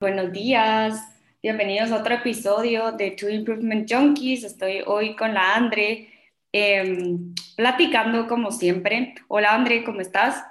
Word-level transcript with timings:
Buenos 0.00 0.32
días, 0.32 0.98
bienvenidos 1.42 1.90
a 1.90 1.98
otro 1.98 2.14
episodio 2.14 2.90
de 2.92 3.10
Two 3.10 3.28
Improvement 3.28 3.86
Junkies. 3.86 4.44
Estoy 4.44 4.82
hoy 4.86 5.14
con 5.14 5.34
la 5.34 5.54
Andre, 5.54 6.08
em, 6.52 7.34
platicando 7.54 8.26
como 8.26 8.50
siempre. 8.50 9.14
Hola 9.28 9.52
Andre, 9.52 9.84
¿cómo 9.84 10.00
estás? 10.00 10.42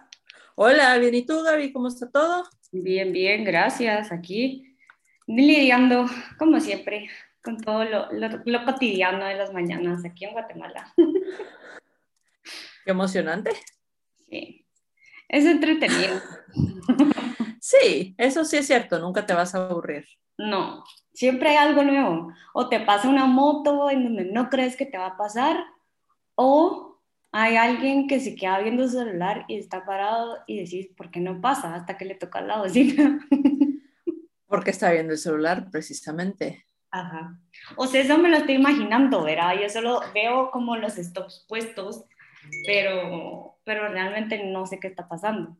Hola, 0.53 0.95
bien, 0.99 1.15
¿y 1.15 1.25
tú 1.25 1.41
Gaby? 1.41 1.73
¿Cómo 1.73 1.87
está 1.87 2.11
todo? 2.11 2.47
Bien, 2.71 3.11
bien, 3.11 3.43
gracias. 3.43 4.11
Aquí 4.11 4.77
lidiando, 5.25 6.05
como 6.37 6.59
siempre, 6.59 7.09
con 7.41 7.59
todo 7.59 7.85
lo, 7.85 8.07
lo 8.11 8.65
cotidiano 8.65 9.25
de 9.25 9.33
las 9.33 9.51
mañanas 9.51 10.05
aquí 10.05 10.25
en 10.25 10.33
Guatemala. 10.33 10.93
Qué 12.85 12.91
emocionante. 12.91 13.49
Sí, 14.29 14.63
es 15.27 15.45
entretenido. 15.45 16.21
Sí, 17.69 18.15
eso 18.17 18.45
sí 18.45 18.57
es 18.57 18.65
cierto, 18.65 18.97
nunca 18.97 19.27
te 19.27 19.35
vas 19.35 19.53
a 19.53 19.69
aburrir. 19.69 20.03
No, 20.39 20.83
siempre 21.13 21.49
hay 21.49 21.57
algo 21.57 21.83
nuevo. 21.83 22.33
O 22.51 22.67
te 22.67 22.79
pasa 22.79 23.07
una 23.07 23.27
moto 23.27 23.91
en 23.91 24.05
donde 24.05 24.25
no 24.25 24.49
crees 24.49 24.75
que 24.75 24.87
te 24.87 24.97
va 24.97 25.05
a 25.05 25.17
pasar, 25.17 25.63
o 26.33 26.99
hay 27.31 27.57
alguien 27.57 28.07
que 28.07 28.19
se 28.19 28.33
queda 28.35 28.57
viendo 28.57 28.87
su 28.87 28.97
celular 28.97 29.45
y 29.47 29.59
está 29.59 29.85
parado 29.85 30.39
y 30.47 30.63
decís, 30.63 30.87
¿por 30.97 31.11
qué 31.11 31.19
no 31.19 31.41
pasa? 31.41 31.75
Hasta 31.75 31.95
que 31.95 32.05
le 32.05 32.15
toca 32.15 32.41
la 32.41 32.57
bocina. 32.57 33.19
Porque 34.47 34.71
está 34.71 34.91
viendo 34.91 35.13
el 35.13 35.19
celular, 35.19 35.69
precisamente. 35.69 36.65
Ajá. 36.89 37.37
O 37.75 37.85
sea, 37.85 38.01
eso 38.01 38.17
me 38.17 38.29
lo 38.29 38.37
estoy 38.37 38.55
imaginando, 38.55 39.23
¿verdad? 39.23 39.53
Yo 39.61 39.69
solo 39.69 40.01
veo 40.15 40.49
como 40.49 40.75
los 40.75 40.93
stops 40.93 41.45
puestos, 41.47 42.03
pero, 42.65 43.59
pero 43.63 43.89
realmente 43.89 44.43
no 44.43 44.65
sé 44.65 44.79
qué 44.79 44.87
está 44.87 45.07
pasando. 45.07 45.55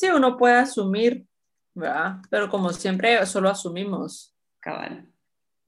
Sí, 0.00 0.08
uno 0.08 0.38
puede 0.38 0.54
asumir, 0.54 1.26
¿verdad? 1.74 2.22
Pero 2.30 2.48
como 2.48 2.72
siempre, 2.72 3.26
solo 3.26 3.50
asumimos. 3.50 4.34
Cabal. 4.58 5.06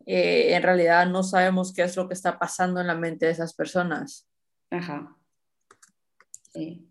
Eh, 0.07 0.55
en 0.55 0.63
realidad 0.63 1.07
no 1.07 1.23
sabemos 1.23 1.75
qué 1.75 1.83
es 1.83 1.95
lo 1.99 2.09
que 2.09 2.15
está 2.15 2.39
pasando 2.39 2.81
en 2.81 2.87
la 2.87 2.95
mente 2.95 3.27
de 3.27 3.33
esas 3.33 3.53
personas. 3.53 4.27
Ajá. 4.71 5.15
Sí. 6.55 6.89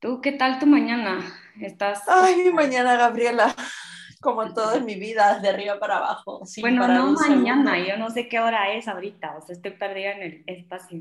¿Tú 0.00 0.20
qué 0.20 0.32
tal 0.32 0.58
tu 0.58 0.66
mañana? 0.66 1.20
¿Estás... 1.60 2.02
Ay, 2.08 2.34
mi 2.42 2.50
mañana, 2.50 2.96
Gabriela, 2.96 3.54
como 4.20 4.52
todo 4.52 4.74
en 4.74 4.86
mi 4.86 4.96
vida, 4.96 5.38
de 5.38 5.50
arriba 5.50 5.78
para 5.78 5.98
abajo. 5.98 6.42
bueno, 6.62 6.88
no 6.88 7.12
mañana, 7.12 7.78
yo 7.78 7.96
no 7.96 8.10
sé 8.10 8.28
qué 8.28 8.40
hora 8.40 8.72
es 8.72 8.88
ahorita, 8.88 9.36
o 9.36 9.46
sea, 9.46 9.54
estoy 9.54 9.70
perdida 9.70 10.14
en 10.14 10.22
el 10.24 10.44
espacio. 10.48 11.00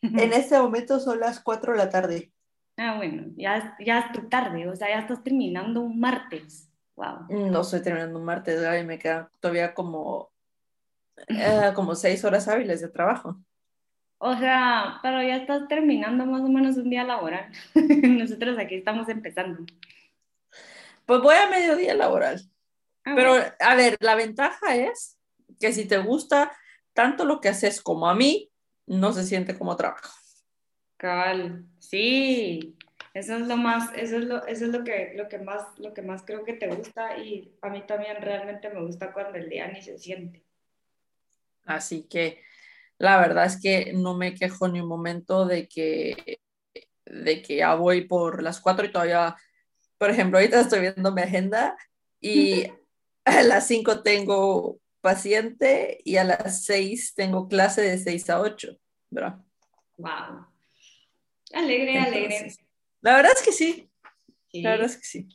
En 0.00 0.32
este 0.32 0.58
momento 0.58 0.98
son 1.00 1.20
las 1.20 1.38
4 1.38 1.72
de 1.72 1.78
la 1.78 1.90
tarde. 1.90 2.32
Ah, 2.76 2.96
bueno, 2.96 3.24
ya, 3.36 3.76
ya 3.84 3.98
es 3.98 4.12
tu 4.12 4.28
tarde, 4.28 4.68
o 4.68 4.74
sea, 4.74 4.88
ya 4.88 5.00
estás 5.00 5.22
terminando 5.22 5.80
un 5.80 6.00
martes. 6.00 6.68
Wow. 6.96 7.26
No 7.28 7.60
estoy 7.60 7.82
terminando 7.82 8.18
un 8.18 8.24
martes, 8.24 8.60
y 8.80 8.84
me 8.84 8.98
quedan 8.98 9.28
todavía 9.40 9.74
como, 9.74 10.30
eh, 11.28 11.72
como 11.74 11.94
seis 11.94 12.24
horas 12.24 12.48
hábiles 12.48 12.80
de 12.80 12.88
trabajo. 12.88 13.36
O 14.18 14.36
sea, 14.36 15.00
pero 15.02 15.20
ya 15.22 15.36
estás 15.36 15.66
terminando 15.68 16.24
más 16.24 16.42
o 16.42 16.48
menos 16.48 16.76
un 16.76 16.88
día 16.88 17.02
laboral. 17.02 17.50
Nosotros 17.74 18.56
aquí 18.58 18.76
estamos 18.76 19.08
empezando. 19.08 19.64
Pues 21.06 21.20
voy 21.20 21.34
a 21.34 21.50
mediodía 21.50 21.94
laboral. 21.94 22.40
Ah, 23.04 23.14
pero, 23.16 23.34
a 23.58 23.74
ver, 23.74 23.96
la 24.00 24.14
ventaja 24.14 24.76
es 24.76 25.18
que 25.58 25.72
si 25.72 25.86
te 25.86 25.98
gusta 25.98 26.52
tanto 26.92 27.24
lo 27.24 27.40
que 27.40 27.48
haces 27.48 27.82
como 27.82 28.08
a 28.08 28.14
mí, 28.14 28.50
no 28.86 29.12
se 29.12 29.24
siente 29.24 29.58
como 29.58 29.76
trabajo. 29.76 30.21
Cabal, 31.02 31.66
sí, 31.80 32.76
eso 33.12 33.34
es 33.34 33.48
lo 33.48 33.56
más, 33.56 33.90
eso 33.96 34.18
es 34.18 34.24
lo, 34.24 34.46
eso 34.46 34.66
es 34.66 34.70
lo 34.70 34.84
que, 34.84 35.14
lo 35.16 35.28
que 35.28 35.40
más, 35.40 35.76
lo 35.80 35.92
que 35.92 36.00
más 36.00 36.22
creo 36.24 36.44
que 36.44 36.52
te 36.52 36.68
gusta 36.68 37.18
y 37.18 37.52
a 37.60 37.70
mí 37.70 37.84
también 37.88 38.22
realmente 38.22 38.70
me 38.70 38.84
gusta 38.84 39.12
cuando 39.12 39.36
el 39.36 39.48
día 39.48 39.66
ni 39.66 39.82
se 39.82 39.98
siente. 39.98 40.44
Así 41.64 42.06
que 42.08 42.40
la 42.98 43.18
verdad 43.18 43.46
es 43.46 43.60
que 43.60 43.92
no 43.94 44.16
me 44.16 44.36
quejo 44.36 44.68
ni 44.68 44.80
un 44.80 44.86
momento 44.86 45.44
de 45.44 45.66
que, 45.66 46.38
de 47.06 47.42
que 47.42 47.56
ya 47.56 47.74
voy 47.74 48.02
por 48.02 48.40
las 48.40 48.60
cuatro 48.60 48.86
y 48.86 48.92
todavía, 48.92 49.34
por 49.98 50.08
ejemplo, 50.08 50.38
ahorita 50.38 50.60
estoy 50.60 50.82
viendo 50.82 51.10
mi 51.10 51.22
agenda 51.22 51.76
y 52.20 52.68
a 53.24 53.42
las 53.42 53.66
cinco 53.66 54.04
tengo 54.04 54.78
paciente 55.00 55.98
y 56.04 56.18
a 56.18 56.22
las 56.22 56.64
seis 56.64 57.12
tengo 57.16 57.48
clase 57.48 57.82
de 57.82 57.98
seis 57.98 58.30
a 58.30 58.40
ocho, 58.40 58.78
¿verdad? 59.10 59.40
Wow. 59.98 60.51
Alegre, 61.52 61.98
alegre. 61.98 62.54
La 63.00 63.16
verdad 63.16 63.32
es 63.34 63.42
que 63.42 63.52
sí. 63.52 63.90
La 64.52 64.70
verdad 64.70 64.86
es 64.86 64.96
que 64.96 65.04
sí. 65.04 65.28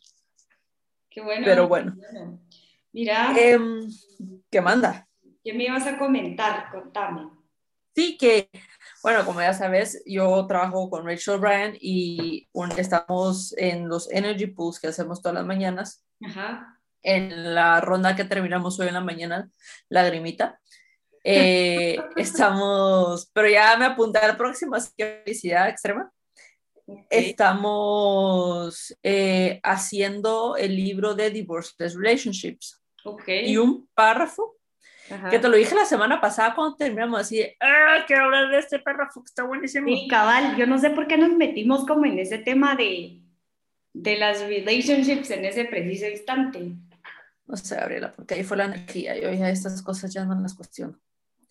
Qué 1.10 1.22
bueno. 1.22 1.44
Pero 1.46 1.68
bueno. 1.68 1.96
Mira. 2.94 3.34
Em, 3.38 3.88
¿Qué 4.50 4.62
manda? 4.62 5.08
¿Qué 5.44 5.54
me 5.54 5.66
ibas 5.66 5.86
a 5.88 5.98
comentar? 5.98 6.70
Contame. 6.72 7.30
Sí, 7.96 8.18
que, 8.18 8.50
bueno, 9.02 9.26
como 9.26 9.42
ya 9.42 9.54
sabes, 9.54 10.04
yo 10.06 10.46
trabajo 10.46 10.90
con 10.90 11.06
Rachel 11.06 11.40
Bryan 11.40 11.76
y 11.80 12.48
estamos 12.78 13.56
en 13.58 13.90
los 13.90 14.12
Energy 14.12 14.48
Pools 14.48 14.80
que 14.80 14.88
hacemos 14.88 15.22
todas 15.22 15.36
las 15.36 15.46
mañanas. 15.46 16.06
Ajá. 16.24 16.80
En 17.02 17.56
la 17.56 17.82
ronda 17.82 18.16
que 18.16 18.26
terminamos 18.26 18.80
hoy 18.80 18.90
en 18.90 18.94
la 18.94 19.02
mañana, 19.02 19.50
Lagrimita. 19.90 20.60
Eh, 21.30 21.98
estamos, 22.16 23.30
pero 23.34 23.50
ya 23.50 23.76
me 23.76 23.84
apunté 23.84 24.20
a 24.20 24.30
la 24.30 24.38
próxima, 24.38 24.78
así 24.78 24.92
que 24.96 25.22
felicidad 25.26 25.68
extrema. 25.68 26.10
Estamos 27.10 28.96
eh, 29.04 29.60
haciendo 29.62 30.56
el 30.56 30.74
libro 30.74 31.16
de 31.16 31.30
Divorceless 31.30 31.96
Relationships. 31.96 32.82
Okay. 33.04 33.52
Y 33.52 33.58
un 33.58 33.90
párrafo 33.94 34.56
que 35.30 35.40
te 35.40 35.48
lo 35.48 35.56
dije 35.56 35.76
la 35.76 35.86
semana 35.86 36.20
pasada 36.20 36.54
cuando 36.54 36.76
terminamos 36.76 37.20
así, 37.22 37.42
¡ah, 37.62 38.04
quiero 38.06 38.26
hablar 38.26 38.50
de 38.50 38.60
este 38.60 38.80
párrafo 38.80 39.22
que 39.22 39.28
está 39.28 39.44
buenísimo! 39.44 39.88
Sí, 39.88 40.08
cabal, 40.10 40.58
yo 40.58 40.66
no 40.66 40.78
sé 40.78 40.90
por 40.90 41.08
qué 41.08 41.18
nos 41.18 41.32
metimos 41.32 41.86
como 41.86 42.06
en 42.06 42.20
ese 42.20 42.38
tema 42.38 42.76
de, 42.76 43.22
de 43.94 44.18
las 44.18 44.42
relationships 44.42 45.30
en 45.32 45.46
ese 45.46 45.66
preciso 45.66 46.08
instante. 46.08 46.74
No 47.46 47.56
sé, 47.56 47.76
Gabriela, 47.76 48.14
porque 48.14 48.36
ahí 48.36 48.44
fue 48.44 48.58
la 48.58 48.66
energía. 48.66 49.16
Yo 49.18 49.32
ya 49.32 49.50
estas 49.50 49.82
cosas 49.82 50.14
ya 50.14 50.26
no 50.26 50.40
las 50.42 50.54
cuestiono. 50.54 51.00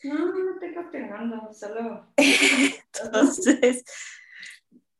No, 0.06 0.14
no 0.14 0.52
estoy 0.52 0.72
cuestionando, 0.74 1.52
solo. 1.52 2.06
entonces, 2.16 3.84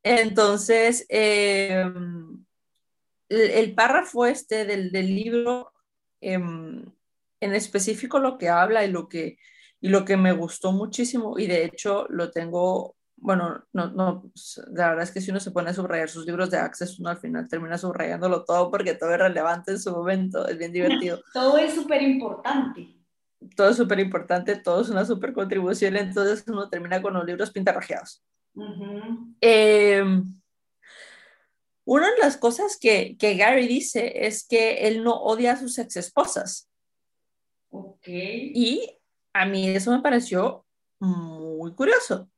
entonces 0.02 1.06
em, 1.08 2.44
el, 3.28 3.74
párrafo 3.74 4.26
este 4.26 4.64
del, 4.64 4.90
del 4.90 5.14
libro, 5.14 5.72
em, 6.20 6.84
en 7.40 7.54
específico 7.54 8.18
lo 8.18 8.38
que 8.38 8.48
habla 8.48 8.84
y 8.84 8.90
lo 8.90 9.08
que, 9.08 9.38
y 9.80 9.88
lo 9.88 10.04
que 10.04 10.16
me 10.16 10.32
gustó 10.32 10.72
muchísimo, 10.72 11.38
y 11.38 11.46
de 11.46 11.64
hecho 11.64 12.06
lo 12.08 12.30
tengo, 12.30 12.96
bueno, 13.16 13.64
no, 13.72 13.92
no, 13.92 14.30
la 14.72 14.88
verdad 14.88 15.04
es 15.04 15.12
que 15.12 15.20
si 15.20 15.30
uno 15.30 15.40
se 15.40 15.52
pone 15.52 15.70
a 15.70 15.74
subrayar 15.74 16.08
sus 16.08 16.26
libros 16.26 16.50
de 16.50 16.58
Access, 16.58 16.98
uno 16.98 17.10
al 17.10 17.18
final 17.18 17.48
termina 17.48 17.78
subrayándolo 17.78 18.44
todo 18.44 18.70
porque 18.70 18.94
todo 18.94 19.12
es 19.12 19.18
relevante 19.18 19.72
en 19.72 19.78
su 19.78 19.92
momento, 19.92 20.48
es 20.48 20.58
bien 20.58 20.72
divertido. 21.10 21.20
todo 21.32 21.58
es 21.58 21.74
súper 21.74 22.02
importante 22.02 22.95
todo 23.54 23.70
es 23.70 23.76
súper 23.76 24.00
importante, 24.00 24.56
todo 24.56 24.82
es 24.82 24.88
una 24.88 25.04
súper 25.04 25.32
contribución, 25.32 25.96
entonces 25.96 26.44
uno 26.48 26.68
termina 26.68 27.02
con 27.02 27.14
los 27.14 27.24
libros 27.24 27.50
pintarrajeados. 27.50 28.24
Em, 29.40 30.24
una 31.84 32.10
de 32.10 32.18
las 32.18 32.36
cosas 32.36 32.78
que, 32.80 33.16
que, 33.18 33.36
Gary 33.36 33.66
dice 33.66 34.26
es 34.26 34.46
que 34.46 34.88
él 34.88 35.04
no 35.04 35.14
odia 35.14 35.52
a 35.52 35.56
sus 35.56 35.78
ex 35.78 35.96
esposas. 35.96 36.68
Ok. 37.70 38.08
Y 38.08 38.98
a 39.32 39.44
mí 39.44 39.68
eso 39.68 39.90
me 39.92 40.00
pareció 40.00 40.64
muy 40.98 41.74
curioso. 41.74 42.30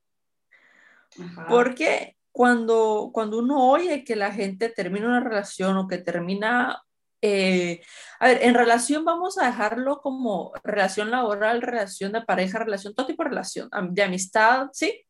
Porque 1.48 2.16
cuando, 2.32 3.10
cuando 3.12 3.38
uno 3.38 3.70
oye 3.70 4.04
que 4.04 4.16
la 4.16 4.32
gente 4.32 4.68
termina 4.68 5.06
una 5.06 5.20
relación 5.20 5.76
o 5.76 5.88
que 5.88 5.98
termina 5.98 6.82
eh, 7.20 7.82
a 8.20 8.28
ver, 8.28 8.42
en 8.42 8.54
relación 8.54 9.04
vamos 9.04 9.38
a 9.38 9.46
dejarlo 9.46 10.00
como 10.00 10.52
relación 10.62 11.10
laboral, 11.10 11.62
relación 11.62 12.12
de 12.12 12.22
pareja, 12.22 12.58
relación, 12.58 12.94
todo 12.94 13.06
tipo 13.06 13.22
de 13.22 13.30
relación, 13.30 13.68
de 13.90 14.02
amistad, 14.02 14.68
¿sí? 14.72 15.04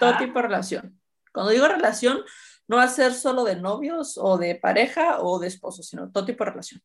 Todo 0.00 0.16
tipo 0.16 0.38
de 0.38 0.42
relación. 0.42 1.00
Cuando 1.32 1.52
digo 1.52 1.68
relación, 1.68 2.22
no 2.66 2.76
va 2.76 2.84
a 2.84 2.88
ser 2.88 3.12
solo 3.12 3.44
de 3.44 3.56
novios 3.56 4.16
o 4.16 4.38
de 4.38 4.54
pareja 4.54 5.20
o 5.20 5.38
de 5.38 5.48
esposos, 5.48 5.86
sino 5.86 6.10
todo 6.10 6.24
tipo 6.24 6.44
de 6.44 6.50
relación. 6.50 6.82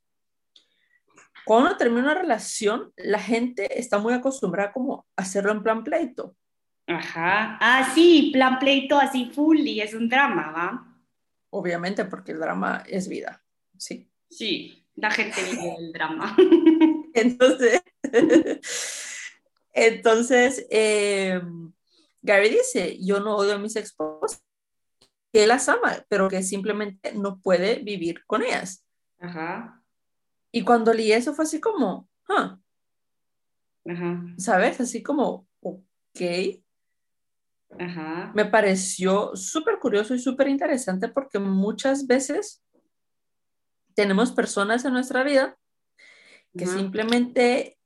Cuando 1.46 1.70
uno 1.70 1.78
termina 1.78 2.02
una 2.02 2.16
relación, 2.16 2.92
la 2.98 3.20
gente 3.20 3.80
está 3.80 3.98
muy 3.98 4.14
acostumbrada 4.14 4.74
como 4.74 5.08
a 5.16 5.22
hacerlo 5.22 5.52
en 5.52 5.64
plan 5.64 5.84
pleito. 5.84 6.36
Ajá. 6.88 7.58
Ah, 7.62 7.92
sí, 7.94 8.32
plan 8.34 8.60
pleito 8.60 8.98
así 8.98 9.32
full 9.34 9.60
y 9.60 9.80
es 9.80 9.94
un 9.94 10.10
drama, 10.10 10.52
¿va? 10.52 10.98
Obviamente, 11.52 12.06
porque 12.06 12.34
el 12.34 12.40
drama 12.40 12.84
es 12.88 13.08
vida, 13.08 13.42
sí. 13.78 14.09
Sí, 14.30 14.86
la 14.96 15.12
gente 15.12 15.42
vive 15.44 15.76
el 15.78 15.92
drama. 15.92 16.36
Entonces, 17.14 17.82
entonces 19.74 20.66
eh, 20.70 21.42
Gary 22.22 22.50
dice, 22.50 22.98
yo 23.02 23.20
no 23.20 23.36
odio 23.36 23.56
a 23.56 23.58
mis 23.58 23.76
esposas, 23.76 24.44
que 25.32 25.48
las 25.48 25.70
ama, 25.70 26.06
pero 26.08 26.28
que 26.30 26.44
simplemente 26.44 27.14
no 27.14 27.40
puede 27.40 27.80
vivir 27.80 28.26
con 28.26 28.44
ellas. 28.44 28.86
Ajá. 29.20 29.84
Y 30.52 30.64
cuando 30.64 30.94
leí 30.94 31.12
eso 31.12 31.34
fue 31.34 31.46
así 31.46 31.60
como, 31.60 32.08
ah, 32.28 32.60
Ajá. 33.86 34.24
¿sabes? 34.38 34.80
Así 34.80 35.04
como, 35.04 35.48
ok. 35.62 36.22
Ajá. 37.78 38.32
Me 38.36 38.46
pareció 38.46 39.36
súper 39.36 39.80
curioso 39.80 40.16
y 40.16 40.20
súper 40.20 40.48
interesante 40.48 41.08
porque 41.08 41.40
muchas 41.40 42.08
veces 42.08 42.64
tenemos 44.00 44.32
personas 44.32 44.86
en 44.86 44.94
nuestra 44.94 45.24
vida 45.24 45.58
que 46.58 46.66
simplemente 46.66 47.78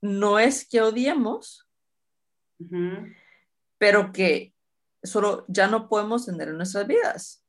no 0.00 0.38
es 0.38 0.64
que 0.64 0.80
odiemos, 0.80 1.68
pero 3.76 4.12
que 4.12 4.54
solo 5.02 5.44
ya 5.48 5.66
no 5.66 5.88
podemos 5.88 6.26
tener 6.26 6.50
en 6.50 6.58
nuestras 6.58 6.86
vidas. 6.86 7.44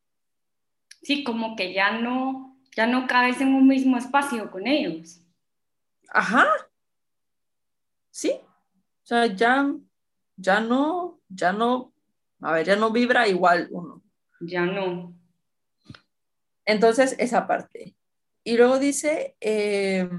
Sí, 1.03 1.23
como 1.23 1.56
que 1.56 1.71
ya 1.71 2.00
no, 2.00 2.57
ya 2.75 2.88
no 2.88 3.06
cabes 3.06 3.41
en 3.41 3.53
un 3.53 3.67
mismo 3.67 3.95
espacio 3.95 4.50
con 4.50 4.65
ellos. 4.65 5.21
Ajá. 6.09 6.47
Sí. 8.09 8.31
O 8.33 9.06
sea, 9.06 9.27
ya, 9.27 9.71
ya 10.35 10.61
no, 10.61 11.21
ya 11.29 11.53
no, 11.53 11.94
a 12.41 12.53
ver, 12.53 12.65
ya 12.65 12.75
no 12.75 12.91
vibra 12.91 13.27
igual 13.27 13.67
uno. 13.69 14.01
Ya 14.39 14.65
no. 14.65 15.13
Entonces, 16.65 17.15
esa 17.19 17.45
parte. 17.45 17.95
Y 18.44 18.57
luego 18.57 18.80
dice, 18.80 19.36
eh, 19.41 20.09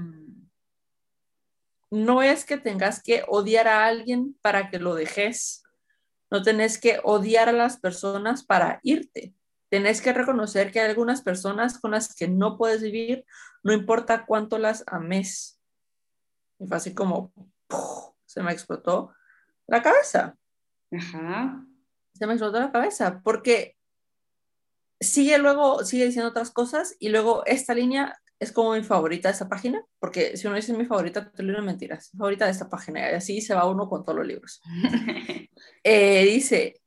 no 1.91 2.23
es 2.23 2.45
que 2.45 2.57
tengas 2.57 3.03
que 3.03 3.23
odiar 3.27 3.67
a 3.67 3.85
alguien 3.85 4.37
para 4.41 4.69
que 4.69 4.79
lo 4.79 4.95
dejes. 4.95 5.63
No 6.29 6.41
tenés 6.41 6.79
que 6.79 6.99
odiar 7.03 7.49
a 7.49 7.53
las 7.53 7.77
personas 7.77 8.43
para 8.43 8.79
irte. 8.83 9.33
Tenés 9.69 10.01
que 10.01 10.13
reconocer 10.13 10.71
que 10.71 10.79
hay 10.79 10.89
algunas 10.89 11.21
personas 11.21 11.79
con 11.79 11.91
las 11.91 12.15
que 12.15 12.27
no 12.27 12.57
puedes 12.57 12.81
vivir, 12.81 13.25
no 13.63 13.73
importa 13.73 14.25
cuánto 14.25 14.57
las 14.57 14.83
ames. 14.87 15.59
Y 16.59 16.67
fue 16.67 16.77
así 16.77 16.93
como, 16.93 17.33
se 18.25 18.41
me 18.43 18.51
explotó 18.51 19.13
la 19.67 19.81
cabeza. 19.81 20.37
Ajá. 20.91 21.65
Se 22.13 22.27
me 22.27 22.33
explotó 22.33 22.59
la 22.59 22.71
cabeza 22.71 23.21
porque 23.23 23.77
sigue 25.01 25.37
luego, 25.39 25.83
sigue 25.83 26.05
diciendo 26.05 26.29
otras 26.29 26.51
cosas 26.51 26.95
y 26.99 27.09
luego 27.09 27.43
esta 27.45 27.73
línea 27.73 28.17
es 28.39 28.51
como 28.51 28.73
mi 28.73 28.83
favorita 28.83 29.27
de 29.27 29.33
esta 29.33 29.49
página, 29.49 29.83
porque 29.99 30.35
si 30.37 30.47
uno 30.47 30.55
dice 30.55 30.73
mi 30.73 30.85
favorita, 30.85 31.31
te 31.31 31.43
lo 31.43 31.51
digo 31.51 31.63
mentiras, 31.63 32.09
mi 32.13 32.17
favorita 32.19 32.45
de 32.45 32.51
esta 32.51 32.69
página, 32.69 33.11
y 33.11 33.13
así 33.13 33.39
se 33.39 33.53
va 33.53 33.69
uno 33.69 33.87
con 33.87 34.03
todos 34.03 34.17
los 34.19 34.27
libros. 34.27 34.61
Eh, 35.83 36.25
dice, 36.25 36.81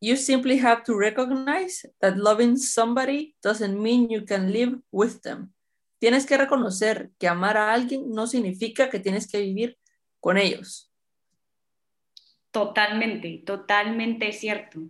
you 0.00 0.16
simply 0.16 0.58
have 0.58 0.82
to 0.82 0.98
recognize 0.98 1.86
that 2.00 2.16
loving 2.16 2.56
somebody 2.56 3.34
doesn't 3.42 3.78
mean 3.78 4.08
you 4.08 4.24
can 4.24 4.50
live 4.50 4.78
with 4.90 5.20
them. 5.22 5.52
Tienes 5.98 6.24
que 6.24 6.38
reconocer 6.38 7.10
que 7.18 7.28
amar 7.28 7.56
a 7.56 7.72
alguien 7.72 8.10
no 8.10 8.26
significa 8.26 8.88
que 8.88 9.00
tienes 9.00 9.30
que 9.30 9.40
vivir 9.40 9.78
con 10.20 10.38
ellos. 10.38 10.90
Totalmente, 12.50 13.42
totalmente 13.44 14.32
cierto. 14.32 14.80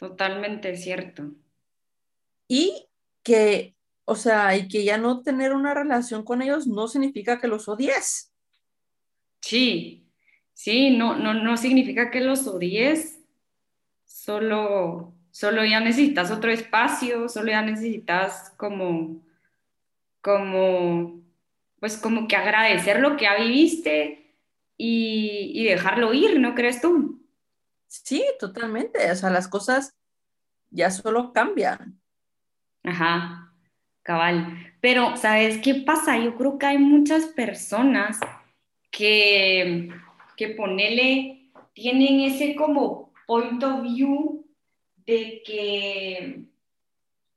Totalmente 0.00 0.74
cierto. 0.78 1.30
Y 2.48 2.88
que, 3.22 3.76
o 4.06 4.16
sea, 4.16 4.56
y 4.56 4.66
que 4.66 4.82
ya 4.82 4.96
no 4.96 5.20
tener 5.20 5.52
una 5.52 5.74
relación 5.74 6.24
con 6.24 6.40
ellos 6.40 6.66
no 6.66 6.88
significa 6.88 7.38
que 7.38 7.48
los 7.48 7.68
odies. 7.68 8.32
Sí, 9.42 10.10
sí, 10.54 10.96
no, 10.96 11.16
no, 11.16 11.34
no 11.34 11.58
significa 11.58 12.10
que 12.10 12.22
los 12.22 12.46
odies, 12.46 13.20
solo, 14.06 15.14
solo 15.30 15.66
ya 15.66 15.80
necesitas 15.80 16.30
otro 16.30 16.50
espacio, 16.50 17.28
solo 17.28 17.50
ya 17.50 17.60
necesitas 17.60 18.54
como, 18.56 19.22
como, 20.22 21.22
pues 21.78 21.98
como 21.98 22.26
que 22.26 22.36
agradecer 22.36 23.00
lo 23.00 23.18
que 23.18 23.24
ya 23.24 23.36
viviste 23.36 24.34
y, 24.78 25.52
y 25.54 25.64
dejarlo 25.64 26.14
ir, 26.14 26.40
¿no 26.40 26.54
crees 26.54 26.80
tú? 26.80 27.19
Sí, 27.90 28.24
totalmente. 28.38 29.10
O 29.10 29.16
sea, 29.16 29.30
las 29.30 29.48
cosas 29.48 29.96
ya 30.70 30.92
solo 30.92 31.32
cambian. 31.32 32.00
Ajá, 32.84 33.52
cabal. 34.02 34.74
Pero, 34.80 35.16
¿sabes 35.16 35.58
qué 35.58 35.74
pasa? 35.74 36.16
Yo 36.16 36.36
creo 36.36 36.56
que 36.56 36.66
hay 36.66 36.78
muchas 36.78 37.26
personas 37.26 38.20
que, 38.92 39.90
que 40.36 40.48
ponele, 40.50 41.50
tienen 41.74 42.20
ese 42.20 42.54
como 42.54 43.12
point 43.26 43.60
of 43.64 43.82
view 43.82 44.46
de 45.04 45.42
que, 45.44 46.44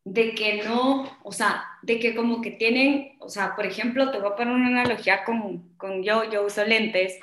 de 0.04 0.36
que 0.36 0.64
no, 0.64 1.18
o 1.24 1.32
sea, 1.32 1.66
de 1.82 2.00
que 2.00 2.14
como 2.14 2.42
que 2.42 2.52
tienen, 2.52 3.18
o 3.20 3.28
sea, 3.28 3.56
por 3.56 3.66
ejemplo, 3.66 4.12
te 4.12 4.20
voy 4.20 4.32
a 4.32 4.36
poner 4.36 4.54
una 4.54 4.68
analogía 4.68 5.24
con, 5.24 5.76
con 5.78 6.04
yo, 6.04 6.30
yo 6.32 6.46
uso 6.46 6.64
lentes, 6.64 7.20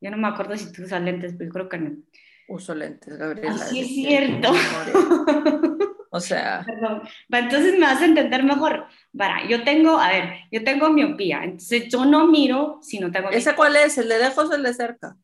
yo 0.00 0.10
no 0.10 0.16
me 0.16 0.28
acuerdo 0.28 0.56
si 0.56 0.72
tú 0.72 0.84
usas 0.84 1.02
lentes, 1.02 1.34
pero 1.36 1.48
yo 1.48 1.52
creo 1.52 1.68
que 1.68 1.78
no. 1.78 1.96
Uso 2.50 2.74
lentes, 2.74 3.16
Gabriela. 3.16 3.54
Así 3.54 3.78
es 3.80 3.86
cierto. 3.86 4.52
O 6.10 6.18
sea, 6.18 6.64
Perdón. 6.66 7.02
Entonces 7.28 7.74
me 7.74 7.86
vas 7.86 8.02
a 8.02 8.06
entender 8.06 8.42
mejor. 8.42 8.86
Para, 9.16 9.46
yo 9.46 9.62
tengo, 9.62 9.98
a 9.98 10.08
ver, 10.08 10.30
yo 10.50 10.64
tengo 10.64 10.90
miopía, 10.90 11.44
entonces 11.44 11.88
yo 11.88 12.04
no 12.04 12.26
miro 12.26 12.80
si 12.82 12.98
no 12.98 13.12
tengo 13.12 13.30
¿ese 13.30 13.54
cuál 13.54 13.76
es? 13.76 13.96
¿El 13.98 14.08
de 14.08 14.18
lejos 14.18 14.50
o 14.50 14.54
el 14.54 14.64
de 14.64 14.74
cerca? 14.74 15.16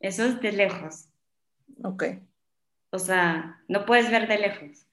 Eso 0.00 0.24
es 0.24 0.40
de 0.40 0.50
lejos. 0.50 1.06
Ok. 1.84 2.04
O 2.90 2.98
sea, 2.98 3.62
no 3.68 3.86
puedes 3.86 4.10
ver 4.10 4.26
de 4.26 4.38
lejos. 4.38 4.70
Es 4.70 4.86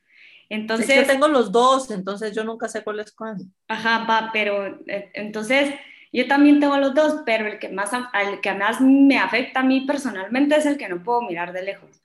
Entonces, 0.49 0.87
que 0.87 0.95
yo 0.97 1.07
tengo 1.07 1.27
los 1.29 1.51
dos, 1.51 1.89
entonces 1.89 2.35
yo 2.35 2.43
nunca 2.43 2.67
sé 2.67 2.83
cuál 2.83 2.99
es 2.99 3.11
cuál. 3.11 3.37
ajá, 3.67 4.05
va, 4.05 4.29
pero 4.31 4.79
eh, 4.85 5.09
entonces 5.15 5.73
yo 6.11 6.27
también 6.27 6.59
tengo 6.59 6.77
los 6.77 6.93
dos, 6.93 7.21
pero 7.25 7.47
el 7.47 7.59
que 7.59 7.69
más, 7.69 7.93
a- 7.93 8.11
el 8.29 8.41
que 8.41 8.53
más 8.53 8.81
me 8.81 9.17
afecta 9.17 9.61
a 9.61 9.63
mí 9.63 9.81
personalmente 9.81 10.55
es 10.55 10.65
el 10.65 10.77
que 10.77 10.89
no 10.89 11.03
puedo 11.03 11.21
mirar 11.21 11.53
de 11.53 11.63
lejos. 11.63 12.03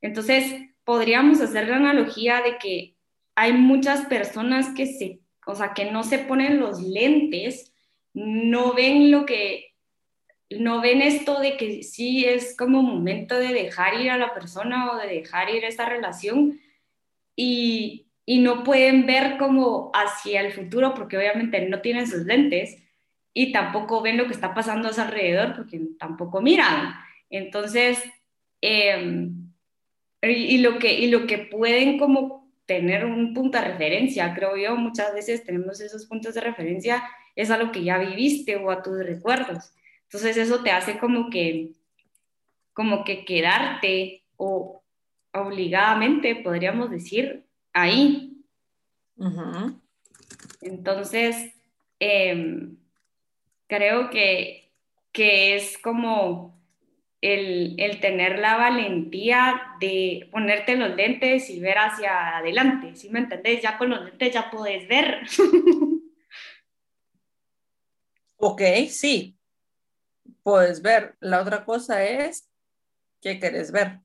Entonces, 0.00 0.54
podríamos 0.84 1.40
hacer 1.40 1.68
la 1.68 1.76
analogía 1.76 2.42
de 2.42 2.58
que 2.58 2.96
hay 3.34 3.52
muchas 3.52 4.06
personas 4.06 4.70
que 4.74 4.86
se, 4.86 5.20
o 5.46 5.54
sea, 5.54 5.74
que 5.74 5.90
no 5.90 6.02
se 6.02 6.18
ponen 6.18 6.60
los 6.60 6.80
lentes, 6.82 7.72
no 8.14 8.74
ven 8.74 9.10
lo 9.10 9.24
que, 9.26 9.74
no 10.50 10.80
ven 10.82 11.00
esto 11.02 11.40
de 11.40 11.56
que 11.56 11.82
sí 11.82 12.24
es 12.24 12.56
como 12.56 12.82
momento 12.82 13.38
de 13.38 13.54
dejar 13.54 14.00
ir 14.00 14.10
a 14.10 14.18
la 14.18 14.34
persona 14.34 14.90
o 14.92 14.96
de 14.98 15.06
dejar 15.08 15.48
ir 15.50 15.64
esta 15.64 15.88
relación 15.88 16.60
y, 17.36 18.08
y 18.26 18.38
no 18.40 18.62
pueden 18.64 19.06
ver 19.06 19.38
como 19.38 19.90
hacia 19.94 20.40
el 20.40 20.52
futuro 20.52 20.94
porque 20.94 21.16
obviamente 21.16 21.66
no 21.68 21.80
tienen 21.80 22.06
sus 22.06 22.24
lentes 22.26 22.76
y 23.34 23.52
tampoco 23.52 24.02
ven 24.02 24.16
lo 24.16 24.26
que 24.26 24.34
está 24.34 24.54
pasando 24.54 24.88
a 24.88 24.92
su 24.92 25.00
alrededor 25.00 25.56
porque 25.56 25.80
tampoco 25.98 26.40
miran. 26.40 26.94
Entonces, 27.30 28.02
eh, 28.60 29.30
y, 30.22 30.26
y 30.28 30.58
lo 30.58 30.78
que, 30.78 30.94
y 30.94 31.10
lo 31.10 31.26
que 31.26 31.38
pueden 31.38 31.98
como 31.98 32.52
tener 32.66 33.04
un 33.04 33.34
punto 33.34 33.58
de 33.58 33.64
referencia, 33.64 34.34
creo 34.34 34.56
yo, 34.56 34.76
muchas 34.76 35.12
veces 35.14 35.44
tenemos 35.44 35.80
esos 35.80 36.06
puntos 36.06 36.34
de 36.34 36.40
referencia, 36.40 37.02
es 37.34 37.50
a 37.50 37.58
lo 37.58 37.72
que 37.72 37.82
ya 37.82 37.98
viviste 37.98 38.56
o 38.56 38.70
a 38.70 38.82
tus 38.82 38.98
recuerdos. 38.98 39.72
Entonces 40.04 40.36
eso 40.36 40.62
te 40.62 40.70
hace 40.70 40.98
como 40.98 41.30
que, 41.30 41.72
como 42.72 43.04
que 43.04 43.24
quedarte 43.24 44.22
o 44.36 44.82
obligadamente, 45.32 46.36
podríamos 46.36 46.90
decir, 46.90 47.44
ahí. 47.72 48.44
Ujú. 49.16 49.80
Entonces, 50.60 51.54
eh, 51.98 52.68
creo 53.72 54.10
que, 54.10 54.70
que 55.12 55.56
es 55.56 55.78
como 55.78 56.60
el, 57.22 57.80
el, 57.80 58.00
tener 58.00 58.38
la 58.38 58.58
valentía 58.58 59.62
de 59.80 60.28
ponerte 60.30 60.76
los 60.76 60.94
lentes 60.94 61.48
y 61.48 61.58
ver 61.58 61.78
hacia 61.78 62.36
adelante, 62.36 62.94
¿sí 62.94 63.08
me 63.08 63.20
entendés? 63.20 63.62
Ya 63.62 63.78
con 63.78 63.88
los 63.88 64.04
lentes 64.04 64.34
ya 64.34 64.50
puedes 64.50 64.86
ver. 64.88 65.22
Ok, 68.44 68.60
sí. 68.90 69.38
Puedes 70.42 70.82
ver. 70.82 71.14
La 71.20 71.40
otra 71.40 71.64
cosa 71.64 72.02
es 72.02 72.50
qué 73.20 73.38
quieres 73.38 73.70
ver. 73.70 74.00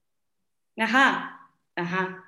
Ajá, 0.78 1.50
ajá. 1.76 2.27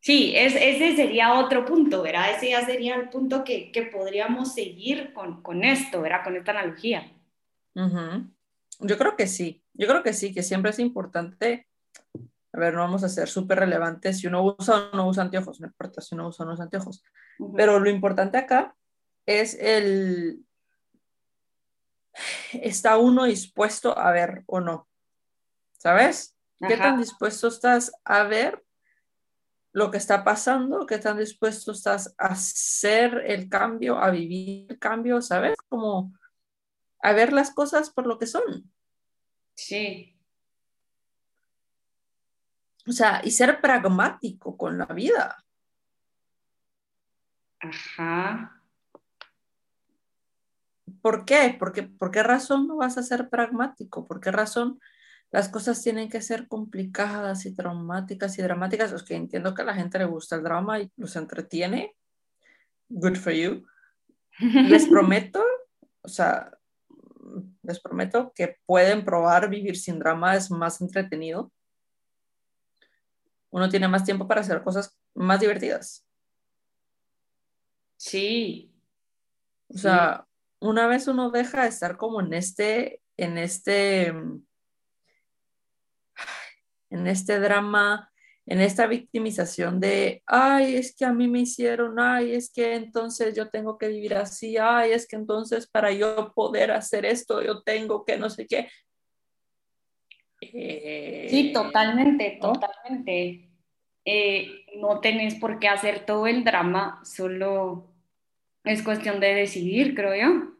Sí, 0.00 0.32
es, 0.36 0.54
ese 0.54 0.94
sería 0.96 1.34
otro 1.34 1.64
punto, 1.64 2.02
¿verdad? 2.02 2.30
Ese 2.30 2.50
ya 2.50 2.64
sería 2.64 2.94
el 2.94 3.08
punto 3.08 3.42
que, 3.44 3.72
que 3.72 3.82
podríamos 3.82 4.54
seguir 4.54 5.12
con, 5.12 5.42
con, 5.42 5.64
esto, 5.64 6.00
¿verdad? 6.00 6.22
Con 6.22 6.36
esta 6.36 6.52
analogía. 6.52 7.12
Uh 7.74 7.80
-huh. 7.80 8.30
Yo 8.80 8.96
creo 8.96 9.16
que 9.16 9.26
sí, 9.26 9.64
yo 9.74 9.88
creo 9.88 10.02
que 10.02 10.12
sí, 10.12 10.32
que 10.32 10.42
siempre 10.42 10.70
es 10.70 10.78
importante, 10.78 11.66
a 12.52 12.58
ver, 12.58 12.74
no 12.74 12.80
vamos 12.80 13.02
a 13.02 13.08
ser 13.08 13.28
súper 13.28 13.58
relevantes 13.58 14.18
si 14.18 14.28
uno 14.28 14.44
usa 14.44 14.90
o 14.92 14.96
no 14.96 15.08
usa 15.08 15.24
anteojos, 15.24 15.60
no 15.60 15.66
importa 15.66 16.00
si 16.00 16.14
uno 16.14 16.28
usa 16.28 16.44
o 16.44 16.46
no 16.46 16.54
usa 16.54 16.64
anteojos, 16.64 17.02
uh 17.40 17.48
-huh. 17.48 17.56
pero 17.56 17.80
lo 17.80 17.90
importante 17.90 18.38
acá 18.38 18.76
es 19.26 19.54
el, 19.60 20.44
está 22.52 22.98
uno 22.98 23.24
dispuesto 23.24 23.98
a 23.98 24.12
ver 24.12 24.44
o 24.46 24.60
no, 24.60 24.88
¿sabes? 25.76 26.36
Ajá. 26.60 26.68
¿Qué 26.68 26.76
tan 26.76 26.98
dispuesto 26.98 27.48
estás 27.48 27.92
a 28.04 28.22
ver 28.22 28.64
lo 29.72 29.90
que 29.90 29.98
está 29.98 30.24
pasando, 30.24 30.86
qué 30.86 30.98
tan 30.98 31.18
dispuesto 31.18 31.72
estás 31.72 32.14
a 32.18 32.28
hacer 32.28 33.22
el 33.26 33.48
cambio, 33.48 33.98
a 33.98 34.10
vivir 34.10 34.66
el 34.70 34.78
cambio, 34.78 35.20
¿sabes? 35.20 35.56
Como 35.68 36.12
a 37.00 37.12
ver 37.12 37.32
las 37.32 37.52
cosas 37.52 37.90
por 37.90 38.06
lo 38.06 38.18
que 38.18 38.26
son. 38.26 38.72
Sí. 39.54 40.16
O 42.86 42.92
sea, 42.92 43.20
y 43.22 43.30
ser 43.30 43.60
pragmático 43.60 44.56
con 44.56 44.78
la 44.78 44.86
vida. 44.86 45.44
Ajá. 47.60 48.62
¿Por 51.02 51.24
qué? 51.24 51.54
Porque, 51.58 51.82
¿Por 51.82 52.10
qué 52.10 52.22
razón 52.22 52.66
no 52.66 52.76
vas 52.76 52.96
a 52.96 53.02
ser 53.02 53.28
pragmático? 53.28 54.06
¿Por 54.06 54.20
qué 54.20 54.30
razón 54.30 54.80
las 55.30 55.48
cosas 55.48 55.82
tienen 55.82 56.08
que 56.08 56.22
ser 56.22 56.48
complicadas 56.48 57.44
y 57.46 57.54
traumáticas 57.54 58.38
y 58.38 58.42
dramáticas? 58.42 58.92
Es 58.92 59.02
que 59.02 59.14
entiendo 59.14 59.54
que 59.54 59.62
a 59.62 59.66
la 59.66 59.74
gente 59.74 59.98
le 59.98 60.06
gusta 60.06 60.36
el 60.36 60.42
drama 60.42 60.80
y 60.80 60.90
los 60.96 61.16
entretiene. 61.16 61.94
Good 62.88 63.16
for 63.16 63.32
you. 63.32 63.66
Les 64.38 64.86
prometo, 64.88 65.44
o 66.02 66.08
sea, 66.08 66.50
les 67.62 67.80
prometo 67.80 68.32
que 68.34 68.56
pueden 68.64 69.04
probar 69.04 69.50
vivir 69.50 69.76
sin 69.76 69.98
drama, 69.98 70.36
es 70.36 70.50
más 70.50 70.80
entretenido. 70.80 71.52
Uno 73.50 73.68
tiene 73.68 73.88
más 73.88 74.04
tiempo 74.04 74.26
para 74.26 74.40
hacer 74.40 74.62
cosas 74.62 74.96
más 75.14 75.40
divertidas. 75.40 76.06
Sí. 77.96 78.72
O 79.68 79.76
sea, 79.76 80.26
una 80.60 80.86
vez 80.86 81.08
uno 81.08 81.30
deja 81.30 81.62
de 81.62 81.68
estar 81.68 81.96
como 81.96 82.20
en 82.20 82.32
este, 82.32 83.02
en 83.16 83.36
este, 83.36 84.14
en 86.90 87.06
este 87.06 87.38
drama, 87.40 88.10
en 88.46 88.60
esta 88.60 88.86
victimización 88.86 89.78
de, 89.78 90.22
ay, 90.26 90.76
es 90.76 90.96
que 90.96 91.04
a 91.04 91.12
mí 91.12 91.28
me 91.28 91.40
hicieron, 91.40 92.00
ay, 92.00 92.32
es 92.34 92.50
que 92.50 92.74
entonces 92.74 93.36
yo 93.36 93.50
tengo 93.50 93.76
que 93.76 93.88
vivir 93.88 94.14
así, 94.14 94.56
ay, 94.56 94.92
es 94.92 95.06
que 95.06 95.16
entonces 95.16 95.66
para 95.66 95.92
yo 95.92 96.32
poder 96.34 96.70
hacer 96.70 97.04
esto, 97.04 97.42
yo 97.42 97.62
tengo 97.62 98.04
que 98.04 98.16
no 98.16 98.30
sé 98.30 98.46
qué. 98.46 98.68
sí, 100.40 100.50
eh, 100.54 101.50
totalmente, 101.52 102.38
totalmente. 102.40 103.50
Eh, 104.04 104.64
no 104.76 105.00
tenés 105.00 105.34
por 105.34 105.58
qué 105.58 105.68
hacer 105.68 106.06
todo 106.06 106.26
el 106.26 106.42
drama, 106.42 107.00
solo 107.04 107.92
es 108.64 108.82
cuestión 108.82 109.20
de 109.20 109.34
decidir, 109.34 109.94
creo 109.94 110.14
yo. 110.14 110.54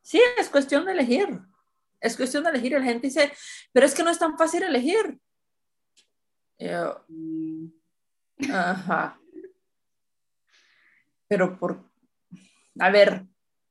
Sí, 0.00 0.20
es 0.38 0.48
cuestión 0.48 0.84
de 0.84 0.92
elegir. 0.92 1.40
Es 2.00 2.16
cuestión 2.16 2.44
de 2.44 2.50
elegir. 2.50 2.72
La 2.72 2.82
gente 2.82 3.08
dice, 3.08 3.32
pero 3.72 3.86
es 3.86 3.94
que 3.94 4.02
no 4.02 4.10
es 4.10 4.18
tan 4.18 4.38
fácil 4.38 4.62
elegir. 4.62 5.18
Mm. 6.58 7.66
ajá. 8.50 9.18
Pero 11.28 11.58
por, 11.58 11.84
a 12.78 12.90
ver. 12.90 13.24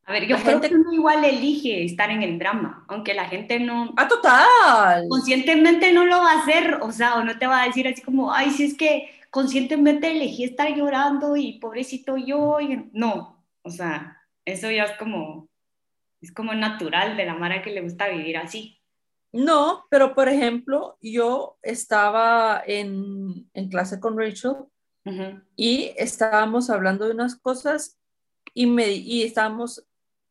A 0.07 0.11
ver, 0.11 0.27
yo 0.27 0.37
creo 0.37 0.61
que 0.61 0.75
uno 0.75 0.93
igual 0.93 1.25
elige 1.25 1.83
estar 1.83 2.11
en 2.11 2.21
el 2.21 2.37
drama, 2.37 2.85
aunque 2.87 3.15
la 3.15 3.25
gente 3.25 3.59
no... 3.59 3.91
¡Ah, 3.97 4.07
total! 4.07 5.07
Conscientemente 5.09 5.91
no 5.93 6.05
lo 6.05 6.19
va 6.19 6.33
a 6.33 6.41
hacer, 6.41 6.75
o 6.81 6.91
sea, 6.91 7.15
o 7.15 7.23
no 7.23 7.39
te 7.39 7.47
va 7.47 7.63
a 7.63 7.65
decir 7.65 7.87
así 7.87 8.03
como, 8.03 8.31
ay, 8.31 8.51
si 8.51 8.65
es 8.65 8.77
que 8.77 9.09
conscientemente 9.31 10.11
elegí 10.11 10.43
estar 10.43 10.75
llorando 10.75 11.35
y 11.35 11.53
pobrecito 11.53 12.17
yo, 12.17 12.59
y... 12.61 12.87
no, 12.93 13.43
o 13.63 13.71
sea, 13.71 14.21
eso 14.45 14.69
ya 14.69 14.83
es 14.83 14.91
como, 14.99 15.49
es 16.21 16.31
como 16.31 16.53
natural 16.53 17.17
de 17.17 17.25
la 17.25 17.33
Mara 17.33 17.63
que 17.63 17.71
le 17.71 17.81
gusta 17.81 18.07
vivir 18.07 18.37
así. 18.37 18.79
No, 19.35 19.85
pero 19.89 20.15
por 20.15 20.29
ejemplo, 20.29 20.97
yo 21.01 21.57
estaba 21.61 22.63
en, 22.65 23.49
clase 23.69 23.99
con 23.99 24.17
Rachel 24.17 24.55
y 25.57 25.91
estábamos 25.97 26.69
hablando 26.69 27.05
de 27.05 27.11
unas 27.11 27.35
cosas 27.35 27.99
y, 28.53 28.65
me, 28.65 28.91
y 28.91 29.23
estábamos, 29.23 29.85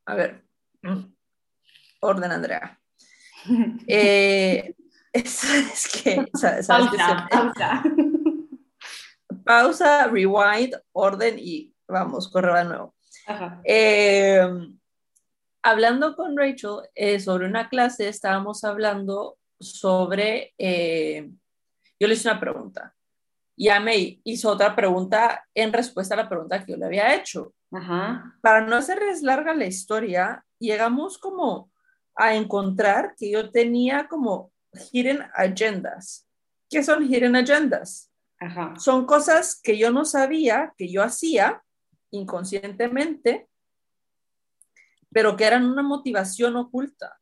a 0.06 0.14
ver, 0.14 0.44
orden 2.00 2.32
Andrea. 2.32 2.80
Eh, 3.87 4.75
es, 5.12 6.02
que, 6.02 6.26
pausa, 6.32 7.28
pausa. 7.30 7.82
pausa, 9.44 10.06
rewind, 10.06 10.75
orden 10.92 11.38
y 11.38 11.75
vamos, 11.87 12.30
corre 12.30 12.58
de 12.58 12.64
nuevo. 12.64 12.94
Eh, 13.64 14.49
hablando 15.64 16.14
con 16.14 16.37
Rachel 16.37 16.83
eh, 16.94 17.18
sobre 17.18 17.47
una 17.47 17.71
clase, 17.71 18.06
estábamos 18.06 18.64
hablando 18.64 19.38
sobre, 19.59 20.52
eh, 20.59 21.30
yo 21.99 22.06
le 22.06 22.14
hice 22.14 22.28
una 22.28 22.38
pregunta 22.38 22.94
y 23.56 23.71
a 23.71 23.80
me 23.80 24.21
hizo 24.25 24.50
otra 24.50 24.76
pregunta 24.76 25.47
en 25.54 25.73
respuesta 25.73 26.14
a 26.14 26.18
la 26.18 26.28
pregunta 26.28 26.62
que 26.62 26.73
yo 26.73 26.78
le 26.78 26.85
había 26.85 27.14
hecho. 27.14 27.54
Para 28.42 28.61
no 28.61 28.76
hacerles 28.76 29.23
larga 29.23 29.54
la 29.54 29.64
historia, 29.64 30.44
llegamos 30.59 31.16
como 31.18 31.71
a 32.14 32.35
encontrar 32.35 33.14
que 33.16 33.30
yo 33.30 33.50
tenía 33.50 34.06
como 34.06 34.52
hidden 34.92 35.23
agendas. 35.35 36.28
¿Qué 36.68 36.83
son 36.83 37.04
hidden 37.04 37.37
agendas? 37.37 38.12
Son 38.76 39.06
cosas 39.06 39.59
que 39.62 39.78
yo 39.78 39.90
no 39.90 40.04
sabía 40.04 40.75
que 40.76 40.88
yo 40.88 41.02
hacía 41.02 41.62
inconscientemente 42.11 43.49
pero 45.14 45.37
que 45.37 45.44
eran 45.44 45.64
una 45.64 45.83
motivación 45.83 46.56
oculta. 46.56 47.21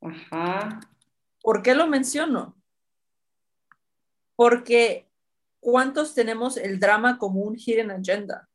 Ajá. 0.00 0.80
¿Por 1.42 1.62
qué 1.62 1.74
lo 1.74 1.86
menciono? 1.86 2.56
Porque 4.34 5.06
¿cuántos 5.60 6.14
tenemos 6.14 6.56
el 6.56 6.80
drama 6.80 7.18
como 7.18 7.42
un 7.42 7.56
hidden 7.56 7.90
agenda? 7.90 8.48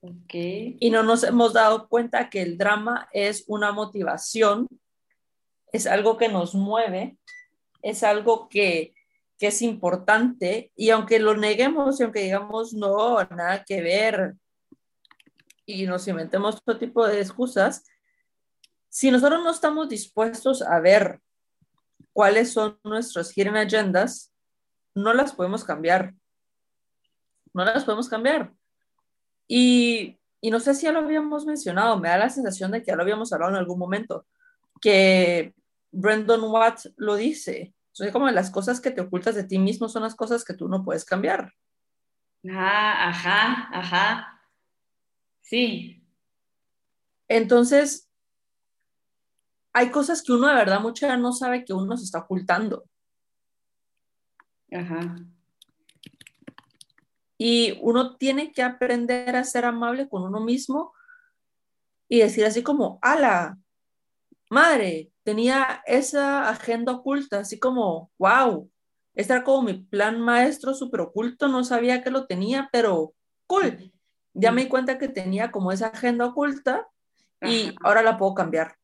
Okay. 0.00 0.76
Y 0.78 0.90
no 0.90 1.02
nos 1.02 1.24
hemos 1.24 1.52
dado 1.52 1.88
cuenta 1.88 2.30
que 2.30 2.42
el 2.42 2.56
drama 2.56 3.08
es 3.12 3.44
una 3.48 3.72
motivación, 3.72 4.68
es 5.72 5.88
algo 5.88 6.16
que 6.16 6.28
nos 6.28 6.54
mueve, 6.54 7.18
es 7.82 8.04
algo 8.04 8.48
que, 8.48 8.94
que 9.36 9.48
es 9.48 9.62
importante 9.62 10.70
y 10.76 10.90
aunque 10.90 11.18
lo 11.18 11.36
neguemos 11.36 11.98
y 11.98 12.04
aunque 12.04 12.20
digamos 12.20 12.72
no, 12.72 13.20
nada 13.24 13.64
que 13.64 13.80
ver, 13.80 14.36
y 15.66 15.86
nos 15.86 16.06
inventemos 16.08 16.62
todo 16.62 16.78
tipo 16.78 17.06
de 17.06 17.20
excusas, 17.20 17.84
si 18.88 19.10
nosotros 19.10 19.42
no 19.42 19.50
estamos 19.50 19.88
dispuestos 19.88 20.62
a 20.62 20.78
ver 20.80 21.20
cuáles 22.12 22.52
son 22.52 22.78
nuestras 22.84 23.32
hidden 23.36 23.56
agendas, 23.56 24.32
no 24.94 25.14
las 25.14 25.32
podemos 25.32 25.64
cambiar. 25.64 26.14
No 27.54 27.64
las 27.64 27.84
podemos 27.84 28.08
cambiar. 28.08 28.52
Y, 29.48 30.18
y 30.40 30.50
no 30.50 30.60
sé 30.60 30.74
si 30.74 30.82
ya 30.86 30.92
lo 30.92 31.00
habíamos 31.00 31.46
mencionado, 31.46 31.98
me 31.98 32.08
da 32.08 32.18
la 32.18 32.28
sensación 32.28 32.70
de 32.70 32.82
que 32.82 32.88
ya 32.88 32.96
lo 32.96 33.02
habíamos 33.02 33.32
hablado 33.32 33.52
en 33.52 33.58
algún 33.58 33.78
momento, 33.78 34.26
que 34.80 35.54
Brendan 35.90 36.42
Watt 36.42 36.86
lo 36.96 37.16
dice. 37.16 37.74
Son 37.92 38.10
como 38.10 38.30
las 38.30 38.50
cosas 38.50 38.80
que 38.80 38.90
te 38.90 39.02
ocultas 39.02 39.34
de 39.34 39.44
ti 39.44 39.58
mismo 39.58 39.88
son 39.88 40.02
las 40.02 40.14
cosas 40.14 40.44
que 40.44 40.54
tú 40.54 40.68
no 40.68 40.82
puedes 40.82 41.04
cambiar. 41.04 41.52
Ah, 42.50 43.08
ajá, 43.08 43.68
ajá. 43.72 44.31
Sí. 45.42 46.02
Entonces, 47.28 48.08
hay 49.72 49.90
cosas 49.90 50.22
que 50.22 50.32
uno 50.32 50.48
de 50.48 50.54
verdad 50.54 50.80
mucha 50.80 51.16
no 51.16 51.32
sabe 51.32 51.64
que 51.64 51.72
uno 51.72 51.96
se 51.96 52.04
está 52.04 52.20
ocultando. 52.20 52.84
Ajá. 54.70 55.16
Y 57.36 57.78
uno 57.82 58.16
tiene 58.16 58.52
que 58.52 58.62
aprender 58.62 59.34
a 59.36 59.44
ser 59.44 59.64
amable 59.64 60.08
con 60.08 60.22
uno 60.22 60.40
mismo 60.40 60.94
y 62.08 62.18
decir 62.18 62.44
así 62.44 62.62
como, 62.62 62.98
ala, 63.02 63.58
madre, 64.48 65.10
tenía 65.24 65.82
esa 65.86 66.48
agenda 66.48 66.92
oculta, 66.92 67.40
así 67.40 67.58
como, 67.58 68.10
wow, 68.18 68.70
este 69.14 69.32
era 69.32 69.44
como 69.44 69.62
mi 69.62 69.74
plan 69.74 70.20
maestro 70.20 70.74
súper 70.74 71.00
oculto, 71.00 71.48
no 71.48 71.64
sabía 71.64 72.02
que 72.02 72.10
lo 72.10 72.26
tenía, 72.26 72.68
pero 72.72 73.14
cool 73.46 73.92
ya 74.34 74.52
me 74.52 74.62
di 74.62 74.68
cuenta 74.68 74.98
que 74.98 75.08
tenía 75.08 75.50
como 75.50 75.72
esa 75.72 75.88
agenda 75.88 76.26
oculta 76.26 76.88
y 77.40 77.74
ahora 77.82 78.02
la 78.02 78.16
puedo 78.16 78.34
cambiar. 78.34 78.76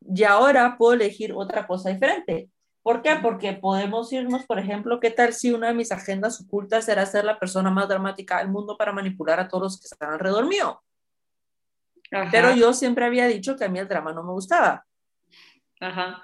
Y 0.00 0.24
ahora 0.24 0.76
puedo 0.78 0.94
elegir 0.94 1.32
otra 1.32 1.66
cosa 1.66 1.90
diferente. 1.90 2.50
¿Por 2.82 3.02
qué? 3.02 3.16
Porque 3.16 3.52
podemos 3.52 4.12
irnos, 4.12 4.46
por 4.46 4.60
ejemplo, 4.60 5.00
¿qué 5.00 5.10
tal 5.10 5.32
si 5.32 5.50
una 5.50 5.68
de 5.68 5.74
mis 5.74 5.90
agendas 5.90 6.40
ocultas 6.40 6.88
era 6.88 7.04
ser 7.04 7.24
la 7.24 7.38
persona 7.38 7.68
más 7.70 7.88
dramática 7.88 8.38
del 8.38 8.48
mundo 8.48 8.76
para 8.76 8.92
manipular 8.92 9.40
a 9.40 9.48
todos 9.48 9.62
los 9.62 9.80
que 9.80 9.86
están 9.86 10.12
alrededor 10.12 10.46
mío? 10.46 10.82
Pero 12.30 12.54
yo 12.54 12.72
siempre 12.72 13.04
había 13.04 13.26
dicho 13.26 13.56
que 13.56 13.64
a 13.64 13.68
mí 13.68 13.80
el 13.80 13.88
drama 13.88 14.12
no 14.12 14.22
me 14.22 14.30
gustaba. 14.30 14.86
Ajá. 15.80 16.22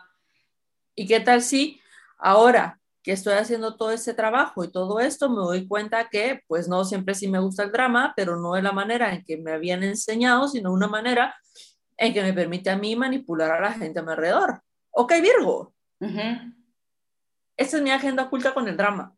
¿Y 0.95 1.07
qué 1.09 1.19
tal 1.19 1.43
si 1.43 1.81
ahora 2.17 2.79
que 3.03 3.13
estoy 3.13 3.35
haciendo 3.35 3.77
todo 3.77 3.91
este 3.91 4.15
trabajo 4.15 4.65
y 4.65 4.71
todo 4.71 5.01
esto, 5.01 5.29
me 5.29 5.37
doy 5.37 5.67
cuenta 5.67 6.09
que 6.09 6.41
pues 6.47 6.69
no 6.69 6.85
siempre 6.85 7.15
sí 7.15 7.29
me 7.29 7.41
gusta 7.41 7.65
el 7.65 7.73
drama, 7.73 8.13
pero 8.17 8.37
no 8.37 8.55
de 8.55 8.63
la 8.63 8.73
manera 8.73 9.13
en 9.13 9.25
que 9.25 9.37
me 9.37 9.53
habían 9.53 9.83
enseñado, 9.83 10.49
sino 10.49 10.73
una 10.73 10.87
manera 10.87 11.35
en 11.97 12.13
que 12.13 12.23
me 12.23 12.33
permite 12.33 12.71
a 12.71 12.77
mí 12.77 12.95
manipular 12.95 13.51
a 13.51 13.61
la 13.61 13.73
gente 13.73 13.99
a 13.99 14.03
mi 14.03 14.13
alrededor. 14.13 14.63
Ok, 14.91 15.15
Virgo. 15.21 15.75
esta 17.57 17.77
es 17.77 17.83
mi 17.83 17.91
agenda 17.91 18.25
oculta 18.25 18.55
con 18.55 18.69
el 18.69 18.77
drama. 18.77 19.15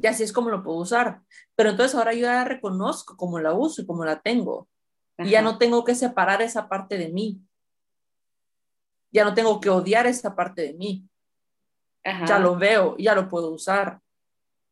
Y 0.00 0.06
así 0.06 0.22
es 0.22 0.32
como 0.32 0.50
lo 0.50 0.62
puedo 0.62 0.78
usar. 0.78 1.22
Pero 1.54 1.70
entonces 1.70 1.94
ahora 1.94 2.12
yo 2.12 2.22
ya 2.22 2.44
reconozco 2.44 3.16
cómo 3.16 3.38
la 3.40 3.54
uso 3.54 3.82
y 3.82 3.86
cómo 3.86 4.04
la 4.04 4.20
tengo. 4.20 4.68
Y 5.18 5.30
ya 5.30 5.42
no 5.42 5.58
tengo 5.58 5.82
que 5.84 5.94
separar 5.94 6.42
esa 6.42 6.68
parte 6.68 6.98
de 6.98 7.08
mí. 7.08 7.40
Ya 9.10 9.24
no 9.24 9.34
tengo 9.34 9.60
que 9.60 9.70
odiar 9.70 10.06
esa 10.06 10.36
parte 10.36 10.62
de 10.62 10.74
mí. 10.74 11.08
Ya 12.26 12.38
lo 12.38 12.56
veo, 12.56 12.96
ya 12.98 13.14
lo 13.14 13.28
puedo 13.28 13.50
usar. 13.50 14.00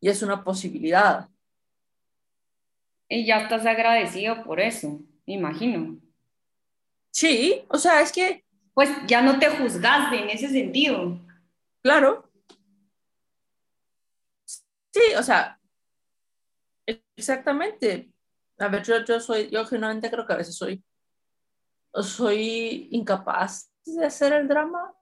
Y 0.00 0.08
es 0.08 0.22
una 0.22 0.44
posibilidad. 0.44 1.28
Y 3.08 3.26
ya 3.26 3.38
estás 3.38 3.66
agradecido 3.66 4.44
por 4.44 4.60
eso, 4.60 5.00
me 5.26 5.34
imagino. 5.34 5.98
Sí, 7.10 7.64
o 7.68 7.78
sea, 7.78 8.00
es 8.00 8.12
que... 8.12 8.44
Pues 8.72 8.90
ya 9.06 9.22
no 9.22 9.38
te 9.38 9.48
juzgaste 9.48 10.20
en 10.20 10.30
ese 10.30 10.48
sentido. 10.48 11.18
Claro. 11.82 12.28
Sí, 14.44 15.14
o 15.16 15.22
sea, 15.22 15.60
exactamente. 17.16 18.12
A 18.58 18.68
ver, 18.68 18.82
yo, 18.84 19.04
yo 19.04 19.20
soy, 19.20 19.48
yo 19.50 19.64
generalmente 19.64 20.10
creo 20.10 20.26
que 20.26 20.32
a 20.32 20.36
veces 20.36 20.56
soy, 20.56 20.84
soy 22.02 22.88
incapaz 22.92 23.70
de 23.84 24.06
hacer 24.06 24.32
el 24.32 24.48
drama. 24.48 24.92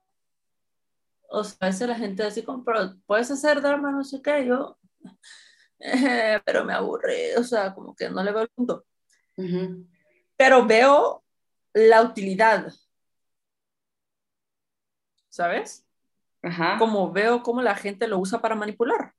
O 1.34 1.42
sea, 1.44 1.56
a 1.60 1.66
veces 1.66 1.88
la 1.88 1.94
gente 1.94 2.24
dice, 2.24 2.44
pero 2.64 2.94
puedes 3.06 3.30
hacer 3.30 3.62
drama, 3.62 3.90
no 3.90 4.04
sé 4.04 4.20
qué, 4.20 4.46
yo, 4.46 4.78
pero 6.44 6.64
me 6.64 6.74
aburre, 6.74 7.36
o 7.38 7.42
sea, 7.42 7.74
como 7.74 7.94
que 7.96 8.10
no 8.10 8.22
le 8.22 8.32
veo 8.32 8.42
el 8.42 8.50
punto. 8.50 8.84
Pero 10.36 10.66
veo 10.66 11.24
la 11.72 12.02
utilidad, 12.02 12.70
¿sabes? 15.30 15.86
Ajá. 16.42 16.76
Como 16.78 17.10
veo 17.10 17.42
cómo 17.42 17.62
la 17.62 17.76
gente 17.76 18.06
lo 18.06 18.18
usa 18.18 18.42
para 18.42 18.54
manipular. 18.54 19.14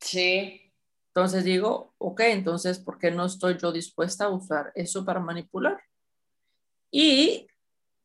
Sí. 0.00 0.72
Entonces 1.08 1.44
digo, 1.44 1.94
ok, 1.98 2.20
entonces, 2.20 2.78
¿por 2.78 2.98
qué 2.98 3.10
no 3.10 3.26
estoy 3.26 3.58
yo 3.58 3.70
dispuesta 3.70 4.24
a 4.24 4.30
usar 4.30 4.72
eso 4.74 5.04
para 5.04 5.20
manipular? 5.20 5.78
Y 6.90 7.46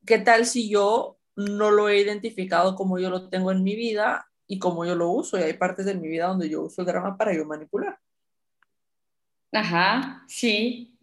qué 0.06 0.18
tal 0.18 0.46
si 0.46 0.70
yo 0.70 1.21
no 1.36 1.72
lo 1.72 1.90
he 1.90 2.00
identificado 2.00 2.76
como 2.76 3.00
yo 3.00 3.10
lo 3.10 3.30
tengo 3.30 3.52
en 3.52 3.64
mi 3.64 3.76
vida 3.76 4.28
y 4.48 4.60
como 4.60 4.86
yo 4.86 4.96
lo 4.96 5.10
uso, 5.10 5.40
y 5.40 5.44
hay 5.44 5.54
partes 5.54 5.86
de 5.86 5.96
mi 5.96 6.08
vida 6.08 6.28
donde 6.28 6.50
yo 6.50 6.64
uso 6.64 6.82
el 6.82 6.88
drama 6.88 7.18
para 7.18 7.34
yo 7.34 7.46
manipular. 7.46 7.98
Ajá, 9.54 10.24
sí. 10.28 10.98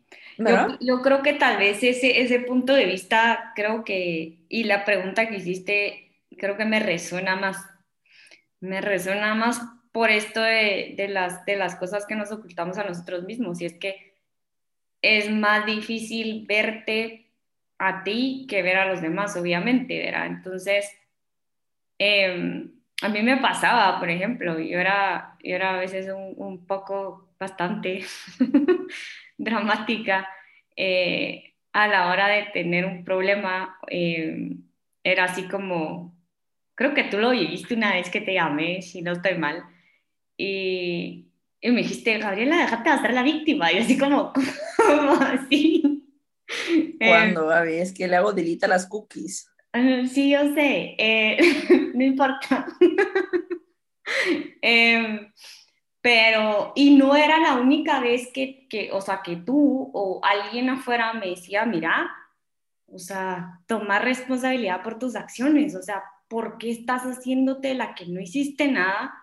Yo, 0.80 1.02
creo 1.02 1.22
que 1.22 1.32
tal 1.32 1.58
vez 1.58 1.82
ese, 1.82 2.20
ese 2.20 2.40
punto 2.40 2.74
de 2.74 2.84
vista, 2.84 3.52
creo 3.56 3.84
que, 3.84 4.38
y 4.48 4.64
la 4.64 4.84
pregunta 4.84 5.28
que 5.28 5.36
hiciste, 5.36 6.22
creo 6.36 6.56
que 6.56 6.64
me 6.64 6.78
resuena 6.78 7.36
más. 7.36 7.56
Me 8.60 8.80
resuena 8.80 9.34
más 9.34 9.60
por 9.92 10.10
esto 10.10 10.40
de, 10.40 10.94
de, 10.96 11.08
las, 11.08 11.44
de 11.44 11.56
las 11.56 11.74
cosas 11.76 12.06
que 12.06 12.16
nos 12.16 12.30
ocultamos 12.30 12.78
a 12.78 12.84
nosotros 12.84 13.24
mismos. 13.24 13.60
Y 13.60 13.66
es 13.66 13.74
que 13.74 14.14
es 15.02 15.30
más 15.30 15.66
difícil 15.66 16.46
verte 16.46 17.27
a 17.78 18.02
ti 18.02 18.46
que 18.48 18.62
ver 18.62 18.76
a 18.76 18.86
los 18.86 19.00
demás, 19.00 19.36
obviamente, 19.36 19.98
¿verdad? 19.98 20.26
Entonces, 20.26 20.92
eh, 21.98 22.68
a 23.02 23.08
mí 23.08 23.22
me 23.22 23.36
pasaba, 23.36 23.98
por 23.98 24.10
ejemplo, 24.10 24.58
yo 24.58 24.78
era, 24.78 25.36
yo 25.42 25.54
era 25.54 25.74
a 25.74 25.78
veces 25.78 26.08
un, 26.12 26.66
poco 26.66 27.30
bastante 27.38 28.04
dramática 29.38 30.28
eh, 30.76 31.54
a 31.72 31.86
la 31.86 32.10
hora 32.10 32.28
de 32.28 32.44
tener 32.52 32.84
un 32.84 33.04
problema. 33.04 33.78
Eh, 33.88 34.56
era 35.04 35.24
así 35.24 35.44
como, 35.48 36.16
creo 36.74 36.92
que 36.94 37.04
tú 37.04 37.18
lo 37.18 37.30
viviste 37.30 37.74
una 37.74 37.92
vez 37.92 38.10
que 38.10 38.20
te 38.20 38.34
llamé, 38.34 38.82
si 38.82 39.02
no 39.02 39.12
estoy 39.12 39.38
mal, 39.38 39.64
y, 40.36 41.28
y 41.60 41.70
me 41.70 41.82
dijiste, 41.82 42.18
Gabriela, 42.18 42.58
déjate 42.58 42.90
de 42.90 42.96
hacer 42.96 43.14
la 43.14 43.22
víctima. 43.22 43.72
Y 43.72 43.78
así 43.78 43.96
como, 43.96 44.32
¿cómo 44.76 45.12
así? 45.12 45.77
Cuando, 46.98 47.52
eh, 47.64 47.80
es 47.80 47.92
que 47.92 48.08
le 48.08 48.16
hago 48.16 48.32
delita 48.32 48.66
las 48.66 48.86
cookies. 48.86 49.50
Sí, 50.10 50.30
yo 50.30 50.54
sé, 50.54 50.94
eh, 50.98 51.38
no 51.94 52.02
importa. 52.02 52.66
Em, 54.62 55.30
pero, 56.00 56.72
y 56.74 56.96
no 56.96 57.14
era 57.14 57.38
la 57.38 57.56
única 57.56 58.00
vez 58.00 58.30
que, 58.32 58.66
que, 58.66 58.90
o 58.90 59.02
sea, 59.02 59.20
que 59.22 59.36
tú 59.36 59.90
o 59.92 60.20
alguien 60.24 60.70
afuera 60.70 61.12
me 61.12 61.28
decía, 61.28 61.66
mira, 61.66 62.10
o 62.86 62.98
sea, 62.98 63.60
tomar 63.66 64.04
responsabilidad 64.04 64.82
por 64.82 64.98
tus 64.98 65.14
acciones, 65.14 65.74
o 65.74 65.82
sea, 65.82 66.02
¿por 66.28 66.56
qué 66.56 66.70
estás 66.70 67.02
haciéndote 67.02 67.74
la 67.74 67.94
que 67.94 68.06
no 68.06 68.20
hiciste 68.20 68.68
nada 68.68 69.14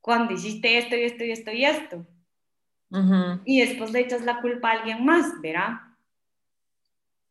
cuando 0.00 0.34
hiciste 0.34 0.78
esto 0.78 0.96
y 0.96 1.02
esto 1.02 1.24
y 1.24 1.32
esto 1.32 1.52
y 1.52 1.64
esto? 1.64 2.06
Y 3.44 3.60
después 3.60 3.90
le 3.90 4.00
echas 4.00 4.22
la 4.22 4.40
culpa 4.40 4.70
a 4.70 4.72
alguien 4.72 5.04
más, 5.04 5.40
¿verdad? 5.40 5.80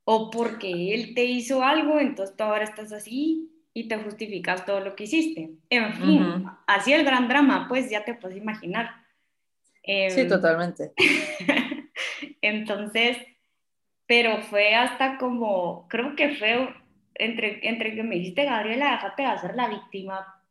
O 0.03 0.29
porque 0.29 0.93
él 0.93 1.13
te 1.13 1.25
hizo 1.25 1.63
algo, 1.63 1.99
entonces 1.99 2.35
tú 2.35 2.43
ahora 2.43 2.63
estás 2.63 2.91
así 2.91 3.49
y 3.73 3.87
te 3.87 3.97
justificas 3.97 4.65
todo 4.65 4.79
lo 4.79 4.95
que 4.95 5.05
hiciste. 5.05 5.51
En 5.69 5.93
fin, 5.93 6.45
así 6.67 6.93
el 6.93 7.05
gran 7.05 7.27
drama, 7.27 7.67
pues 7.67 7.89
ya 7.89 8.03
te 8.03 8.15
puedes 8.15 8.37
imaginar. 8.37 8.89
sí, 9.83 10.21
em, 10.21 10.27
totalmente. 10.27 10.93
entonces, 12.41 13.17
pero 14.05 14.41
fue 14.41 14.75
hasta 14.75 15.17
como, 15.17 15.87
creo 15.87 16.15
que 16.15 16.35
fue 16.35 16.73
entre, 17.15 17.67
entre 17.67 17.95
que 17.95 18.03
me 18.03 18.15
dijiste, 18.15 18.45
Gabriela, 18.45 18.91
déjate 18.91 19.21
de 19.21 19.27
hacer 19.29 19.55
la 19.55 19.69
víctima. 19.69 20.43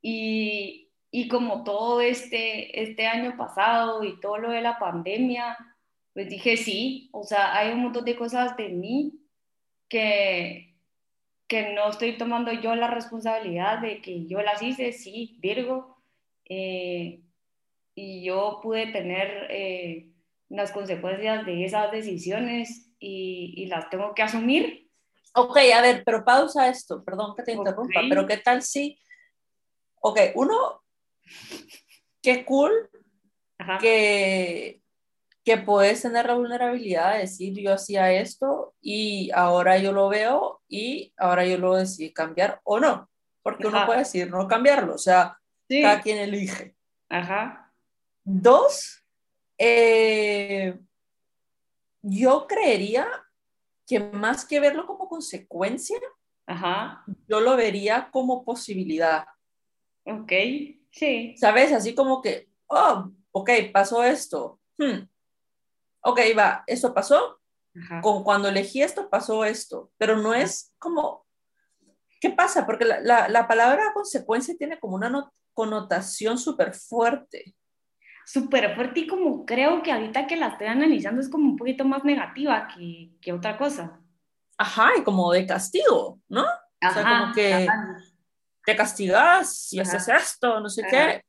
Y, 0.00 0.90
y 1.10 1.28
como 1.28 1.64
todo 1.64 2.00
este, 2.00 2.82
este 2.82 3.06
año 3.06 3.36
pasado 3.36 4.04
y 4.04 4.20
todo 4.20 4.38
lo 4.38 4.50
de 4.50 4.60
la 4.60 4.78
pandemia, 4.78 5.56
pues 6.14 6.28
dije 6.28 6.56
sí, 6.56 7.10
o 7.12 7.24
sea, 7.24 7.56
hay 7.56 7.72
un 7.72 7.82
montón 7.82 8.04
de 8.04 8.16
cosas 8.16 8.56
de 8.56 8.68
mí 8.68 9.20
que, 9.88 10.76
que 11.48 11.74
no 11.74 11.90
estoy 11.90 12.16
tomando 12.16 12.52
yo 12.52 12.74
la 12.76 12.88
responsabilidad 12.88 13.80
de 13.80 14.00
que 14.00 14.24
yo 14.26 14.40
las 14.40 14.62
hice, 14.62 14.92
sí, 14.92 15.36
Virgo, 15.40 15.98
eh, 16.48 17.20
y 17.96 18.24
yo 18.24 18.60
pude 18.62 18.86
tener 18.92 19.48
eh, 19.50 20.08
las 20.48 20.70
consecuencias 20.70 21.44
de 21.46 21.64
esas 21.64 21.90
decisiones 21.90 22.92
y, 23.00 23.66
las 23.66 23.90
tengo 23.90 24.14
que 24.14 24.22
asumir. 24.22 24.88
Ok, 25.34 25.58
a 25.74 25.82
ver, 25.82 26.04
pero 26.04 26.24
pausa 26.24 26.68
esto, 26.68 27.04
perdón 27.04 27.34
que 27.36 27.42
te 27.42 27.52
interrumpa, 27.52 28.02
pero 28.08 28.24
¿qué 28.24 28.36
tal 28.36 28.62
si, 28.62 28.96
ok, 30.00 30.20
uno, 30.36 30.82
qué 32.22 32.44
cool 32.44 32.88
que 33.80 34.83
que 35.44 35.58
puedes 35.58 36.00
tener 36.00 36.26
la 36.26 36.34
vulnerabilidad 36.34 37.12
de 37.12 37.20
decir 37.20 37.54
yo 37.60 37.74
hacía 37.74 38.10
esto 38.12 38.74
y 38.80 39.30
ahora 39.32 39.76
yo 39.76 39.92
lo 39.92 40.08
veo 40.08 40.62
y 40.68 41.12
ahora 41.18 41.46
yo 41.46 41.58
lo 41.58 41.74
decidí 41.74 42.12
cambiar 42.12 42.60
o 42.64 42.80
no, 42.80 43.10
porque 43.42 43.66
uno 43.66 43.84
puede 43.84 44.00
decir 44.00 44.30
no 44.30 44.48
cambiarlo, 44.48 44.94
o 44.94 44.98
sea, 44.98 45.38
cada 45.68 46.00
quien 46.00 46.18
elige. 46.18 46.74
Ajá. 47.10 47.72
Dos, 48.24 49.04
eh, 49.58 50.78
yo 52.00 52.46
creería 52.46 53.06
que 53.86 54.00
más 54.00 54.46
que 54.46 54.60
verlo 54.60 54.86
como 54.86 55.08
consecuencia, 55.08 55.98
Ajá. 56.46 57.04
yo 57.28 57.40
lo 57.40 57.54
vería 57.54 58.08
como 58.10 58.44
posibilidad. 58.46 59.26
Ok, 60.04 60.32
sí. 60.90 61.34
¿Sabes? 61.36 61.70
Así 61.72 61.94
como 61.94 62.22
que, 62.22 62.48
oh, 62.66 63.10
ok, 63.30 63.50
pasó 63.72 64.02
esto. 64.02 64.58
Hmm, 64.78 65.06
ok, 66.04 66.20
va, 66.38 66.64
eso 66.66 66.94
pasó, 66.94 67.40
con 68.02 68.22
cuando 68.22 68.48
elegí 68.48 68.82
esto 68.82 69.10
pasó 69.10 69.44
esto, 69.44 69.90
pero 69.98 70.16
no 70.16 70.32
es 70.32 70.74
como, 70.78 71.26
¿qué 72.20 72.30
pasa? 72.30 72.66
Porque 72.66 72.84
la, 72.84 73.28
la, 73.28 73.48
palabra 73.48 73.92
consecuencia 73.92 74.54
tiene 74.56 74.78
como 74.78 74.94
una 74.94 75.28
connotación 75.52 76.38
súper 76.38 76.72
fuerte. 76.72 77.56
Súper 78.26 78.74
fuerte 78.74 79.00
y 79.00 79.06
como 79.06 79.44
creo 79.44 79.82
que 79.82 79.92
ahorita 79.92 80.26
que 80.26 80.36
la 80.36 80.48
estoy 80.48 80.68
analizando 80.68 81.20
es 81.20 81.28
como 81.28 81.50
un 81.50 81.56
poquito 81.56 81.84
más 81.84 82.04
negativa 82.04 82.68
que, 82.68 83.10
que 83.20 83.32
otra 83.32 83.58
cosa. 83.58 84.00
Ajá, 84.56 84.90
y 84.96 85.02
como 85.02 85.32
de 85.32 85.46
castigo, 85.46 86.20
¿no? 86.28 86.42
o 86.44 86.92
sea, 86.92 87.02
como 87.02 87.32
que 87.32 87.66
te 88.64 88.76
castigas 88.76 89.72
y 89.72 89.80
haces 89.80 90.08
esto, 90.08 90.60
no 90.60 90.68
sé 90.68 90.84
qué. 90.88 91.24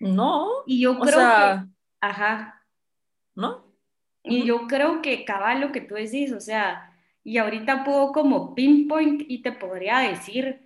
No. 0.00 0.62
Y 0.66 0.80
yo 0.80 0.98
creo 0.98 1.18
que... 1.18 1.66
Ajá. 2.00 2.62
¿No? 3.34 3.63
Y 4.24 4.44
yo 4.44 4.66
creo 4.66 5.02
que 5.02 5.24
cabal 5.24 5.60
lo 5.60 5.70
que 5.70 5.82
tú 5.82 5.94
decís, 5.94 6.32
o 6.32 6.40
sea, 6.40 6.90
y 7.22 7.38
ahorita 7.38 7.84
puedo 7.84 8.12
como 8.12 8.54
pinpoint 8.54 9.22
y 9.28 9.42
te 9.42 9.52
podría 9.52 9.98
decir, 9.98 10.60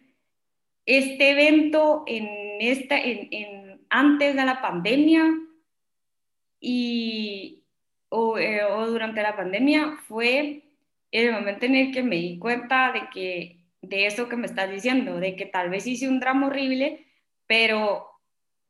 este 0.87 1.31
evento 1.31 2.05
en 2.07 2.29
esta, 2.61 2.99
en, 2.99 3.29
en 3.31 3.81
antes 3.91 4.35
de 4.35 4.45
la 4.45 4.63
pandemia 4.63 5.25
y, 6.61 7.65
o, 8.09 8.39
eh, 8.39 8.65
o, 8.65 8.87
durante 8.87 9.23
la 9.23 9.37
pandemia 9.37 9.99
fue 10.07 10.63
el 11.11 11.33
momento 11.33 11.67
en 11.67 11.75
el 11.75 11.93
que 11.93 12.03
me 12.03 12.17
di 12.17 12.39
cuenta 12.39 12.93
de 12.93 13.09
que, 13.13 13.65
de 13.83 14.07
eso 14.07 14.29
que 14.29 14.37
me 14.37 14.47
estás 14.47 14.71
diciendo, 14.71 15.21
de 15.21 15.37
que 15.37 15.47
tal 15.47 15.71
vez 15.71 15.87
hice 15.87 16.09
un 16.09 16.21
drama 16.21 16.49
horrible, 16.49 17.07
pero 17.47 18.07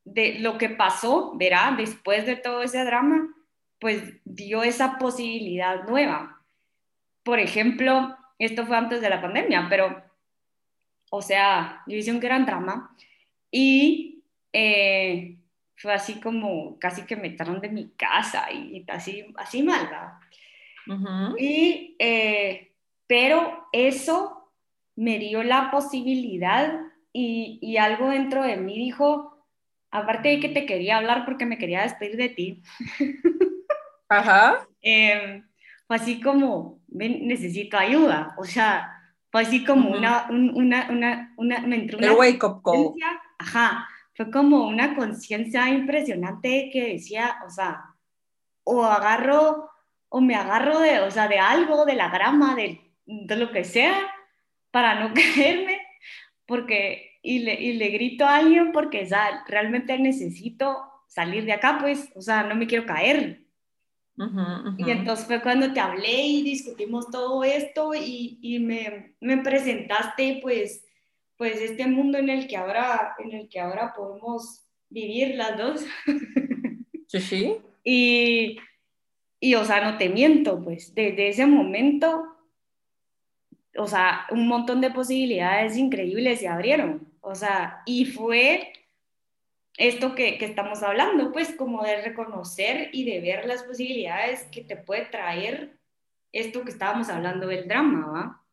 de 0.04 0.38
lo 0.38 0.58
que 0.58 0.70
pasó, 0.70 1.36
verá, 1.36 1.74
después 1.76 2.26
de 2.26 2.36
todo 2.36 2.62
ese 2.62 2.84
drama, 2.84 3.34
pues 3.80 4.02
dio 4.24 4.62
esa 4.62 4.98
posibilidad 4.98 5.84
nueva. 5.84 6.42
Por 7.22 7.38
ejemplo, 7.38 8.16
esto 8.38 8.66
fue 8.66 8.76
antes 8.76 9.00
de 9.00 9.10
la 9.10 9.20
pandemia, 9.20 9.66
pero, 9.68 10.02
o 11.10 11.22
sea, 11.22 11.82
yo 11.86 11.96
hice 11.96 12.12
un 12.12 12.20
gran 12.20 12.46
drama 12.46 12.94
y 13.50 14.22
eh, 14.52 15.36
fue 15.76 15.92
así 15.92 16.20
como 16.20 16.78
casi 16.78 17.02
que 17.02 17.16
me 17.16 17.28
echaron 17.28 17.60
de 17.60 17.68
mi 17.68 17.90
casa 17.90 18.50
y 18.52 18.84
así, 18.88 19.24
así 19.36 19.62
mal, 19.62 19.88
Y, 21.38 21.96
eh, 21.98 22.72
pero 23.06 23.68
eso 23.72 24.52
me 24.96 25.18
dio 25.18 25.42
la 25.42 25.70
posibilidad 25.70 26.80
y, 27.12 27.58
y 27.60 27.76
algo 27.76 28.08
dentro 28.08 28.42
de 28.42 28.56
mí 28.56 28.76
dijo, 28.76 29.44
aparte 29.90 30.28
de 30.30 30.40
que 30.40 30.48
te 30.48 30.66
quería 30.66 30.98
hablar 30.98 31.24
porque 31.24 31.46
me 31.46 31.58
quería 31.58 31.82
despedir 31.82 32.16
de 32.16 32.28
ti. 32.30 32.62
Ajá. 34.08 34.66
eh, 34.82 35.42
fue 35.86 35.96
así 35.96 36.20
como, 36.20 36.80
necesito 36.88 37.78
ayuda, 37.78 38.34
o 38.36 38.44
sea, 38.44 38.92
fue 39.30 39.42
así 39.42 39.64
como 39.64 39.90
una, 39.90 40.26
una, 40.30 40.88
una, 40.90 41.34
una, 41.36 41.60
me 41.60 41.76
entró 41.76 41.98
una... 41.98 42.12
wake 42.12 42.44
up 42.44 42.62
call. 42.62 42.94
Ajá, 43.38 43.88
fue 44.14 44.30
como 44.30 44.66
una 44.66 44.94
conciencia 44.94 45.68
impresionante 45.70 46.70
que 46.72 46.92
decía, 46.92 47.36
o 47.46 47.50
sea, 47.50 47.84
o 48.64 48.84
agarro, 48.84 49.70
o 50.10 50.20
me 50.20 50.34
agarro 50.34 50.78
de, 50.80 51.00
o 51.00 51.10
sea, 51.10 51.28
de 51.28 51.38
algo, 51.38 51.86
de 51.86 51.94
la 51.94 52.10
grama, 52.10 52.54
de, 52.54 52.80
de 53.06 53.36
lo 53.36 53.50
que 53.50 53.64
sea, 53.64 54.12
para 54.70 54.94
no 55.00 55.14
caerme, 55.36 55.80
porque, 56.46 57.18
y 57.22 57.40
le, 57.40 57.54
y 57.54 57.72
le 57.74 57.88
grito 57.88 58.26
a 58.26 58.36
alguien 58.36 58.72
porque, 58.72 59.04
o 59.04 59.06
sea, 59.06 59.44
realmente 59.46 59.98
necesito 59.98 60.82
salir 61.06 61.44
de 61.46 61.52
acá, 61.52 61.78
pues, 61.80 62.10
o 62.14 62.20
sea, 62.20 62.42
no 62.42 62.54
me 62.54 62.66
quiero 62.66 62.84
caer, 62.84 63.42
y 64.78 64.90
entonces 64.90 65.26
fue 65.26 65.40
cuando 65.40 65.72
te 65.72 65.78
hablé 65.78 66.22
y 66.22 66.42
discutimos 66.42 67.08
todo 67.10 67.44
esto 67.44 67.94
y, 67.94 68.38
y 68.42 68.58
me, 68.58 69.14
me, 69.20 69.38
presentaste 69.38 70.40
pues, 70.42 70.84
pues 71.36 71.60
este 71.60 71.86
mundo 71.86 72.18
en 72.18 72.28
el 72.28 72.48
que 72.48 72.56
ahora, 72.56 73.14
en 73.18 73.32
el 73.32 73.48
que 73.48 73.60
ahora 73.60 73.94
podemos 73.94 74.64
vivir 74.88 75.34
las 75.34 75.56
dos. 75.56 75.86
Sí, 77.10 77.20
sí. 77.20 77.56
Y, 77.84 78.58
y, 79.40 79.54
o 79.54 79.64
sea, 79.64 79.82
no 79.82 79.96
te 79.96 80.10
miento, 80.10 80.62
pues 80.62 80.94
desde 80.94 81.28
ese 81.28 81.46
momento, 81.46 82.22
o 83.78 83.86
sea, 83.86 84.26
un 84.30 84.46
montón 84.46 84.82
de 84.82 84.90
posibilidades 84.90 85.78
increíbles 85.78 86.40
se 86.40 86.48
abrieron. 86.48 87.10
O 87.22 87.34
sea, 87.34 87.82
y 87.86 88.04
fue 88.04 88.74
esto 89.78 90.14
que, 90.14 90.36
que, 90.38 90.44
estamos 90.44 90.82
hablando, 90.82 91.32
pues 91.32 91.54
como 91.56 91.82
de 91.82 92.02
reconocer 92.02 92.90
y 92.92 93.10
de 93.10 93.20
ver 93.20 93.46
las 93.46 93.62
posibilidades 93.62 94.42
que 94.52 94.62
te 94.62 94.76
puede 94.76 95.06
traer 95.06 95.78
esto 96.32 96.64
que 96.64 96.70
estábamos 96.70 97.08
hablando 97.08 97.46
del 97.46 97.66
drama, 97.66 98.06
¿va? 98.06 98.44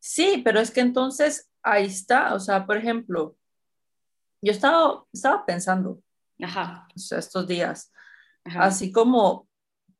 Sí, 0.00 0.42
pero 0.44 0.58
es 0.58 0.72
que 0.72 0.80
entonces 0.80 1.48
ahí 1.62 1.86
está, 1.86 2.34
o 2.34 2.40
sea, 2.40 2.66
por 2.66 2.76
ejemplo, 2.76 3.36
yo 4.40 4.50
estaba, 4.50 5.04
estaba 5.12 5.46
pensando 5.46 6.02
Ajá. 6.42 6.88
O 6.94 6.98
sea, 6.98 7.18
estos 7.18 7.46
días, 7.46 7.92
así 8.44 8.90
como, 8.90 9.48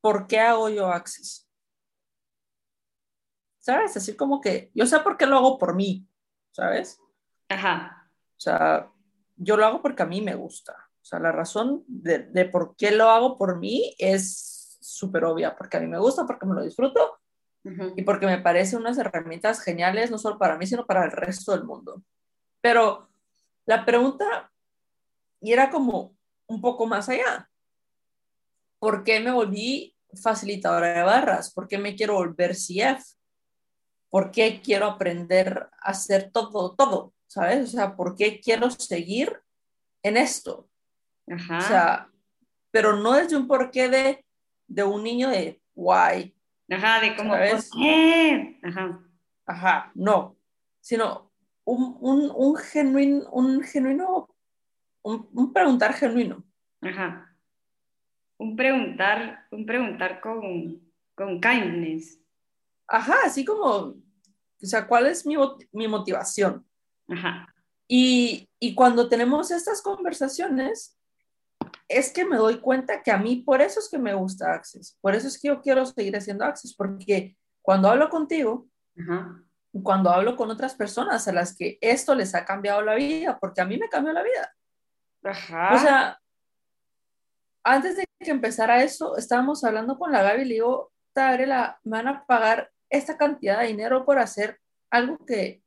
¿por 0.00 0.26
qué 0.26 0.40
hago 0.40 0.68
yo 0.68 0.88
Access? 0.88 1.48
¿Sabes? 3.58 3.96
Así 3.96 4.16
como 4.16 4.40
que, 4.40 4.70
yo 4.74 4.86
sé 4.86 4.98
por 5.00 5.16
qué 5.16 5.26
lo 5.26 5.36
hago 5.36 5.58
por 5.58 5.74
mí, 5.74 6.06
¿sabes? 6.50 6.98
Ajá. 7.48 8.10
O 8.36 8.40
sea, 8.40 8.91
yo 9.36 9.56
lo 9.56 9.66
hago 9.66 9.82
porque 9.82 10.02
a 10.02 10.06
mí 10.06 10.20
me 10.20 10.34
gusta. 10.34 10.72
O 11.00 11.04
sea, 11.04 11.18
la 11.18 11.32
razón 11.32 11.84
de, 11.86 12.20
de 12.20 12.44
por 12.44 12.76
qué 12.76 12.92
lo 12.92 13.10
hago 13.10 13.36
por 13.36 13.58
mí 13.58 13.94
es 13.98 14.78
súper 14.80 15.24
obvia, 15.24 15.56
porque 15.56 15.76
a 15.76 15.80
mí 15.80 15.86
me 15.86 15.98
gusta, 15.98 16.26
porque 16.26 16.46
me 16.46 16.54
lo 16.54 16.62
disfruto 16.62 17.18
y 17.96 18.02
porque 18.02 18.26
me 18.26 18.38
parecen 18.38 18.80
unas 18.80 18.98
herramientas 18.98 19.60
geniales, 19.60 20.10
no 20.10 20.18
solo 20.18 20.36
para 20.36 20.58
mí, 20.58 20.66
sino 20.66 20.84
para 20.84 21.04
el 21.04 21.12
resto 21.12 21.52
del 21.52 21.64
mundo. 21.64 22.02
Pero 22.60 23.08
la 23.66 23.84
pregunta, 23.84 24.50
y 25.40 25.52
era 25.52 25.70
como 25.70 26.16
un 26.46 26.60
poco 26.60 26.86
más 26.86 27.08
allá, 27.08 27.48
¿por 28.80 29.04
qué 29.04 29.20
me 29.20 29.30
volví 29.30 29.96
facilitadora 30.20 30.92
de 30.92 31.02
barras? 31.02 31.52
¿Por 31.52 31.68
qué 31.68 31.78
me 31.78 31.94
quiero 31.94 32.14
volver 32.14 32.56
CF? 32.56 33.04
¿Por 34.10 34.32
qué 34.32 34.60
quiero 34.60 34.86
aprender 34.86 35.70
a 35.80 35.90
hacer 35.90 36.30
todo, 36.32 36.74
todo? 36.74 37.14
¿Sabes? 37.32 37.64
O 37.64 37.66
sea, 37.66 37.96
¿por 37.96 38.14
qué 38.14 38.40
quiero 38.40 38.70
seguir 38.70 39.40
en 40.02 40.18
esto? 40.18 40.68
Ajá. 41.26 41.58
O 41.58 41.60
sea, 41.62 42.08
pero 42.70 42.96
no 42.96 43.12
desde 43.14 43.36
un 43.36 43.48
porqué 43.48 43.88
de, 43.88 44.24
de 44.66 44.84
un 44.84 45.02
niño 45.02 45.30
de 45.30 45.62
guay. 45.74 46.36
Ajá, 46.70 47.00
de 47.00 47.16
cómo, 47.16 47.32
¿sabes? 47.32 47.70
qué? 47.74 48.60
Ajá. 48.62 49.00
Ajá, 49.46 49.92
no, 49.94 50.36
sino 50.80 51.32
un, 51.64 51.96
un, 52.00 52.30
un 52.34 52.56
genuino, 52.56 53.28
un 53.30 53.62
genuino, 53.62 54.28
un, 55.02 55.28
un, 55.32 55.52
preguntar 55.54 55.94
genuino. 55.94 56.44
Ajá. 56.82 57.34
Un 58.36 58.56
preguntar, 58.56 59.46
un 59.50 59.64
preguntar 59.64 60.20
con, 60.20 60.82
con 61.14 61.40
kindness. 61.40 62.20
Ajá, 62.86 63.16
así 63.24 63.42
como, 63.42 63.68
o 63.68 63.96
sea, 64.60 64.86
¿cuál 64.86 65.06
es 65.06 65.24
mi, 65.24 65.34
mi 65.72 65.88
motivación? 65.88 66.66
Y, 67.88 68.48
y 68.58 68.74
cuando 68.74 69.08
tenemos 69.08 69.50
estas 69.50 69.82
conversaciones, 69.82 70.98
es 71.88 72.12
que 72.12 72.24
me 72.24 72.36
doy 72.36 72.58
cuenta 72.58 73.02
que 73.02 73.10
a 73.10 73.18
mí 73.18 73.36
por 73.36 73.60
eso 73.60 73.80
es 73.80 73.88
que 73.88 73.98
me 73.98 74.14
gusta 74.14 74.54
Access, 74.54 74.96
por 75.00 75.14
eso 75.14 75.28
es 75.28 75.40
que 75.40 75.48
yo 75.48 75.60
quiero 75.60 75.84
seguir 75.84 76.16
haciendo 76.16 76.44
Access, 76.44 76.74
porque 76.74 77.36
cuando 77.60 77.88
hablo 77.88 78.08
contigo, 78.08 78.66
cuando 79.82 80.10
hablo 80.10 80.36
con 80.36 80.50
otras 80.50 80.74
personas 80.74 81.26
a 81.28 81.32
las 81.32 81.56
que 81.56 81.78
esto 81.80 82.14
les 82.14 82.34
ha 82.34 82.44
cambiado 82.44 82.82
la 82.82 82.94
vida, 82.94 83.38
porque 83.38 83.60
a 83.60 83.64
mí 83.64 83.78
me 83.78 83.88
cambió 83.88 84.12
la 84.12 84.22
vida. 84.22 84.54
Ajá. 85.22 85.74
O 85.74 85.78
sea, 85.78 86.20
antes 87.64 87.96
de 87.96 88.04
que 88.18 88.30
empezara 88.30 88.82
eso, 88.82 89.16
estábamos 89.16 89.62
hablando 89.64 89.98
con 89.98 90.12
la 90.12 90.22
Gaby 90.22 90.42
y 90.42 90.44
le 90.46 90.54
digo, 90.54 90.92
la 91.14 91.78
me 91.84 91.98
van 91.98 92.08
a 92.08 92.24
pagar 92.26 92.70
esta 92.90 93.16
cantidad 93.16 93.60
de 93.60 93.68
dinero 93.68 94.04
por 94.04 94.18
hacer 94.18 94.58
algo 94.90 95.24
que 95.24 95.61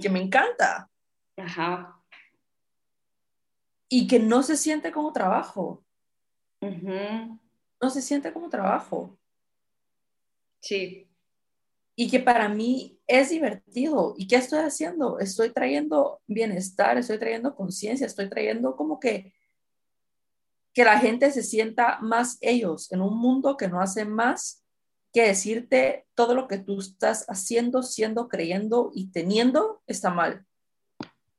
que 0.00 0.08
me 0.08 0.20
encanta. 0.20 0.90
Ajá. 1.36 2.00
Y 3.88 4.06
que 4.06 4.18
no 4.18 4.42
se 4.42 4.56
siente 4.56 4.90
como 4.92 5.12
trabajo. 5.12 5.84
Uh 6.60 7.38
No 7.80 7.90
se 7.90 8.00
siente 8.00 8.32
como 8.32 8.48
trabajo. 8.48 9.18
Sí. 10.60 11.08
Y 11.94 12.10
que 12.10 12.20
para 12.20 12.48
mí 12.48 12.98
es 13.06 13.30
divertido. 13.30 14.14
¿Y 14.16 14.26
qué 14.26 14.36
estoy 14.36 14.60
haciendo? 14.60 15.18
Estoy 15.18 15.50
trayendo 15.50 16.22
bienestar, 16.26 16.96
estoy 16.96 17.18
trayendo 17.18 17.54
conciencia, 17.54 18.06
estoy 18.06 18.28
trayendo 18.28 18.76
como 18.76 18.98
que 18.98 19.32
que 20.72 20.84
la 20.84 20.98
gente 20.98 21.30
se 21.30 21.42
sienta 21.42 21.98
más 22.00 22.38
ellos 22.40 22.90
en 22.92 23.02
un 23.02 23.18
mundo 23.18 23.56
que 23.56 23.68
no 23.68 23.80
hace 23.80 24.04
más 24.04 24.61
que 25.12 25.26
decirte 25.26 26.06
todo 26.14 26.34
lo 26.34 26.48
que 26.48 26.58
tú 26.58 26.80
estás 26.80 27.26
haciendo, 27.28 27.82
siendo, 27.82 28.28
creyendo 28.28 28.90
y 28.94 29.10
teniendo 29.10 29.82
está 29.86 30.10
mal. 30.10 30.46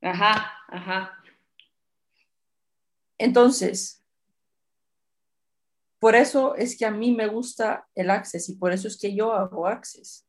Ajá, 0.00 0.52
ajá. 0.68 1.18
Entonces, 3.18 4.04
por 5.98 6.14
eso 6.14 6.54
es 6.54 6.76
que 6.76 6.84
a 6.84 6.90
mí 6.90 7.12
me 7.12 7.26
gusta 7.26 7.88
el 7.94 8.10
Access 8.10 8.48
y 8.50 8.56
por 8.56 8.72
eso 8.72 8.86
es 8.88 8.98
que 8.98 9.14
yo 9.14 9.32
hago 9.32 9.66
Access. 9.66 10.26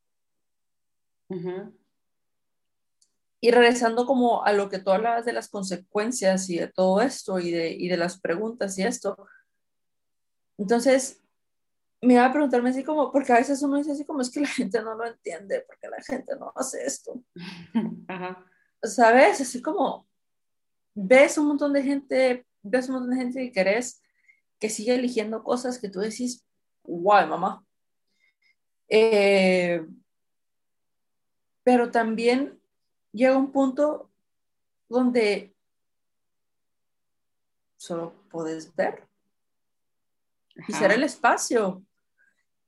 Y 3.41 3.51
regresando 3.51 4.05
como 4.05 4.43
a 4.43 4.53
lo 4.53 4.69
que 4.69 4.79
tú 4.79 4.91
hablabas 4.91 5.25
de 5.25 5.34
las 5.34 5.49
consecuencias 5.49 6.49
y 6.49 6.58
de 6.58 6.67
todo 6.67 7.01
esto 7.01 7.39
y 7.39 7.51
de, 7.51 7.71
y 7.71 7.89
de 7.89 7.97
las 7.97 8.19
preguntas 8.19 8.77
y 8.79 8.84
esto. 8.84 9.27
Entonces, 10.58 11.24
me 12.01 12.13
iba 12.15 12.25
a 12.25 12.31
preguntarme 12.31 12.69
así 12.69 12.84
como, 12.84 13.12
porque 13.12 13.34
a 13.34 13.38
veces 13.38 13.62
uno 13.63 13.77
dice 13.77 13.91
así 13.91 14.05
como 14.05 14.21
es 14.21 14.29
que 14.29 14.41
la 14.41 14.47
gente 14.47 14.81
no 14.81 14.95
lo 14.95 15.05
entiende, 15.05 15.63
porque 15.65 15.88
la 15.88 16.01
gente 16.01 16.36
no 16.38 16.51
hace 16.55 16.86
esto. 16.86 17.21
Ajá. 18.08 18.45
¿Sabes? 18.81 19.41
Así 19.41 19.62
como 19.62 20.08
ves 20.93 21.38
un 21.38 21.47
montón 21.47 21.73
de 21.73 21.84
gente, 21.84 22.45
ves 22.62 22.88
un 22.88 22.95
montón 22.95 23.12
de 23.12 23.23
gente 23.23 23.39
que 23.39 23.51
querés 23.51 24.01
que 24.60 24.69
sigue 24.69 24.95
eligiendo 24.95 25.43
cosas 25.43 25.79
que 25.79 25.89
tú 25.89 25.99
decís, 25.99 26.45
guay, 26.84 27.27
mamá. 27.27 27.65
Eh, 28.88 29.86
pero 31.63 31.91
también 31.91 32.62
llega 33.12 33.38
un 33.38 33.51
punto 33.51 34.12
donde 34.88 35.55
solo 37.77 38.13
puedes 38.29 38.73
ver 38.75 39.08
y 40.67 40.73
ser 40.73 40.91
el 40.91 41.03
espacio 41.03 41.83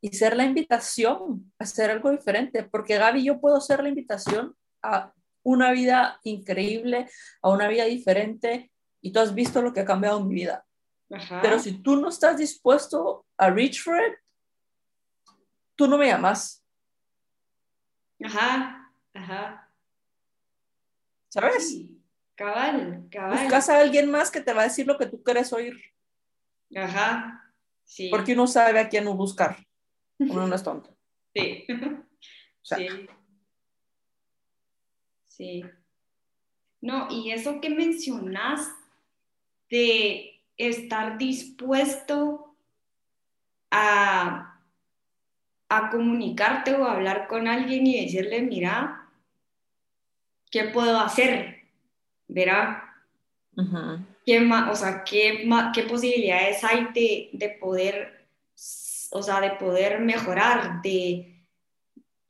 y 0.01 0.09
ser 0.09 0.35
la 0.35 0.43
invitación 0.43 1.51
a 1.57 1.63
hacer 1.63 1.91
algo 1.91 2.11
diferente, 2.11 2.63
porque 2.63 2.97
Gaby, 2.97 3.23
yo 3.23 3.39
puedo 3.39 3.59
ser 3.59 3.81
la 3.81 3.89
invitación 3.89 4.55
a 4.83 5.13
una 5.43 5.71
vida 5.71 6.19
increíble, 6.23 7.09
a 7.41 7.49
una 7.49 7.67
vida 7.67 7.85
diferente, 7.85 8.71
y 9.01 9.11
tú 9.11 9.19
has 9.19 9.33
visto 9.33 9.61
lo 9.61 9.73
que 9.73 9.81
ha 9.81 9.85
cambiado 9.85 10.23
mi 10.23 10.35
vida. 10.35 10.65
Pero 11.41 11.57
si 11.57 11.81
tú 11.81 11.95
no 11.95 12.09
estás 12.09 12.37
dispuesto 12.37 13.25
a 13.37 13.49
reach 13.49 13.81
for 13.81 13.95
it, 13.97 14.15
tú 15.75 15.87
no 15.87 15.97
me 15.97 16.07
llamas. 16.07 16.63
Ajá, 18.23 18.91
ajá. 19.13 19.71
¿Sabes? 21.29 21.85
cabal, 22.35 23.07
cabal. 23.09 23.39
Buscas 23.39 23.69
a 23.69 23.79
alguien 23.79 24.11
más 24.11 24.29
que 24.29 24.41
te 24.41 24.53
va 24.53 24.61
a 24.61 24.65
decir 24.65 24.85
lo 24.85 24.97
que 24.97 25.07
tú 25.07 25.23
quieres 25.23 25.51
oír. 25.53 25.75
Ajá, 26.75 27.46
sí. 27.87 28.09
Porque 28.09 28.33
uno 28.33 28.45
sabe 28.45 28.79
a 28.79 28.89
quién 28.89 29.05
no 29.05 29.15
buscar. 29.15 29.57
Uno 30.19 30.45
no 30.45 30.55
es 30.55 30.61
tonto. 30.61 30.95
Sí. 31.33 31.65
Sí. 32.61 32.87
Sí. 35.27 35.63
No, 36.81 37.07
y 37.09 37.31
eso 37.31 37.61
que 37.61 37.69
mencionas 37.69 38.69
de 39.69 40.41
estar 40.57 41.17
dispuesto 41.17 42.55
a, 43.71 44.59
a 45.69 45.89
comunicarte 45.89 46.73
o 46.75 46.85
hablar 46.85 47.27
con 47.27 47.47
alguien 47.47 47.87
y 47.87 48.03
decirle, 48.03 48.41
mira, 48.41 49.09
¿qué 50.51 50.65
puedo 50.65 50.99
hacer? 50.99 51.61
¿Verá? 52.27 52.95
¿Qué, 54.27 54.45
o 54.45 54.75
sea, 54.75 55.05
¿qué, 55.05 55.47
qué 55.73 55.83
posibilidades 55.83 56.61
hay 56.61 56.89
de, 56.93 57.29
de, 57.31 57.47
poder, 57.47 58.27
o 59.11 59.23
sea, 59.23 59.39
de 59.39 59.51
poder 59.51 60.01
mejorar, 60.01 60.81
de, 60.81 61.45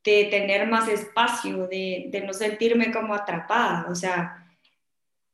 de 0.04 0.26
tener 0.26 0.68
más 0.68 0.88
espacio, 0.90 1.66
de, 1.66 2.10
de 2.12 2.22
no 2.22 2.34
sentirme 2.34 2.92
como 2.92 3.16
atrapada? 3.16 3.88
O 3.90 3.96
sea, 3.96 4.48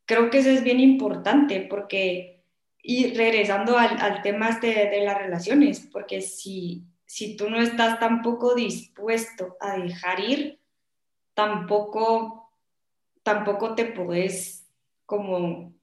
creo 0.06 0.30
que 0.30 0.38
eso 0.38 0.52
es 0.52 0.64
bien 0.64 0.80
importante 0.80 1.68
porque, 1.70 2.46
y 2.82 3.14
regresando 3.14 3.78
al, 3.78 4.00
al 4.00 4.22
tema 4.22 4.48
este 4.48 4.68
de, 4.90 5.04
las 5.04 5.18
relaciones, 5.18 5.82
porque 5.92 6.22
si, 6.22 6.86
si 7.06 7.36
tú 7.36 7.50
no 7.50 7.62
estás 7.62 8.00
tampoco 8.00 8.56
dispuesto 8.56 9.58
a 9.60 9.76
dejar 9.76 10.22
ir, 10.22 10.62
tampoco, 11.34 12.54
tampoco 13.22 13.76
te 13.76 13.84
puedes 13.84 14.66
como, 15.06 15.74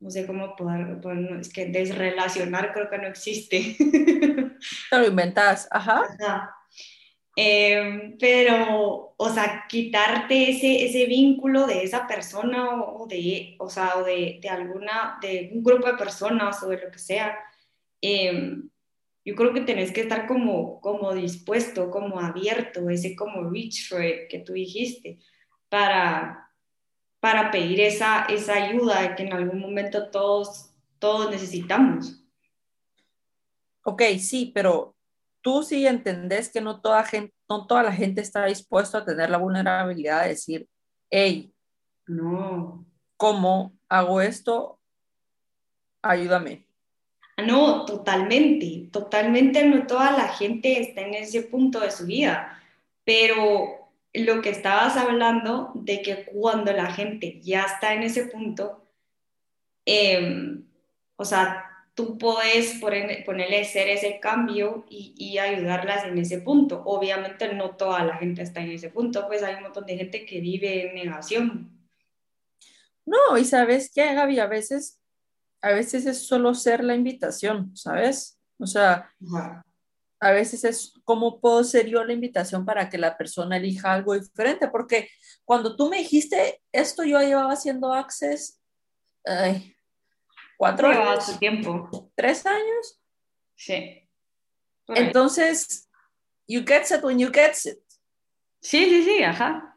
no 0.00 0.10
sé 0.10 0.26
cómo 0.26 0.56
poder, 0.56 0.98
es 1.40 1.52
que 1.52 1.66
desrelacionar 1.66 2.72
creo 2.72 2.88
que 2.88 2.98
no 2.98 3.06
existe. 3.06 3.76
Te 4.90 4.98
lo 4.98 5.06
inventas, 5.06 5.68
ajá. 5.70 6.02
ajá. 6.18 6.56
Em, 7.36 8.18
pero, 8.18 9.14
o 9.16 9.28
sea, 9.30 9.64
quitarte 9.68 10.50
ese, 10.50 10.84
ese 10.84 11.06
vínculo 11.06 11.66
de 11.66 11.84
esa 11.84 12.06
persona 12.06 12.82
o, 12.82 13.06
de, 13.06 13.56
o 13.58 13.70
sea, 13.70 13.96
o 13.96 14.04
de, 14.04 14.40
de, 14.42 14.48
alguna, 14.48 15.18
de 15.22 15.50
un 15.54 15.62
grupo 15.62 15.86
de 15.86 15.96
personas 15.96 16.62
o 16.62 16.68
de 16.68 16.78
lo 16.78 16.90
que 16.90 16.98
sea, 16.98 17.38
em, 18.00 18.68
yo 19.24 19.34
creo 19.34 19.52
que 19.52 19.60
tenés 19.60 19.92
que 19.92 20.00
estar 20.00 20.26
como, 20.26 20.80
como 20.80 21.14
dispuesto, 21.14 21.90
como 21.90 22.20
abierto, 22.20 22.90
ese 22.90 23.14
como 23.14 23.48
reach 23.48 23.88
for 23.88 24.04
it 24.04 24.28
que 24.28 24.40
tú 24.40 24.54
dijiste, 24.54 25.18
para, 25.68 26.49
para 27.20 27.50
pedir 27.50 27.80
esa, 27.80 28.24
esa 28.24 28.54
ayuda 28.54 29.14
que 29.14 29.24
en 29.24 29.32
algún 29.32 29.60
momento 29.60 30.10
todos, 30.10 30.72
todos 30.98 31.30
necesitamos. 31.30 32.24
Ok, 33.84 34.02
sí, 34.18 34.50
pero 34.54 34.96
tú 35.42 35.62
sí 35.62 35.86
entendés 35.86 36.50
que 36.50 36.60
no 36.60 36.80
toda, 36.80 37.04
gente, 37.04 37.34
no 37.48 37.66
toda 37.66 37.82
la 37.82 37.92
gente 37.92 38.20
está 38.20 38.46
dispuesta 38.46 38.98
a 38.98 39.04
tener 39.04 39.30
la 39.30 39.38
vulnerabilidad 39.38 40.22
de 40.22 40.28
decir, 40.30 40.68
hey, 41.10 41.52
no. 42.06 42.86
¿cómo 43.16 43.76
hago 43.88 44.22
esto? 44.22 44.80
Ayúdame. 46.02 46.66
Ah, 47.36 47.42
no, 47.42 47.84
totalmente, 47.84 48.88
totalmente 48.90 49.62
no 49.66 49.86
toda 49.86 50.10
la 50.12 50.28
gente 50.28 50.80
está 50.80 51.02
en 51.02 51.14
ese 51.14 51.42
punto 51.42 51.80
de 51.80 51.90
su 51.90 52.06
vida, 52.06 52.58
pero 53.04 53.79
lo 54.12 54.42
que 54.42 54.50
estabas 54.50 54.96
hablando 54.96 55.72
de 55.74 56.02
que 56.02 56.24
cuando 56.24 56.72
la 56.72 56.92
gente 56.92 57.40
ya 57.40 57.62
está 57.62 57.94
en 57.94 58.02
ese 58.02 58.26
punto, 58.26 58.84
em, 59.84 60.64
o 61.16 61.24
sea, 61.24 61.70
tú 61.94 62.18
puedes 62.18 62.80
ponerle 62.80 63.64
ser 63.64 63.88
ese 63.88 64.20
cambio 64.20 64.86
y, 64.88 65.38
ayudarlas 65.38 66.04
en 66.04 66.18
ese 66.18 66.40
punto. 66.40 66.82
Obviamente 66.84 67.52
no 67.54 67.76
toda 67.76 68.04
la 68.04 68.16
gente 68.16 68.42
está 68.42 68.60
en 68.60 68.72
ese 68.72 68.90
punto, 68.90 69.26
pues 69.26 69.42
hay 69.42 69.56
un 69.56 69.62
montón 69.64 69.86
de 69.86 69.96
gente 69.96 70.24
que 70.24 70.40
vive 70.40 70.88
en 70.88 70.94
negación. 70.94 71.70
No, 73.06 73.36
y 73.38 73.44
sabes 73.44 73.90
qué, 73.94 74.14
Gaby, 74.14 74.38
a 74.38 74.46
veces, 74.46 75.00
a 75.60 75.70
veces 75.70 76.06
es 76.06 76.26
solo 76.26 76.54
ser 76.54 76.84
la 76.84 76.94
invitación, 76.94 77.76
¿sabes? 77.76 78.38
O 78.58 78.66
sea, 78.66 79.10
a 80.20 80.32
veces 80.32 80.64
es 80.64 80.92
cómo 81.04 81.40
puedo 81.40 81.64
ser 81.64 81.86
yo 81.86 82.04
la 82.04 82.12
invitación 82.12 82.66
para 82.66 82.90
que 82.90 82.98
la 82.98 83.16
persona 83.16 83.56
elija 83.56 83.92
algo 83.92 84.14
diferente, 84.14 84.68
porque 84.68 85.08
cuando 85.44 85.76
tú 85.76 85.88
me 85.88 85.96
dijiste 85.98 86.62
esto, 86.72 87.04
yo 87.04 87.18
llevaba 87.20 87.54
haciendo 87.54 87.92
Access, 87.94 88.60
ay, 89.24 89.74
cuatro 90.58 90.88
años. 90.88 91.24
su 91.24 91.38
tiempo. 91.38 92.12
¿Tres 92.14 92.44
años? 92.44 93.00
Sí. 93.56 94.06
Entonces, 94.88 95.88
you 96.46 96.62
get 96.66 96.84
it 96.90 97.02
when 97.02 97.18
you 97.18 97.30
get 97.32 97.54
it. 97.64 97.78
Sí, 98.60 98.84
sí, 98.90 99.04
sí, 99.04 99.22
ajá. 99.22 99.74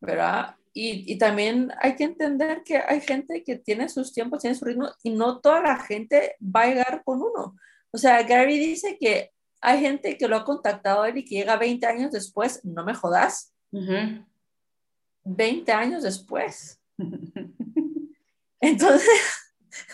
¿Verdad? 0.00 0.54
Y, 0.74 1.12
y, 1.12 1.18
también 1.18 1.72
hay 1.80 1.96
que 1.96 2.04
entender 2.04 2.62
que 2.62 2.76
hay 2.76 3.00
gente 3.00 3.42
que 3.42 3.56
tiene 3.56 3.88
sus 3.88 4.12
tiempos, 4.12 4.42
tiene 4.42 4.54
su 4.54 4.64
ritmo 4.64 4.90
y 5.02 5.10
no 5.10 5.40
toda 5.40 5.60
la 5.62 5.76
gente 5.76 6.36
va 6.40 6.62
a 6.62 6.66
llegar 6.66 7.02
con 7.04 7.22
uno. 7.22 7.56
O 7.90 7.98
sea, 7.98 8.22
Gary 8.22 8.58
dice 8.58 8.96
que 8.98 9.32
hay 9.60 9.80
gente 9.80 10.16
que 10.16 10.28
lo 10.28 10.36
ha 10.36 10.44
contactado 10.44 11.04
él 11.04 11.18
y 11.18 11.24
que 11.24 11.36
llega 11.36 11.56
20 11.56 11.86
años 11.86 12.12
después, 12.12 12.64
no 12.64 12.84
me 12.84 12.94
jodas. 12.94 13.54
20 15.24 15.72
años 15.72 16.02
después. 16.02 16.80
Entonces, 18.60 19.48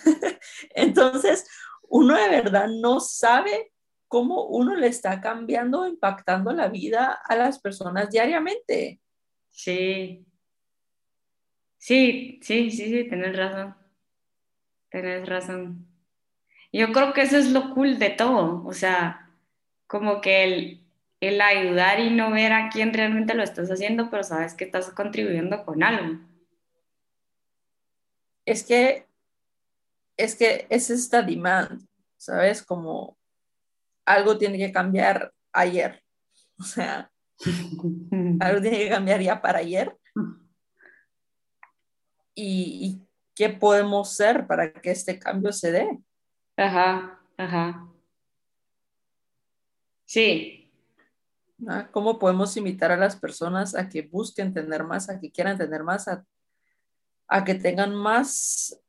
entonces, 0.74 1.46
uno 1.88 2.16
de 2.16 2.28
verdad 2.28 2.68
no 2.68 3.00
sabe 3.00 3.72
cómo 4.08 4.46
uno 4.46 4.74
le 4.74 4.86
está 4.86 5.20
cambiando, 5.20 5.86
impactando 5.86 6.52
la 6.52 6.68
vida 6.68 7.20
a 7.24 7.36
las 7.36 7.58
personas 7.58 8.10
diariamente. 8.10 9.00
Sí. 9.50 10.24
Sí, 11.78 12.40
sí, 12.42 12.70
sí, 12.70 12.86
sí, 12.86 13.08
tenés 13.08 13.36
razón. 13.36 13.76
Tenés 14.88 15.28
razón. 15.28 15.86
Yo 16.76 16.92
creo 16.92 17.12
que 17.12 17.22
eso 17.22 17.36
es 17.36 17.50
lo 17.50 17.72
cool 17.74 17.98
de 17.98 18.10
todo, 18.10 18.64
o 18.66 18.72
sea, 18.72 19.30
como 19.86 20.20
que 20.20 20.44
el, 20.44 20.80
el 21.20 21.40
ayudar 21.40 22.00
y 22.00 22.10
no 22.10 22.30
ver 22.30 22.52
a 22.52 22.68
quién 22.68 22.92
realmente 22.92 23.34
lo 23.34 23.42
estás 23.42 23.70
haciendo, 23.70 24.10
pero 24.10 24.24
sabes 24.24 24.54
que 24.54 24.64
estás 24.64 24.90
contribuyendo 24.90 25.64
con 25.64 25.82
algo 25.82 26.18
es 28.44 28.64
que 28.64 29.06
es 30.16 30.36
que 30.36 30.66
es 30.70 30.90
esta 30.90 31.22
demand, 31.22 31.84
¿sabes? 32.16 32.62
Como 32.62 33.18
algo 34.04 34.38
tiene 34.38 34.58
que 34.58 34.70
cambiar 34.70 35.32
ayer. 35.52 36.02
O 36.58 36.62
sea, 36.62 37.10
algo 38.40 38.60
tiene 38.60 38.78
que 38.78 38.88
cambiar 38.88 39.20
ya 39.20 39.42
para 39.42 39.58
ayer. 39.58 39.96
Y, 42.36 43.00
qué 43.34 43.48
podemos 43.48 44.12
hacer 44.12 44.46
para 44.46 44.72
que 44.72 44.92
este 44.92 45.18
cambio 45.18 45.52
se 45.52 45.72
dé. 45.72 45.98
Ajá, 46.56 47.20
ajá. 47.36 47.88
Sí. 50.06 50.70
¿Cómo 51.92 52.18
podemos 52.18 52.56
invitar 52.56 52.92
a 52.92 52.96
las 52.96 53.16
personas 53.16 53.74
a 53.74 53.88
que 53.88 54.02
busquen 54.02 54.52
tener 54.52 54.84
más, 54.84 55.08
a 55.08 55.18
que 55.18 55.30
quieran 55.30 55.56
tener 55.56 55.82
más, 55.82 56.08
a 56.08 56.24
a 57.28 57.44
que 57.44 57.54
tengan 57.54 57.94
más, 57.94 58.80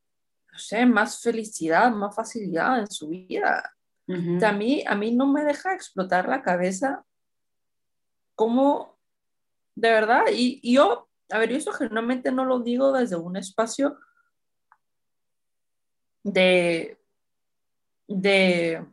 no 0.51 0.60
sé, 0.60 0.86
más 0.86 1.21
felicidad, 1.21 1.91
más 1.91 2.15
facilidad 2.15 2.80
en 2.80 2.91
su 2.91 3.10
vida. 3.10 3.73
a, 4.08 4.51
mí, 4.51 4.84
a 4.86 4.95
mí 4.95 5.15
no 5.15 5.28
me 5.28 5.43
deja 5.43 5.73
explotar 5.73 6.28
la 6.28 6.41
cabeza 6.41 7.04
como, 8.36 8.99
de 9.75 9.89
verdad, 9.89 10.23
y, 10.32 10.73
yo, 10.73 11.10
a 11.32 11.39
ver, 11.39 11.49
yo 11.49 11.58
eso 11.58 11.71
generalmente 11.71 12.32
no 12.32 12.45
lo 12.45 12.60
digo 12.60 12.91
desde 12.91 13.15
un 13.15 13.38
espacio 13.38 13.97
de, 16.23 16.99
de, 18.08 18.86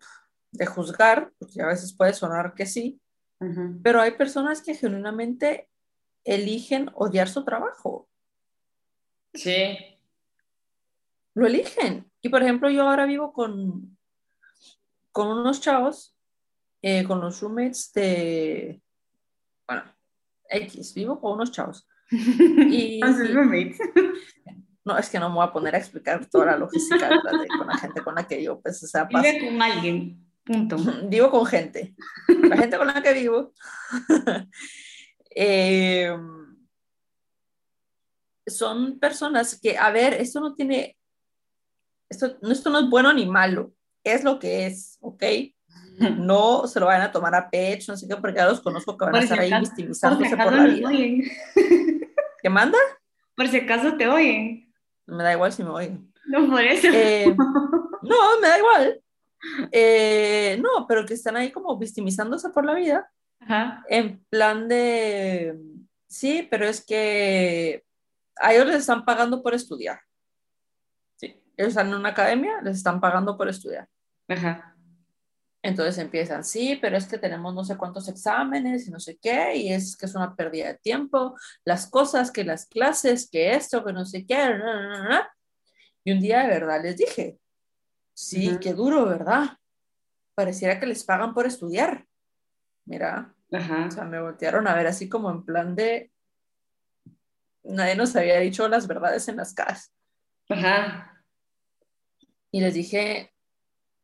de 0.51 0.67
juzgar, 0.67 1.33
porque 1.39 1.63
a 1.63 1.67
veces 1.67 1.95
puede 1.95 2.15
sonar 2.15 2.55
que 2.55 2.67
sí, 2.67 3.01
pero 3.83 4.01
hay 4.01 4.13
personas 4.13 4.63
que 4.63 4.75
genuinamente 4.77 5.69
eligen 6.23 6.91
odiar 6.95 7.29
su 7.29 7.45
trabajo. 7.45 8.09
Sí. 9.35 9.77
Lo 11.35 11.47
eligen. 11.47 12.09
Y 12.21 12.29
por 12.29 12.43
ejemplo, 12.43 12.71
yo 12.71 12.89
ahora 12.89 13.05
vivo 13.05 13.33
con, 13.33 13.99
con 15.11 15.27
unos 15.27 15.61
chavos 15.61 16.17
eh, 16.83 17.05
con 17.05 17.21
los 17.21 17.41
roommates 17.41 17.93
de, 17.93 18.83
bueno, 19.69 19.85
X, 20.49 20.95
vivo 20.95 21.21
con 21.21 21.33
unos 21.33 21.53
chavos. 21.53 21.89
Y, 22.11 23.01
roommates. 23.01 23.79
No, 24.85 24.99
es 24.99 25.09
que 25.09 25.19
no 25.19 25.29
me 25.29 25.37
voy 25.37 25.47
a 25.47 25.53
poner 25.53 25.75
a 25.75 25.79
explicar 25.79 26.27
toda 26.27 26.47
la 26.47 26.57
logística 26.57 27.09
con 27.57 27.67
la 27.67 27.79
gente 27.79 28.03
con 28.03 28.15
la 28.17 28.27
que 28.27 28.43
yo, 28.43 28.61
pues, 28.61 28.83
o 28.83 28.87
sea, 28.87 29.05
Vive 29.05 29.41
con 29.47 29.63
alguien, 29.63 30.27
punto. 30.45 30.77
Vivo 31.09 31.31
con 31.31 31.47
gente. 31.47 31.95
La 32.27 32.57
gente 32.57 32.77
con 32.77 32.89
la 32.89 33.03
que 33.03 33.13
vivo. 33.13 33.53
eh, 35.35 36.13
son 38.47 38.99
personas 38.99 39.59
que, 39.61 39.79
a 39.79 39.91
ver, 39.91 40.15
esto 40.15 40.41
no 40.41 40.55
tiene, 40.55 40.97
esto, 42.09 42.37
esto 42.51 42.71
no 42.71 42.81
es 42.81 42.91
bueno 42.91 43.13
ni 43.13 43.27
malo, 43.27 43.73
es 44.05 44.25
lo 44.25 44.39
que 44.39 44.67
es, 44.67 44.99
¿ok? 45.01 45.23
No 45.99 46.67
se 46.67 46.81
lo 46.81 46.87
vayan 46.87 47.03
a 47.03 47.13
tomar 47.13 47.35
a 47.35 47.49
pecho, 47.51 47.93
no 47.93 47.99
sé 47.99 48.09
qué, 48.09 48.17
porque 48.17 48.39
ya 48.39 48.49
los 48.49 48.61
conozco 48.61 48.97
que 48.97 49.05
van 49.05 49.17
a 49.17 49.21
estar 49.21 49.39
ahí 49.39 49.53
victimizándose 49.61 50.37
por, 50.37 50.53
la 50.53 50.65
vida. 50.65 50.91
¿Qué 52.43 52.49
manda? 52.49 52.79
Por 53.37 53.49
si 53.49 53.59
acaso 53.59 53.97
te 53.97 54.09
oyen. 54.09 54.62
Me 55.13 55.23
da 55.23 55.33
igual 55.33 55.53
si 55.53 55.63
me 55.63 55.71
oyen. 55.71 56.13
No, 56.27 56.49
por 56.49 56.63
eso. 56.63 56.89
Eh, 56.93 57.35
no, 58.03 58.41
me 58.41 58.49
da 58.49 58.59
igual. 58.59 59.03
Eh, 59.71 60.59
no, 60.61 60.87
pero 60.87 61.05
que 61.05 61.15
están 61.15 61.37
ahí 61.37 61.51
como 61.51 61.77
victimizándose 61.79 62.51
por 62.51 62.65
la 62.65 62.75
vida. 62.75 63.11
Ajá. 63.41 63.85
En 63.89 64.25
plan 64.31 64.69
de, 64.69 65.59
sí, 66.09 66.47
pero 66.51 66.67
es 66.67 66.85
que 66.85 67.85
a 68.37 68.55
ellos 68.55 68.67
les 68.67 68.77
están 68.77 69.05
pagando 69.05 69.43
por 69.43 69.55
estudiar. 69.55 70.01
Sí, 71.17 71.41
ellos 71.57 71.71
están 71.71 71.89
en 71.89 71.95
una 71.95 72.11
academia, 72.11 72.61
les 72.63 72.77
están 72.77 73.01
pagando 73.01 73.37
por 73.37 73.49
estudiar. 73.49 73.89
Ajá. 74.29 74.72
Entonces 75.65 75.99
empiezan, 75.99 76.43
sí, 76.43 76.77
pero 76.83 76.97
es 76.97 77.07
que 77.07 77.19
tenemos 77.19 77.55
no 77.55 77.65
sé 77.65 77.77
cuántos 77.77 78.09
exámenes 78.09 78.89
y 78.89 78.91
no 78.91 78.99
sé 78.99 79.17
qué, 79.23 79.55
y 79.55 79.73
es 79.73 79.97
que 79.97 80.07
es 80.07 80.15
una 80.17 80.35
pérdida 80.35 80.67
de 80.67 80.79
tiempo, 80.79 81.37
las 81.65 81.89
cosas, 81.89 82.33
que 82.33 82.43
las 82.43 82.67
clases, 82.67 83.29
que 83.31 83.55
esto, 83.55 83.85
que 83.85 83.93
no 83.93 84.05
sé 84.05 84.27
qué. 84.27 84.59
Y 86.03 86.13
un 86.13 86.21
día 86.21 86.43
de 86.43 86.49
verdad 86.49 86.83
les 86.83 86.97
dije, 86.97 87.39
sí, 88.13 88.59
qué 88.61 88.75
duro, 88.75 89.07
¿verdad? 89.07 89.57
Pareciera 90.35 90.81
que 90.81 90.87
les 90.87 91.05
pagan 91.05 91.33
por 91.33 91.47
estudiar. 91.47 92.07
Mira, 92.85 93.33
o 93.49 93.91
sea, 93.91 94.05
me 94.05 94.21
voltearon 94.21 94.67
a 94.67 94.75
ver 94.75 94.89
así 94.89 95.09
como 95.09 95.31
en 95.31 95.45
plan 95.45 95.77
de, 95.77 96.11
nadie 97.63 97.95
nos 97.95 98.17
había 98.17 98.41
dicho 98.41 98.67
las 98.67 98.89
verdades 98.89 99.29
en 99.29 99.37
las 99.37 99.55
casas. 99.55 99.95
Ajá. 100.49 101.25
Y 102.51 102.61
les 102.61 102.75
dije, 102.75 103.32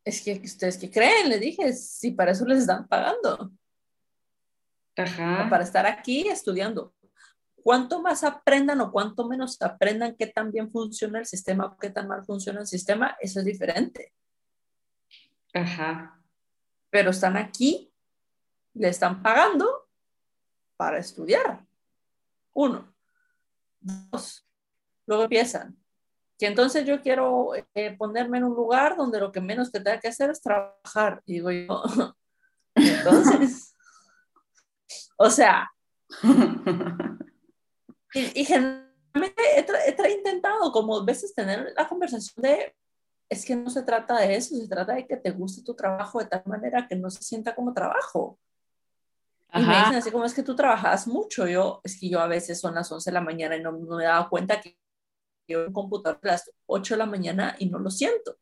es 0.09 0.23
que 0.23 0.40
ustedes 0.42 0.79
qué 0.79 0.90
creen, 0.90 1.29
les 1.29 1.40
dije, 1.40 1.73
si 1.75 2.12
para 2.12 2.33
eso 2.33 2.47
les 2.47 2.61
están 2.61 2.88
pagando. 2.88 3.53
Ajá. 4.97 5.47
Para 5.51 5.62
estar 5.62 5.87
aquí 5.87 6.29
estudiando. 6.29 6.94
Cuanto 7.62 8.01
más 8.01 8.25
aprendan 8.25 8.81
o 8.81 8.90
cuanto 8.90 9.29
menos 9.29 9.61
aprendan 9.61 10.16
qué 10.16 10.27
tan 10.27 10.51
bien 10.51 10.71
funciona 10.71 11.18
el 11.18 11.27
sistema 11.27 11.66
o 11.66 11.77
qué 11.77 11.90
tan 11.90 12.09
mal 12.09 12.25
funciona 12.25 12.61
el 12.61 12.66
sistema, 12.66 13.18
eso 13.21 13.40
es 13.40 13.44
diferente. 13.44 14.14
Ajá. 15.53 16.18
Pero 16.88 17.11
están 17.11 17.37
aquí, 17.37 17.92
le 18.73 18.88
están 18.88 19.23
pagando 19.23 19.90
para 20.79 20.99
estudiar. 20.99 21.66
Uno. 22.55 22.94
Dos, 23.81 24.49
luego 25.07 25.25
empiezan. 25.25 25.78
Que 26.38 26.46
entonces 26.46 26.87
yo 26.87 27.03
quiero 27.03 27.51
eh, 27.74 27.96
ponerme 27.96 28.38
en 28.38 28.44
un 28.44 28.55
lugar 28.55 28.96
donde 28.96 29.18
lo 29.18 29.33
que 29.33 29.40
menos 29.40 29.70
que 29.70 29.81
tenga 29.81 29.98
que 29.98 30.09
hacer 30.09 30.31
es 30.31 30.40
trabajar. 30.40 31.20
Y 31.27 31.35
digo 31.35 31.51
yo, 31.51 31.83
entonces, 32.74 33.74
o 35.16 35.31
sea, 35.31 35.68
y, 38.14 38.44
generalmente 38.44 39.42
he, 39.57 40.12
intentado 40.12 40.72
como 40.72 41.05
veces 41.05 41.35
tener 41.35 41.72
la 41.77 41.88
conversación 41.88 42.42
de, 42.42 42.74
es 43.29 43.44
que 43.44 43.57
no 43.57 43.68
se 43.68 43.83
trata 43.83 44.18
de 44.20 44.37
eso, 44.37 44.57
se 44.57 44.68
trata 44.68 44.94
de 44.94 45.07
que 45.07 45.16
te 45.16 45.31
guste 45.31 45.62
tu 45.62 45.74
trabajo 45.74 46.18
de 46.20 46.27
tal 46.27 46.42
manera 46.46 46.87
que 46.88 46.96
no 46.96 47.11
se 47.11 47.22
sienta 47.22 47.55
como 47.55 47.74
trabajo. 47.74 48.38
Y 49.55 49.61
me 49.61 49.79
dicen 49.79 49.94
así 49.94 50.11
como 50.11 50.24
es 50.24 50.35
que 50.35 50.42
tú 50.42 50.55
trabajas 50.55 51.07
mucho. 51.07 51.46
Yo, 51.46 51.81
es 51.83 51.98
que 51.98 52.11
yo 52.11 52.20
a 52.20 52.27
veces 52.27 52.61
son 52.61 52.74
las 52.74 52.92
11 52.92 53.11
de 53.11 53.14
la 53.14 53.22
mañana 53.22 53.57
y 53.57 53.62
no, 53.62 53.72
me 53.72 54.05
he 54.05 54.07
dado 54.07 54.29
cuenta 54.29 54.61
que 54.61 54.77
un 55.57 55.73
computador 55.73 56.19
a 56.23 56.27
las 56.29 56.51
8 56.67 56.95
de 56.95 56.99
la 56.99 57.07
mañana 57.07 57.57
y 57.59 57.67
no 57.67 57.79
lo 57.79 57.91
siento. 57.91 58.37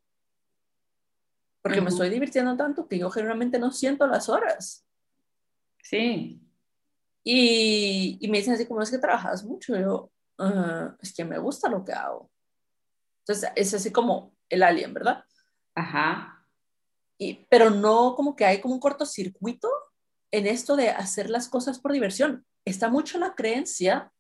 Porque 1.63 1.81
me 1.81 1.91
estoy 1.91 2.11
divirtiendo 2.11 2.57
tanto 2.57 2.87
que 2.87 2.99
yo 2.99 3.11
generalmente 3.11 3.59
no 3.59 3.73
siento 3.73 4.07
las 4.07 4.29
horas. 4.29 4.87
Sí. 5.83 6.41
Y, 7.25 8.19
y 8.21 8.29
me 8.29 8.39
dicen 8.39 8.55
así 8.55 8.67
como 8.67 8.83
es 8.83 8.91
que 8.91 8.99
trabajas 8.99 9.45
mucho. 9.45 9.77
Yo, 9.77 10.13
ah, 10.39 10.97
es 11.01 11.13
que 11.13 11.25
me 11.25 11.39
gusta 11.39 11.69
lo 11.69 11.85
que 11.85 11.93
hago. 11.93 12.31
Entonces 13.21 13.51
es 13.57 13.75
así 13.75 13.91
como 13.91 14.37
el 14.49 14.63
alien, 14.63 14.95
¿verdad? 14.95 15.25
Ajá. 15.75 16.47
Y, 17.19 17.47
pero 17.51 17.71
no 17.71 18.15
como 18.15 18.37
que 18.37 18.45
hay 18.45 18.61
como 18.61 18.75
un 18.75 18.81
cortocircuito 18.81 19.69
en 20.31 20.47
esto 20.47 20.77
de 20.77 20.91
hacer 20.91 21.31
las 21.31 21.49
cosas 21.49 21.79
por 21.81 21.93
diversión. 21.93 22.47
Está 22.65 22.89
mucho 22.89 23.19
la 23.19 23.35
creencia, 23.35 24.13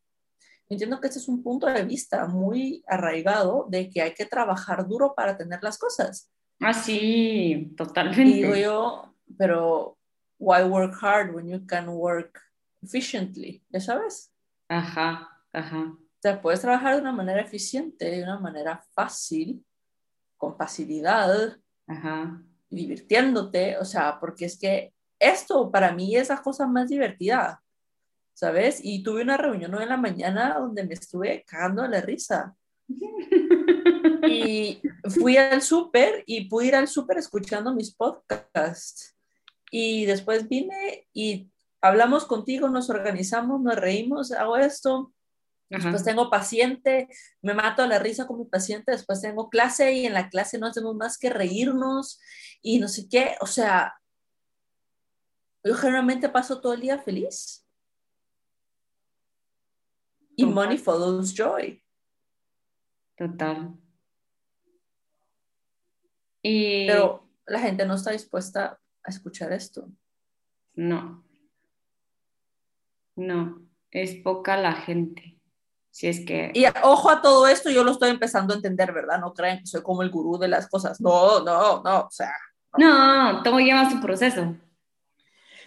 entiendo 0.68 1.00
que 1.00 1.09
este 1.09 1.18
es 1.18 1.29
un 1.29 1.42
punto 1.42 1.66
de 1.66 1.85
vista 1.85 2.26
muy 2.26 2.83
arraigado 2.87 3.66
de 3.68 3.88
que 3.90 4.02
hay 4.02 4.14
que 4.14 4.26
trabajar 4.26 4.87
duro 4.87 5.14
para 5.14 5.37
tener 5.37 5.62
las 5.62 5.79
cosas. 5.79 6.31
Ah, 6.61 6.74
sí, 6.74 7.72
totalmente. 7.76 8.22
Y 8.22 8.42
digo 8.42 8.57
yo, 8.57 9.14
pero 9.37 9.98
why 10.38 10.62
work 10.62 10.94
hard 11.00 11.35
when 11.35 11.48
you 11.48 11.66
can 11.66 11.88
work 11.88 12.40
efficiently? 12.83 13.64
¿Ya 13.70 13.81
sabes? 13.81 14.33
Ajá, 14.68 15.29
ajá. 15.52 15.96
O 15.98 16.18
sea, 16.20 16.40
puedes 16.40 16.61
trabajar 16.61 16.94
de 16.94 17.02
una 17.02 17.12
manera 17.12 17.42
eficiente, 17.42 18.11
de 18.11 18.22
una 18.22 18.38
manera 18.38 18.83
fácil, 18.92 19.64
con 20.37 20.57
facilidad, 20.57 21.57
ajá. 21.87 22.42
divirtiéndote, 22.68 23.79
o 23.79 23.85
sea, 23.85 24.18
porque 24.18 24.46
es 24.46 24.59
que 24.59 24.92
esto 25.18 25.70
para 25.70 25.92
mí 25.92 26.16
es 26.16 26.29
la 26.29 26.42
cosa 26.42 26.66
más 26.66 26.88
divertida, 26.88 27.62
¿sabes? 28.37 28.81
Y 28.83 29.03
tuve 29.03 29.22
una 29.22 29.38
reunión 29.38 29.75
hoy 29.75 29.85
en 29.85 29.88
la 29.88 29.96
mañana 29.96 30.59
donde 30.59 30.85
me 30.85 30.92
estuve 30.92 31.42
cagando 31.46 31.83
de 31.83 31.88
la 31.88 32.01
risa. 32.01 32.55
Y 34.29 34.83
fui 35.20 35.37
al 35.37 35.62
súper 35.62 36.25
y 36.27 36.49
pude 36.49 36.66
ir 36.66 36.75
al 36.75 36.88
súper 36.88 37.18
escuchando 37.18 37.72
mis 37.72 37.94
podcasts. 37.94 39.16
Y 39.70 40.05
después 40.05 40.49
vine 40.49 41.07
y 41.12 41.49
hablamos 41.81 42.25
contigo, 42.25 42.68
nos 42.68 42.90
organizamos, 42.90 43.61
nos 43.61 43.77
reímos, 43.77 44.33
hago 44.33 44.57
esto. 44.57 45.12
Después 45.68 46.03
tengo 46.03 46.29
paciente, 46.29 47.09
me 47.40 47.55
mato 47.55 47.83
a 47.83 47.87
la 47.87 48.01
risa 48.01 48.27
con 48.27 48.38
mi 48.38 48.46
paciente, 48.46 48.90
después 48.92 49.20
tengo 49.20 49.49
clase 49.49 49.92
y 49.92 50.07
en 50.07 50.14
la 50.14 50.29
clase 50.29 50.59
no 50.59 50.66
hacemos 50.66 50.96
más 50.96 51.18
que 51.18 51.31
reírnos 51.31 52.20
y 52.62 52.81
no 52.81 52.88
sé 52.88 53.09
qué, 53.09 53.37
o 53.40 53.46
sea, 53.46 53.94
yo 55.64 55.75
generalmente 55.75 56.29
paso 56.29 56.61
todo 56.61 56.75
el 56.75 56.81
día 56.81 56.99
feliz. 56.99 57.65
Y 60.37 60.44
money 60.44 60.79
follows 60.79 61.35
joy. 61.35 61.83
Total. 63.16 63.75
Y... 66.42 66.87
Pero 66.87 67.27
la 67.46 67.61
gente 67.61 67.87
no 67.87 67.94
está 67.94 68.12
dispuesta 68.12 68.79
a 69.03 69.11
escuchar 69.11 69.53
esto. 69.53 69.88
No. 70.75 71.25
No, 73.16 73.66
es 73.90 74.16
poca 74.16 74.59
la 74.59 74.75
gente. 74.75 75.40
Si 75.90 76.07
es 76.07 76.27
que... 76.27 76.51
Y 76.53 76.66
ojo 76.83 77.09
a 77.09 77.22
todo 77.22 77.49
esto, 77.49 77.70
yo 77.70 77.83
lo 77.83 77.92
estoy 77.92 78.11
empezando 78.11 78.53
a 78.53 78.57
entender, 78.57 78.92
¿verdad? 78.92 79.18
No 79.18 79.33
crean 79.33 79.61
que 79.61 79.66
soy 79.66 79.83
como 79.83 80.03
el 80.03 80.11
gurú 80.11 80.37
de 80.37 80.49
las 80.49 80.68
cosas. 80.68 81.01
No, 81.01 81.42
no, 81.42 81.83
no, 81.83 82.01
o 82.01 82.11
sea. 82.11 82.35
No, 82.77 83.33
no 83.33 83.42
todo 83.42 83.59
lleva 83.59 83.90
su 83.90 83.99
proceso. 84.03 84.55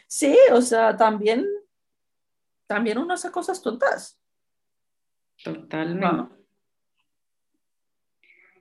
Sí, 0.05 0.37
o 0.51 0.61
sea, 0.61 0.95
también, 0.95 1.47
también 2.67 2.99
uno 2.99 3.15
hace 3.15 3.31
cosas 3.31 3.59
tontas. 3.59 4.18
Totalmente. 5.43 6.39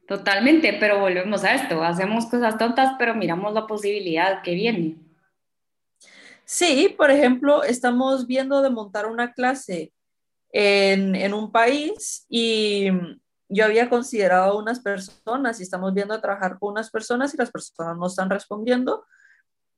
Totalmente, 0.07 0.75
pero 0.81 1.01
volvemos 1.01 1.45
a 1.45 1.55
esto, 1.55 1.83
hacemos 1.83 2.25
cosas 2.27 2.57
tontas, 2.57 2.95
pero 2.99 3.15
miramos 3.15 3.53
la 3.53 3.67
posibilidad 3.67 4.43
que 4.43 4.55
viene. 4.55 4.97
Sí, 6.47 6.95
por 6.97 7.11
ejemplo, 7.11 7.63
estamos 7.63 8.27
viendo 8.27 8.63
de 8.63 8.71
montar 8.71 9.05
una 9.05 9.35
clase 9.35 9.93
en, 10.51 11.15
en 11.15 11.35
un 11.35 11.53
país 11.53 12.25
y 12.31 12.89
yo 13.51 13.67
había 13.67 13.91
considerado 13.91 14.59
unas 14.59 14.81
personas 14.81 15.61
y 15.61 15.65
estamos 15.65 15.93
viendo 15.93 16.15
a 16.15 16.23
trabajar 16.23 16.59
con 16.59 16.73
unas 16.73 16.91
personas 16.91 17.35
y 17.35 17.37
las 17.37 17.51
personas 17.51 17.99
no 17.99 18.07
están 18.07 18.31
respondiendo 18.31 19.05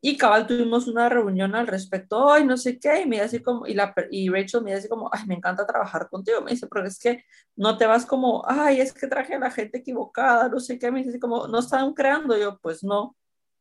y 0.03 0.16
cabal 0.16 0.46
tuvimos 0.46 0.88
una 0.88 1.09
reunión 1.09 1.55
al 1.55 1.66
respecto, 1.66 2.32
ay, 2.32 2.44
no 2.44 2.57
sé 2.57 2.78
qué, 2.78 3.03
y 3.03 3.07
me 3.07 3.20
así 3.20 3.40
como, 3.40 3.66
y, 3.66 3.74
la, 3.74 3.94
y 4.11 4.30
Rachel 4.30 4.62
me 4.62 4.74
dice 4.74 4.88
como, 4.88 5.11
ay, 5.12 5.26
me 5.26 5.34
encanta 5.34 5.66
trabajar 5.66 6.09
contigo, 6.09 6.40
me 6.40 6.53
dice, 6.53 6.66
porque 6.66 6.88
es 6.88 6.98
que 6.98 7.24
no 7.57 7.76
te 7.76 7.86
vas 7.86 8.07
como, 8.07 8.42
ay, 8.46 8.80
es 8.80 8.94
que 8.94 9.07
traje 9.07 9.34
a 9.34 9.38
la 9.38 9.51
gente 9.51 9.78
equivocada, 9.78 10.48
no 10.48 10.59
sé 10.59 10.78
qué, 10.78 10.90
me 10.90 11.05
dice 11.05 11.20
como, 11.20 11.48
no 11.48 11.59
están 11.59 11.92
creando, 11.92 12.36
yo, 12.38 12.59
pues 12.61 12.82
no, 12.82 13.14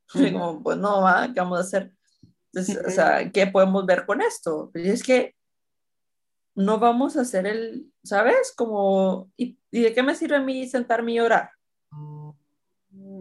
y 0.13 0.31
como, 0.31 0.63
pues 0.63 0.77
no, 0.77 1.01
va, 1.01 1.27
¿qué 1.33 1.39
vamos 1.41 1.59
a 1.59 1.63
hacer? 1.63 1.91
Entonces, 2.53 2.85
o 2.85 2.89
sea, 2.89 3.29
¿qué 3.31 3.45
podemos 3.47 3.85
ver 3.85 4.05
con 4.05 4.21
esto? 4.21 4.69
Pues 4.71 4.87
es 4.87 5.03
que 5.03 5.35
no 6.55 6.79
vamos 6.79 7.15
a 7.15 7.21
hacer 7.21 7.45
el, 7.45 7.91
¿sabes? 8.03 8.53
Como, 8.55 9.31
¿y, 9.37 9.57
de 9.71 9.93
qué 9.93 10.03
me 10.03 10.15
sirve 10.15 10.37
a 10.37 10.41
mí 10.41 10.67
sentarme 10.67 11.13
y 11.13 11.19
orar? 11.19 11.51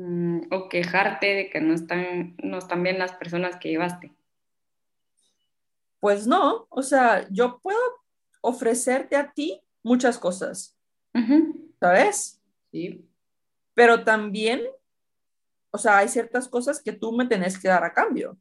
Mm, 0.08 0.40
o 0.50 0.70
quejarte 0.70 1.26
de 1.34 1.50
que 1.50 1.60
no 1.60 1.74
están, 1.74 2.34
no 2.42 2.56
están 2.56 2.82
bien 2.82 2.98
las 2.98 3.12
personas 3.12 3.56
que 3.56 3.68
llevaste. 3.68 4.10
Pues 6.00 6.26
no, 6.26 6.66
o 6.70 6.82
sea, 6.82 7.28
yo 7.30 7.58
puedo 7.60 7.78
ofrecerte 8.40 9.16
a 9.16 9.32
ti 9.32 9.60
muchas 9.82 10.16
cosas, 10.16 10.78
¿sabes? 11.78 12.40
Sí. 12.70 13.06
Pero 13.74 14.02
también, 14.02 14.62
o 15.72 15.76
sea, 15.76 15.98
hay 15.98 16.08
ciertas 16.08 16.48
cosas 16.48 16.82
que 16.82 16.92
tú 16.92 17.12
me 17.12 17.26
tenés 17.26 17.58
que 17.58 17.68
dar 17.68 17.84
a 17.84 17.92
cambio. 17.92 18.38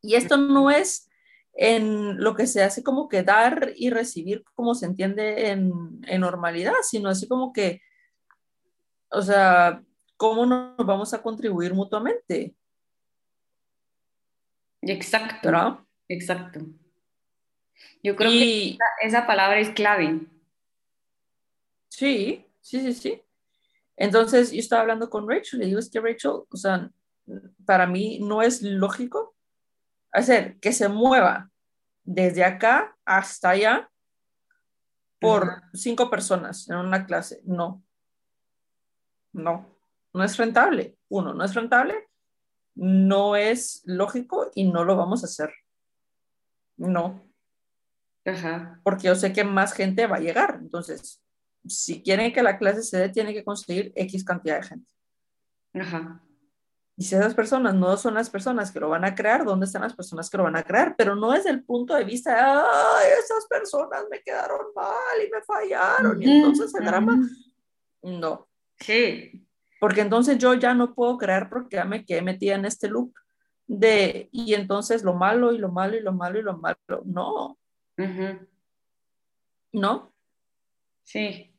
Y 0.00 0.14
esto 0.14 0.36
no 0.36 0.70
es 0.70 1.08
en 1.54 2.22
lo 2.22 2.36
que 2.36 2.46
se 2.46 2.62
hace 2.62 2.84
como 2.84 3.08
que 3.08 3.24
dar 3.24 3.72
y 3.74 3.90
recibir 3.90 4.44
como 4.54 4.76
se 4.76 4.86
entiende 4.86 5.50
en, 5.50 5.72
en 6.06 6.20
normalidad, 6.20 6.74
sino 6.82 7.08
así 7.08 7.26
como 7.26 7.52
que, 7.52 7.80
o 9.10 9.22
sea, 9.22 9.82
¿cómo 10.24 10.46
nos 10.46 10.74
vamos 10.78 11.12
a 11.12 11.20
contribuir 11.20 11.74
mutuamente? 11.74 12.56
Exacto. 14.80 15.86
Exacto. 16.08 16.60
Yo 18.02 18.16
creo 18.16 18.30
que 18.30 18.78
esa, 19.02 19.26
palabra 19.26 19.60
es 19.60 19.68
clave. 19.68 20.22
Sí, 21.90 22.46
sí, 22.62 22.80
sí, 22.80 22.94
sí. 22.94 23.22
Entonces 23.98 24.50
yo 24.50 24.60
estaba 24.60 24.80
hablando 24.80 25.10
con 25.10 25.28
Rachel 25.28 25.62
y 25.62 25.66
digo, 25.66 25.78
es 25.78 25.90
que 25.90 26.00
Rachel, 26.00 26.30
o 26.48 26.56
sea, 26.56 26.90
para 27.66 27.86
mí 27.86 28.18
no 28.18 28.40
es 28.40 28.62
lógico 28.62 29.36
hacer 30.10 30.58
que 30.58 30.72
se 30.72 30.88
mueva 30.88 31.50
desde 32.02 32.44
acá 32.44 32.96
hasta 33.04 33.50
allá 33.50 33.90
por 35.20 35.64
cinco 35.74 36.08
personas 36.08 36.66
en 36.70 36.76
una 36.76 37.04
clase. 37.04 37.42
No, 37.44 37.84
no, 39.34 39.73
no 40.14 40.24
es 40.24 40.36
rentable. 40.36 40.96
Uno, 41.08 41.34
no 41.34 41.44
es 41.44 41.54
rentable, 41.54 42.08
no 42.74 43.36
es 43.36 43.82
lógico 43.84 44.50
y 44.54 44.64
no 44.70 44.84
lo 44.84 44.96
vamos 44.96 45.22
a 45.22 45.26
hacer. 45.26 45.52
No. 46.76 47.22
Ajá. 48.24 48.80
Porque 48.82 49.08
yo 49.08 49.14
sé 49.14 49.32
que 49.32 49.44
más 49.44 49.74
gente 49.74 50.06
va 50.06 50.16
a 50.16 50.20
llegar. 50.20 50.58
Entonces, 50.60 51.22
si 51.66 52.02
quieren 52.02 52.32
que 52.32 52.42
la 52.42 52.58
clase 52.58 52.82
se 52.82 52.98
dé, 52.98 53.08
tienen 53.08 53.34
que 53.34 53.44
conseguir 53.44 53.92
X 53.94 54.24
cantidad 54.24 54.56
de 54.56 54.66
gente. 54.66 54.92
Ajá. 55.74 56.20
Y 56.96 57.02
si 57.02 57.16
esas 57.16 57.34
personas 57.34 57.74
no 57.74 57.96
son 57.96 58.14
las 58.14 58.30
personas 58.30 58.70
que 58.70 58.78
lo 58.78 58.88
van 58.88 59.04
a 59.04 59.16
crear, 59.16 59.44
¿dónde 59.44 59.66
están 59.66 59.82
las 59.82 59.94
personas 59.94 60.30
que 60.30 60.36
lo 60.36 60.44
van 60.44 60.54
a 60.54 60.62
crear? 60.62 60.94
Pero 60.96 61.16
no 61.16 61.34
es 61.34 61.44
el 61.44 61.64
punto 61.64 61.94
de 61.94 62.04
vista 62.04 62.32
de, 62.32 62.40
ay, 62.40 63.08
esas 63.18 63.46
personas 63.48 64.04
me 64.08 64.22
quedaron 64.22 64.66
mal 64.76 65.26
y 65.26 65.30
me 65.30 65.42
fallaron. 65.42 66.22
Y 66.22 66.30
entonces 66.30 66.72
el 66.74 66.84
drama, 66.84 67.18
no. 68.02 68.48
Sí. 68.78 69.43
Porque 69.84 70.00
entonces 70.00 70.38
yo 70.38 70.54
ya 70.54 70.72
no 70.72 70.94
puedo 70.94 71.18
crear 71.18 71.50
porque 71.50 71.76
ya 71.76 71.84
me 71.84 72.06
quedé 72.06 72.22
metida 72.22 72.54
en 72.54 72.64
este 72.64 72.88
loop 72.88 73.12
de, 73.66 74.30
y 74.32 74.54
entonces 74.54 75.02
lo 75.02 75.12
malo 75.12 75.52
y 75.52 75.58
lo 75.58 75.70
malo 75.70 75.94
y 75.94 76.00
lo 76.00 76.14
malo 76.14 76.38
y 76.38 76.42
lo 76.42 76.56
malo. 76.56 77.02
No. 77.04 77.58
¿No? 79.72 80.10
Sí. 81.02 81.54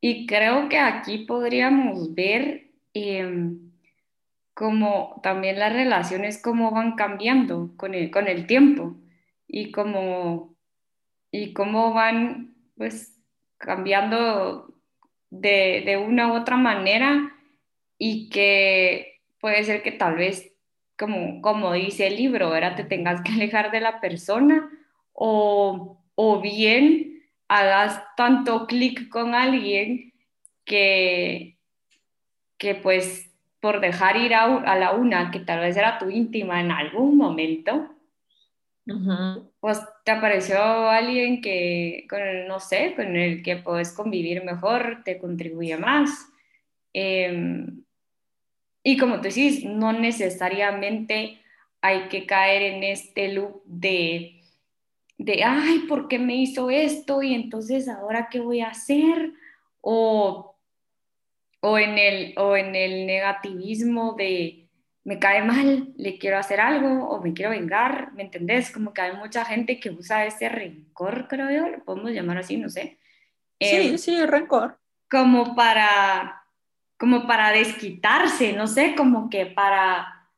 Y 0.00 0.26
creo 0.26 0.68
que 0.68 0.78
aquí 0.78 1.24
podríamos 1.24 2.14
ver 2.14 2.70
em, 2.94 3.72
como 4.54 5.18
también 5.24 5.58
las 5.58 5.72
relaciones 5.72 6.40
cómo 6.40 6.70
van 6.70 6.94
cambiando 6.94 7.72
con 7.76 7.94
el, 7.94 8.12
con 8.12 8.28
el 8.28 8.46
tiempo 8.46 8.94
y 9.48 9.72
cómo, 9.72 10.54
y 11.32 11.52
cómo 11.52 11.94
van 11.94 12.54
pues 12.76 13.20
cambiando 13.58 14.71
de, 15.32 15.82
de 15.86 15.96
una 15.96 16.30
u 16.30 16.36
otra 16.36 16.56
manera 16.56 17.32
y 17.96 18.28
que 18.28 19.22
puede 19.40 19.64
ser 19.64 19.82
que 19.82 19.90
tal 19.90 20.16
vez 20.16 20.52
como, 20.98 21.40
como 21.40 21.72
dice 21.72 22.06
el 22.06 22.16
libro, 22.16 22.50
¿verdad? 22.50 22.76
Te 22.76 22.84
tengas 22.84 23.22
que 23.22 23.32
alejar 23.32 23.70
de 23.70 23.80
la 23.80 24.00
persona 24.00 24.70
o, 25.14 25.98
o 26.14 26.40
bien 26.40 27.22
hagas 27.48 28.02
tanto 28.16 28.66
clic 28.66 29.08
con 29.08 29.34
alguien 29.34 30.12
que, 30.64 31.58
que 32.58 32.74
pues 32.74 33.30
por 33.58 33.80
dejar 33.80 34.18
ir 34.18 34.34
a, 34.34 34.44
a, 34.44 34.76
la 34.76 34.92
una 34.92 35.30
que 35.30 35.40
tal 35.40 35.60
vez 35.60 35.76
era 35.76 35.98
tu 35.98 36.10
íntima 36.10 36.60
en 36.60 36.70
algún 36.70 37.16
momento, 37.16 37.88
pues 39.62 39.80
te 40.04 40.10
apareció 40.10 40.60
alguien 40.60 41.40
que, 41.40 42.04
con 42.10 42.48
no 42.48 42.58
sé, 42.58 42.94
con 42.96 43.14
el 43.14 43.44
que 43.44 43.54
puedes 43.54 43.92
convivir 43.92 44.42
mejor, 44.42 45.02
te 45.04 45.18
contribuye 45.18 45.76
más. 45.76 46.10
Eh, 46.92 47.64
y 48.82 48.96
como 48.96 49.18
tú 49.18 49.28
decís, 49.28 49.64
no 49.64 49.92
necesariamente 49.92 51.40
hay 51.80 52.08
que 52.08 52.26
caer 52.26 52.74
en 52.74 52.82
este 52.82 53.28
loop 53.34 53.62
de, 53.64 54.40
de, 55.16 55.44
ay, 55.44 55.84
¿por 55.88 56.08
qué 56.08 56.18
me 56.18 56.34
hizo 56.34 56.68
esto? 56.68 57.22
Y 57.22 57.32
entonces, 57.32 57.88
¿ahora 57.88 58.26
qué 58.32 58.40
voy 58.40 58.62
a 58.62 58.70
hacer? 58.70 59.32
O, 59.80 60.56
o, 61.60 61.78
en, 61.78 61.98
el, 61.98 62.34
o 62.36 62.56
en 62.56 62.74
el 62.74 63.06
negativismo 63.06 64.14
de, 64.14 64.61
me 65.04 65.18
cae 65.18 65.42
mal, 65.42 65.92
le 65.96 66.18
quiero 66.18 66.38
hacer 66.38 66.60
algo 66.60 67.08
o 67.08 67.20
me 67.20 67.32
quiero 67.32 67.50
vengar, 67.50 68.12
¿me 68.12 68.22
entendés? 68.22 68.70
Como 68.70 68.94
que 68.94 69.02
hay 69.02 69.16
mucha 69.16 69.44
gente 69.44 69.80
que 69.80 69.90
usa 69.90 70.26
ese 70.26 70.48
rencor, 70.48 71.26
creo 71.28 71.50
yo, 71.50 71.68
lo 71.68 71.84
podemos 71.84 72.12
llamar 72.12 72.38
así, 72.38 72.56
no 72.56 72.68
sé. 72.68 72.98
Sí, 73.60 73.76
eh, 73.94 73.98
sí, 73.98 74.24
rencor. 74.26 74.78
Como 75.08 75.54
para 75.54 76.42
como 77.02 77.26
para 77.26 77.50
desquitarse, 77.50 78.52
no 78.52 78.68
sé, 78.68 78.94
como 78.94 79.28
que 79.28 79.44
para, 79.46 80.28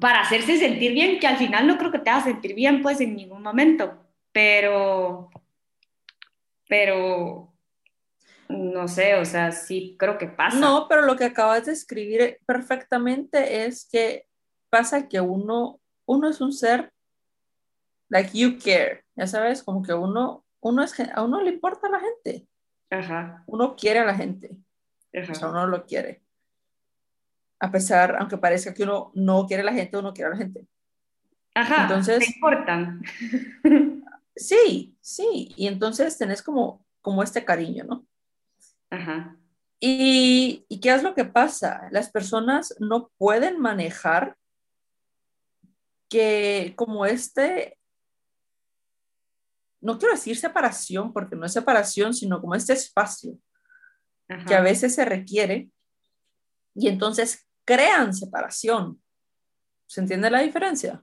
para 0.00 0.22
hacerse 0.22 0.58
sentir 0.58 0.94
bien, 0.94 1.20
que 1.20 1.28
al 1.28 1.36
final 1.36 1.68
no 1.68 1.78
creo 1.78 1.92
que 1.92 2.00
te 2.00 2.10
haga 2.10 2.24
sentir 2.24 2.56
bien, 2.56 2.82
pues 2.82 3.00
en 3.00 3.14
ningún 3.14 3.40
momento, 3.40 4.04
pero, 4.32 5.30
pero, 6.66 7.49
no 8.50 8.88
sé, 8.88 9.14
o 9.14 9.24
sea, 9.24 9.52
sí 9.52 9.96
creo 9.98 10.18
que 10.18 10.26
pasa. 10.26 10.58
No, 10.58 10.86
pero 10.88 11.02
lo 11.02 11.16
que 11.16 11.24
acabas 11.24 11.66
de 11.66 11.72
escribir 11.72 12.38
perfectamente 12.46 13.64
es 13.64 13.88
que 13.90 14.26
pasa 14.68 15.08
que 15.08 15.20
uno, 15.20 15.80
uno 16.06 16.28
es 16.28 16.40
un 16.40 16.52
ser, 16.52 16.92
like 18.08 18.36
you 18.36 18.58
care, 18.58 19.04
ya 19.14 19.26
sabes, 19.26 19.62
como 19.62 19.82
que 19.82 19.94
uno, 19.94 20.44
uno 20.60 20.82
es, 20.82 20.98
a 20.98 21.22
uno 21.22 21.40
le 21.40 21.50
importa 21.50 21.86
a 21.86 21.90
la 21.90 22.00
gente. 22.00 22.46
Ajá. 22.90 23.44
Uno 23.46 23.76
quiere 23.76 24.00
a 24.00 24.04
la 24.04 24.14
gente. 24.14 24.56
O 25.12 25.34
sea, 25.34 25.48
uno 25.48 25.66
lo 25.66 25.86
quiere. 25.86 26.22
A 27.60 27.70
pesar, 27.70 28.16
aunque 28.18 28.38
parezca 28.38 28.74
que 28.74 28.82
uno 28.82 29.12
no 29.14 29.46
quiere 29.46 29.62
a 29.62 29.66
la 29.66 29.72
gente, 29.72 29.96
uno 29.96 30.12
quiere 30.12 30.28
a 30.28 30.32
la 30.32 30.38
gente. 30.38 30.66
Ajá, 31.54 31.82
entonces, 31.82 32.18
te 32.20 32.32
importan. 32.34 33.02
sí, 34.34 34.96
sí, 35.00 35.52
y 35.56 35.66
entonces 35.66 36.16
tenés 36.16 36.42
como, 36.42 36.84
como 37.00 37.22
este 37.22 37.44
cariño, 37.44 37.84
¿no? 37.84 38.06
Ajá. 38.90 39.36
Y, 39.78 40.66
¿Y 40.68 40.80
qué 40.80 40.92
es 40.92 41.02
lo 41.02 41.14
que 41.14 41.24
pasa? 41.24 41.88
Las 41.90 42.10
personas 42.10 42.74
no 42.80 43.10
pueden 43.16 43.58
manejar 43.60 44.36
que 46.10 46.74
como 46.76 47.06
este, 47.06 47.78
no 49.80 49.98
quiero 49.98 50.14
decir 50.14 50.36
separación, 50.36 51.12
porque 51.12 51.36
no 51.36 51.46
es 51.46 51.52
separación, 51.52 52.12
sino 52.12 52.40
como 52.40 52.54
este 52.54 52.74
espacio 52.74 53.38
que 54.46 54.54
a 54.54 54.60
veces 54.60 54.94
se 54.94 55.04
requiere 55.04 55.70
y 56.74 56.88
entonces 56.88 57.48
crean 57.64 58.14
separación. 58.14 59.02
¿Se 59.86 60.00
entiende 60.00 60.30
la 60.30 60.40
diferencia? 60.40 61.02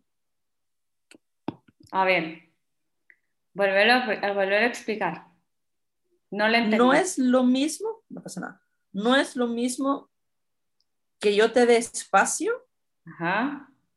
A 1.91 2.05
ver, 2.05 2.49
volver 3.53 3.89
a, 3.89 4.33
volver 4.33 4.63
a 4.63 4.65
explicar. 4.65 5.26
No 6.32 6.47
le 6.47 6.67
No 6.67 6.93
es 6.93 7.17
lo 7.17 7.43
mismo, 7.43 8.03
no 8.09 8.21
pasa 8.21 8.41
nada, 8.41 8.61
no 8.91 9.15
es 9.15 9.36
lo 9.36 9.47
mismo 9.47 10.09
que 11.19 11.36
yo 11.36 11.51
te 11.51 11.65
dé 11.65 11.78
espacio 11.78 12.51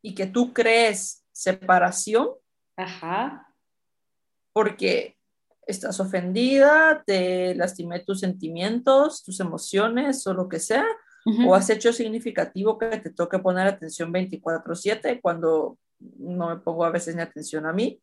y 0.01 0.15
que 0.15 0.25
tú 0.25 0.53
crees 0.53 1.25
separación. 1.31 2.29
Ajá. 2.77 3.47
Porque 4.53 5.17
estás 5.67 5.99
ofendida, 5.99 7.03
te 7.05 7.55
lastimé 7.55 7.99
tus 7.99 8.21
sentimientos, 8.21 9.23
tus 9.23 9.39
emociones 9.39 10.25
o 10.27 10.33
lo 10.33 10.49
que 10.49 10.59
sea, 10.59 10.85
o 11.45 11.53
has 11.53 11.69
hecho 11.69 11.93
significativo 11.93 12.79
que 12.79 12.97
te 12.97 13.11
toque 13.11 13.37
poner 13.39 13.67
atención 13.67 14.11
24/7 14.11 15.21
cuando 15.21 15.77
no 15.99 16.49
me 16.49 16.57
pongo 16.57 16.83
a 16.83 16.89
veces 16.89 17.15
ni 17.15 17.21
atención 17.21 17.65
a 17.67 17.73
mí. 17.73 18.01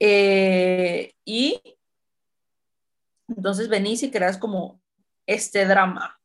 Eh, 0.00 1.12
y 1.24 1.60
entonces 3.36 3.68
venís 3.68 4.02
y 4.02 4.10
creas 4.10 4.38
como 4.38 4.80
este 5.26 5.64
drama, 5.64 6.18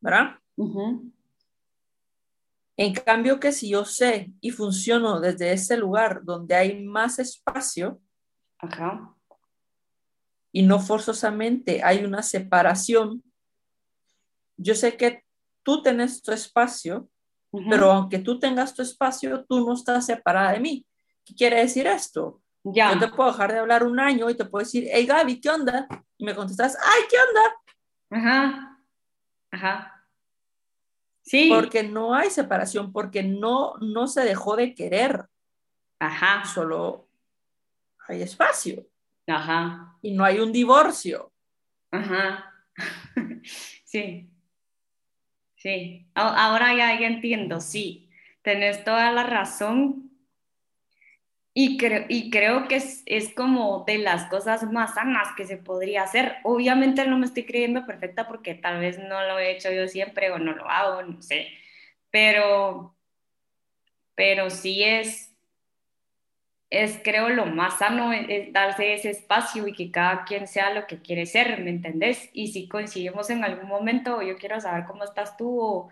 ¿verdad? 0.00 0.36
En 2.76 2.92
cambio 2.94 3.40
que 3.40 3.52
si 3.52 3.70
yo 3.70 3.84
sé 3.84 4.32
y 4.40 4.50
funciono 4.50 5.20
desde 5.20 5.52
ese 5.52 5.76
lugar 5.76 6.20
donde 6.24 6.54
hay 6.54 6.84
más 6.84 7.18
espacio 7.18 8.00
Ajá. 8.58 9.14
y 10.52 10.62
no 10.62 10.78
forzosamente 10.78 11.82
hay 11.82 12.04
una 12.04 12.22
separación, 12.22 13.22
yo 14.58 14.74
sé 14.74 14.96
que 14.96 15.24
tú 15.62 15.82
tienes 15.82 16.22
tu 16.22 16.32
espacio, 16.32 17.08
Ujú. 17.50 17.70
pero 17.70 17.92
aunque 17.92 18.18
tú 18.18 18.38
tengas 18.38 18.74
tu 18.74 18.82
espacio, 18.82 19.44
tú 19.46 19.66
no 19.66 19.74
estás 19.74 20.06
separada 20.06 20.52
de 20.52 20.60
mí. 20.60 20.86
¿Qué 21.24 21.34
quiere 21.34 21.60
decir 21.60 21.86
esto? 21.86 22.42
ya. 22.64 22.92
Yo 22.92 22.98
te 22.98 23.08
puedo 23.08 23.30
dejar 23.30 23.52
de 23.52 23.58
hablar 23.60 23.84
un 23.84 24.00
año 24.00 24.28
y 24.28 24.34
te 24.36 24.44
puedo 24.44 24.64
decir, 24.64 24.88
hey 24.90 25.06
Gaby, 25.06 25.40
¿qué 25.40 25.48
onda? 25.50 25.86
Y 26.18 26.24
me 26.24 26.34
contestas, 26.34 26.76
ay, 26.82 27.02
¿qué 27.10 27.16
onda? 27.18 27.56
Ajá. 28.10 28.80
Ajá. 29.50 30.08
Sí. 31.22 31.50
Porque 31.52 31.82
no 31.82 32.14
hay 32.14 32.30
separación, 32.30 32.92
porque 32.92 33.22
no, 33.22 33.74
no 33.80 34.06
se 34.06 34.22
dejó 34.22 34.56
de 34.56 34.74
querer, 34.74 35.26
Ajá. 35.98 36.44
solo 36.44 37.08
hay 38.06 38.22
espacio 38.22 38.86
Ajá. 39.26 39.96
y 40.02 40.12
no 40.12 40.24
hay 40.24 40.38
un 40.38 40.52
divorcio. 40.52 41.32
Ajá. 41.90 42.52
Sí. 43.84 44.28
Sí. 45.54 46.06
Ahora 46.14 46.74
ya, 46.74 47.00
ya 47.00 47.06
entiendo, 47.06 47.60
sí. 47.60 48.10
Tenés 48.42 48.84
toda 48.84 49.10
la 49.12 49.22
razón. 49.22 50.05
Y, 51.58 51.78
creo 51.78 52.04
y 52.10 52.28
creo 52.28 52.68
que 52.68 52.76
es, 52.76 53.02
es 53.06 53.32
como 53.32 53.84
de 53.86 53.96
las 53.96 54.26
cosas 54.26 54.70
más 54.70 54.92
sanas 54.94 55.28
que 55.38 55.46
se 55.46 55.56
podría 55.56 56.02
hacer. 56.02 56.36
Obviamente 56.44 57.06
no 57.06 57.16
me 57.16 57.24
estoy 57.24 57.46
creyendo 57.46 57.86
perfecta 57.86 58.28
porque 58.28 58.54
tal 58.54 58.78
vez 58.78 58.98
no 58.98 59.22
lo 59.26 59.38
he 59.38 59.52
hecho 59.52 59.72
yo 59.72 59.88
siempre 59.88 60.30
o 60.30 60.38
no 60.38 60.54
lo 60.54 60.68
hago, 60.68 61.02
no 61.02 61.22
sé. 61.22 61.48
Pero, 62.10 62.94
pero 64.14 64.50
sí 64.50 64.84
es, 64.84 65.34
es 66.68 67.00
creo 67.02 67.30
lo 67.30 67.46
más 67.46 67.78
sano 67.78 68.12
es, 68.12 68.26
es 68.28 68.52
darse 68.52 68.92
ese 68.92 69.08
espacio 69.08 69.66
y 69.66 69.72
que 69.72 69.90
cada 69.90 70.24
quien 70.24 70.46
sea 70.48 70.74
lo 70.74 70.86
que 70.86 71.00
quiere 71.00 71.24
ser, 71.24 71.58
¿me 71.60 71.70
entendés? 71.70 72.28
Y 72.34 72.48
si 72.48 72.68
coincidimos 72.68 73.30
en 73.30 73.44
algún 73.44 73.66
momento, 73.66 74.20
yo 74.20 74.36
quiero 74.36 74.60
saber 74.60 74.84
cómo 74.84 75.04
estás 75.04 75.38
tú 75.38 75.58
o, 75.58 75.88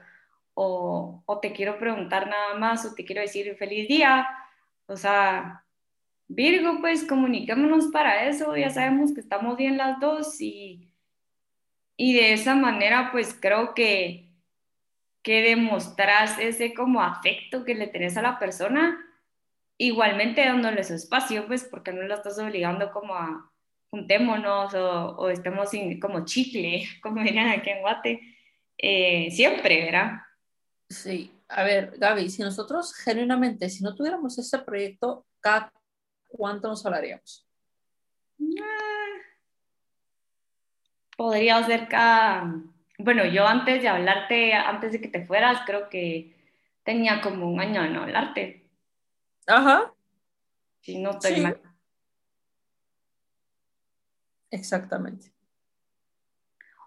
o, 0.53 1.23
o 1.25 1.41
te 1.41 1.53
quiero 1.55 1.79
preguntar 1.79 2.29
nada 2.29 2.55
más 2.59 2.85
o 2.85 2.95
te 2.95 3.07
quiero 3.07 3.23
decir 3.23 3.57
feliz 3.57 3.89
día, 3.89 4.29
o 4.87 4.97
sea, 4.97 5.65
Virgo, 6.29 6.81
pues 6.81 7.05
comuniquémonos 7.05 7.89
para 7.89 8.27
eso, 8.29 8.57
ya 8.57 8.71
sabemos 8.71 9.13
que 9.13 9.21
estamos 9.21 9.57
bien 9.57 9.77
las 9.77 10.01
dos 10.01 10.41
y, 10.41 10.91
y 11.97 12.15
de 12.15 12.33
esa 12.33 12.55
manera 12.55 13.11
pues 13.13 13.37
creo 13.39 13.75
que, 13.75 14.31
que 15.23 15.43
demostras 15.43 16.39
ese 16.39 16.75
como 16.75 17.03
afecto 17.03 17.65
que 17.65 17.75
le 17.75 17.89
tenés 17.89 18.17
a 18.17 18.23
la 18.23 18.39
persona 18.39 18.99
igualmente 19.77 20.45
dándole 20.45 20.85
su 20.85 20.95
espacio, 20.95 21.47
pues 21.47 21.65
porque 21.65 21.93
no 21.93 22.03
lo 22.03 22.15
estás 22.15 22.39
obligando 22.39 22.91
como 22.93 23.15
a 23.15 23.51
juntémonos 23.91 24.75
o, 24.75 25.17
o 25.17 25.29
estemos 25.29 25.71
sin, 25.71 26.01
como 26.01 26.25
chicle, 26.25 26.85
como 27.03 27.23
dirían 27.23 27.49
aquí 27.49 27.71
en 27.71 27.81
Guate, 27.81 28.21
eh, 28.79 29.31
siempre, 29.31 29.85
¿verdad? 29.85 30.23
Sí, 30.89 31.34
a 31.55 31.63
ver, 31.63 31.97
Gaby, 31.99 32.31
si 32.31 32.43
nosotros 32.43 32.95
genuinamente, 32.95 33.71
si 33.71 33.85
no 33.85 33.95
tuviéramos 33.95 34.37
este 34.39 34.59
proyecto, 34.59 35.25
¿cada 35.41 35.73
cuánto 36.27 36.69
nos 36.69 36.85
hablaríamos? 36.85 37.47
Ah, 38.61 39.21
Podría 41.17 41.63
ser 41.65 41.87
cada, 41.89 42.61
bueno, 42.99 43.25
yo 43.25 43.47
antes 43.47 43.81
de 43.83 43.89
hablarte, 43.89 44.53
antes 44.53 44.93
de 44.93 45.01
que 45.01 45.09
te 45.09 45.25
fueras, 45.25 45.63
creo 45.65 45.89
que 45.89 46.35
tenía 46.83 47.21
como 47.21 47.49
un 47.49 47.61
año 47.61 47.83
de 47.83 47.91
no 47.91 48.03
hablarte, 48.03 48.69
Ajá, 49.47 49.95
si 50.81 50.99
no 50.99 51.11
estoy 51.13 51.37
sí, 51.37 51.41
mal. 51.41 51.61
exactamente. 54.51 55.34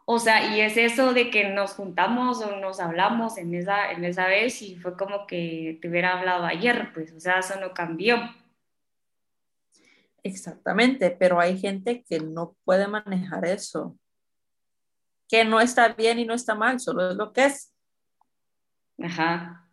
O 0.10 0.20
sea, 0.20 0.56
y 0.56 0.62
es 0.62 0.78
eso 0.78 1.14
de 1.14 1.30
que 1.30 1.50
nos 1.50 1.74
juntamos 1.74 2.42
o 2.42 2.56
nos 2.62 2.80
hablamos 2.80 3.38
en 3.38 3.54
esa, 3.54 3.92
en 3.92 4.06
esa 4.06 4.26
vez 4.28 4.62
y 4.62 4.78
fue 4.78 4.96
como 4.96 5.28
que 5.28 5.80
te 5.82 5.90
hubiera 5.90 6.18
hablado 6.18 6.46
ayer, 6.46 6.94
pues, 6.94 7.12
o 7.12 7.20
sea, 7.20 7.40
eso 7.40 7.60
no 7.60 7.74
cambió. 7.74 8.18
Exactamente, 10.24 11.12
pero 11.12 11.42
hay 11.42 11.60
gente 11.60 12.06
que 12.08 12.22
no 12.22 12.56
puede 12.64 12.88
manejar 12.88 13.44
eso, 13.44 14.00
que 15.28 15.44
no 15.44 15.60
está 15.60 15.90
bien 15.90 16.20
y 16.20 16.26
no 16.26 16.36
está 16.36 16.56
mal, 16.56 16.80
solo 16.80 17.10
es 17.12 17.18
lo 17.18 17.34
que 17.34 17.44
es, 17.44 17.74
Ajá, 19.04 19.70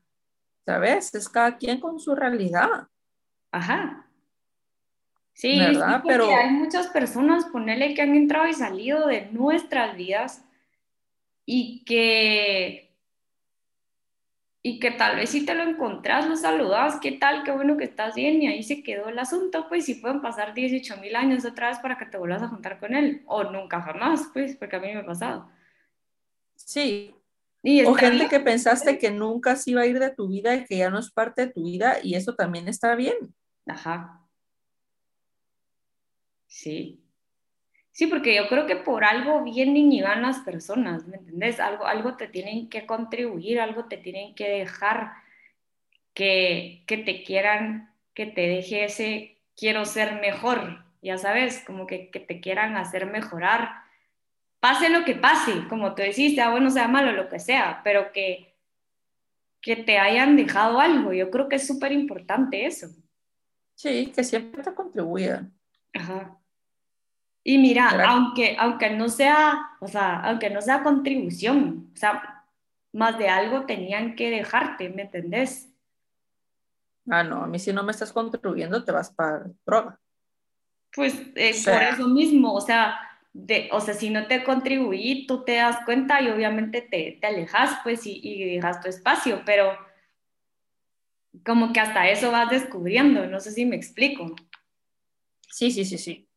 ¿sabes? 0.67 1.15
Es 1.15 1.29
cada 1.29 1.57
quien 1.57 1.79
con 1.79 2.01
su 2.01 2.13
realidad, 2.13 2.89
ajá. 3.53 4.04
Sí, 5.35 5.51
sí, 5.59 5.59
¿verdad? 5.59 6.03
porque 6.03 6.33
hay 6.35 6.51
Pero 6.51 6.51
muchas 6.51 6.89
personas, 6.89 7.45
ponele, 7.47 7.95
que 7.95 8.03
han 8.03 8.15
entrado 8.17 8.49
y 8.49 8.55
salido 8.55 9.07
de 9.07 9.27
nuestras 9.33 9.97
vidas 9.97 10.45
y 11.47 11.85
que, 11.85 12.95
y 14.63 14.81
que 14.81 14.91
tal 14.93 15.17
vez 15.17 15.31
si 15.31 15.45
te 15.45 15.55
lo 15.55 15.63
encontrás, 15.63 16.27
lo 16.27 16.37
saludas, 16.37 16.99
¿qué 17.01 17.13
tal? 17.13 17.45
Qué 17.45 17.53
bueno 17.53 17.77
que 17.77 17.85
estás 17.85 18.15
bien 18.15 18.43
y 18.43 18.49
ahí 18.49 18.63
se 18.63 18.83
quedó 18.83 19.09
el 19.09 19.19
asunto, 19.19 19.69
pues 19.69 19.85
si 19.85 19.97
pueden 19.97 20.23
pasar 20.23 20.55
18 20.55 20.97
mil 20.99 21.15
años 21.17 21.45
otra 21.45 21.69
vez 21.69 21.79
para 21.81 21.99
que 21.99 22.07
te 22.07 22.19
vuelvas 22.19 22.43
a 22.43 22.49
juntar 22.49 22.81
con 22.81 22.95
él, 22.95 23.23
o 23.27 23.45
nunca 23.45 23.83
jamás, 23.83 24.31
pues, 24.33 24.57
porque 24.57 24.77
a 24.77 24.81
mí 24.81 24.93
me 24.93 25.01
ha 25.01 25.07
pasado. 25.07 25.51
sí, 26.57 27.15
Y 27.63 27.83
o 27.85 27.95
gente 27.95 28.25
bien. 28.25 28.31
que 28.31 28.41
pensaste 28.41 28.99
que 28.99 29.11
nunca 29.11 29.57
se 29.57 29.71
iba 29.73 29.83
a 29.83 29.87
ir 29.87 29.99
de 29.99 30.11
tu 30.15 30.29
vida 30.29 30.55
y 30.57 30.65
que 30.67 30.79
ya 30.79 30.91
no 30.91 30.99
es 30.99 31.11
parte 31.11 31.47
de 31.47 31.53
tu 31.53 31.65
vida 31.65 31.99
y 32.03 32.15
eso 32.15 32.35
también 32.35 32.69
está 32.69 32.95
bien. 32.95 33.15
Ajá, 33.67 34.24
sí. 36.55 37.01
Sí, 37.91 38.07
porque 38.09 38.35
yo 38.35 38.49
creo 38.49 38.67
que 38.67 38.77
por 38.77 39.05
algo 39.05 39.43
vienen 39.45 39.93
y 39.93 40.03
van 40.03 40.23
las 40.23 40.41
personas, 40.41 41.07
¿me 41.07 41.17
entendés? 41.17 41.61
Algo, 41.61 41.87
algo 41.87 42.17
te 42.17 42.27
tienen 42.29 42.69
que 42.69 42.87
contribuir, 42.87 43.61
algo 43.61 43.87
te 43.87 43.97
tienen 43.99 44.35
que 44.35 44.49
dejar 44.49 45.13
que, 46.13 46.83
que 46.87 46.99
te 46.99 47.23
quieran, 47.23 47.95
que 48.15 48.27
te 48.27 48.43
deje 48.49 48.85
ese 48.85 49.39
quiero 49.57 49.85
ser 49.85 50.21
mejor, 50.21 50.85
ya 51.03 51.19
sabes, 51.19 51.63
como 51.67 51.87
que, 51.87 52.11
que 52.11 52.21
te 52.21 52.41
quieran 52.41 52.77
hacer 52.77 53.07
mejorar, 53.07 53.83
pase 54.61 54.89
lo 54.89 55.05
que 55.05 55.15
pase, 55.15 55.53
como 55.69 55.95
tú 55.95 56.03
decís, 56.03 56.35
sea 56.35 56.51
bueno, 56.51 56.71
sea 56.71 56.89
malo, 56.89 57.13
lo 57.13 57.29
que 57.29 57.39
sea, 57.39 57.81
pero 57.85 58.11
que, 58.13 58.55
que 59.61 59.77
te 59.77 59.99
hayan 59.99 60.37
dejado 60.37 60.81
algo, 60.81 61.13
yo 61.13 61.31
creo 61.31 61.49
que 61.49 61.57
es 61.57 61.67
súper 61.67 61.93
importante 61.93 62.67
eso. 62.67 62.89
Sí, 63.77 64.13
que 64.15 64.25
siempre 64.25 64.63
te 64.63 64.75
contribuyan. 64.75 65.53
Ajá. 65.93 66.41
Y 67.47 67.59
mira, 67.59 67.91
aunque, 68.09 68.57
aunque 68.59 68.89
no 68.91 69.11
sea, 69.11 69.77
o 69.81 69.87
sea, 69.87 70.21
aunque 70.21 70.49
no 70.49 70.63
sea 70.63 70.83
contribución, 70.83 71.91
o 71.93 71.97
sea, 71.97 72.45
más 72.93 73.19
de 73.19 73.29
algo 73.29 73.67
tenían 73.67 74.17
que 74.17 74.31
dejarte, 74.31 74.89
¿me 74.89 75.03
entendés? 75.03 75.69
Ah, 77.11 77.23
no, 77.23 77.45
a 77.45 77.47
mí 77.47 77.59
si 77.59 77.71
no 77.71 77.83
me 77.83 77.93
estás 77.93 78.15
contribuyendo 78.15 78.83
te 78.83 78.93
vas 78.93 79.11
para 79.11 79.45
droga. 79.67 80.01
Pues 80.95 81.21
eh, 81.35 81.51
O 81.51 81.55
sea. 81.55 81.75
por 81.75 81.83
eso 81.83 82.09
mismo, 82.09 82.55
o 82.55 82.63
sea, 82.63 82.97
de, 83.35 83.69
o 83.73 83.81
sea, 83.81 83.93
si 83.93 84.09
no 84.09 84.27
te 84.27 84.43
contribuí, 84.43 85.27
tú 85.27 85.45
te 85.45 85.57
das 85.57 85.85
cuenta 85.85 86.23
y 86.23 86.31
obviamente 86.31 86.81
te, 86.81 87.19
te 87.21 87.27
alejas, 87.27 87.79
pues, 87.83 88.07
y, 88.07 88.21
y 88.23 88.55
dejas 88.55 88.81
tu 88.81 88.89
espacio, 88.89 89.43
pero 89.45 89.77
como 91.45 91.73
que 91.75 91.81
hasta 91.81 92.09
eso 92.09 92.31
vas 92.31 92.49
descubriendo, 92.49 93.27
no 93.27 93.41
sé 93.41 93.51
si 93.51 93.67
me 93.67 93.77
explico, 93.77 94.35
Sí, 95.51 95.71
sí, 95.71 95.85
sí, 95.85 95.99
sí. 95.99 96.29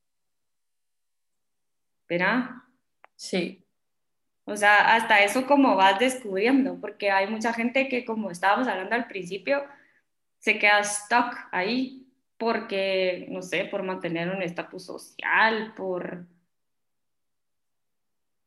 ¿Verdad? 2.10 2.49
Sí, 3.16 3.66
O 4.45 4.55
sea, 4.55 4.95
hasta 4.95 5.24
eso 5.24 5.45
como 5.45 5.76
vas 5.76 5.99
descubriendo, 5.99 6.80
porque 6.80 7.12
hay 7.12 7.28
mucha 7.28 7.53
gente 7.53 7.89
que, 7.89 8.05
como 8.05 8.32
estábamos 8.32 8.68
hablando 8.68 8.95
al 8.95 9.08
principio, 9.08 9.64
se 10.39 10.60
queda 10.60 10.84
stuck 10.84 11.36
ahí 11.51 12.08
porque, 12.38 13.28
no 13.30 13.41
sé, 13.41 13.66
por 13.66 13.84
mantener 13.84 14.30
un 14.30 14.41
estatus 14.43 14.86
social, 14.86 15.74
por, 15.76 16.28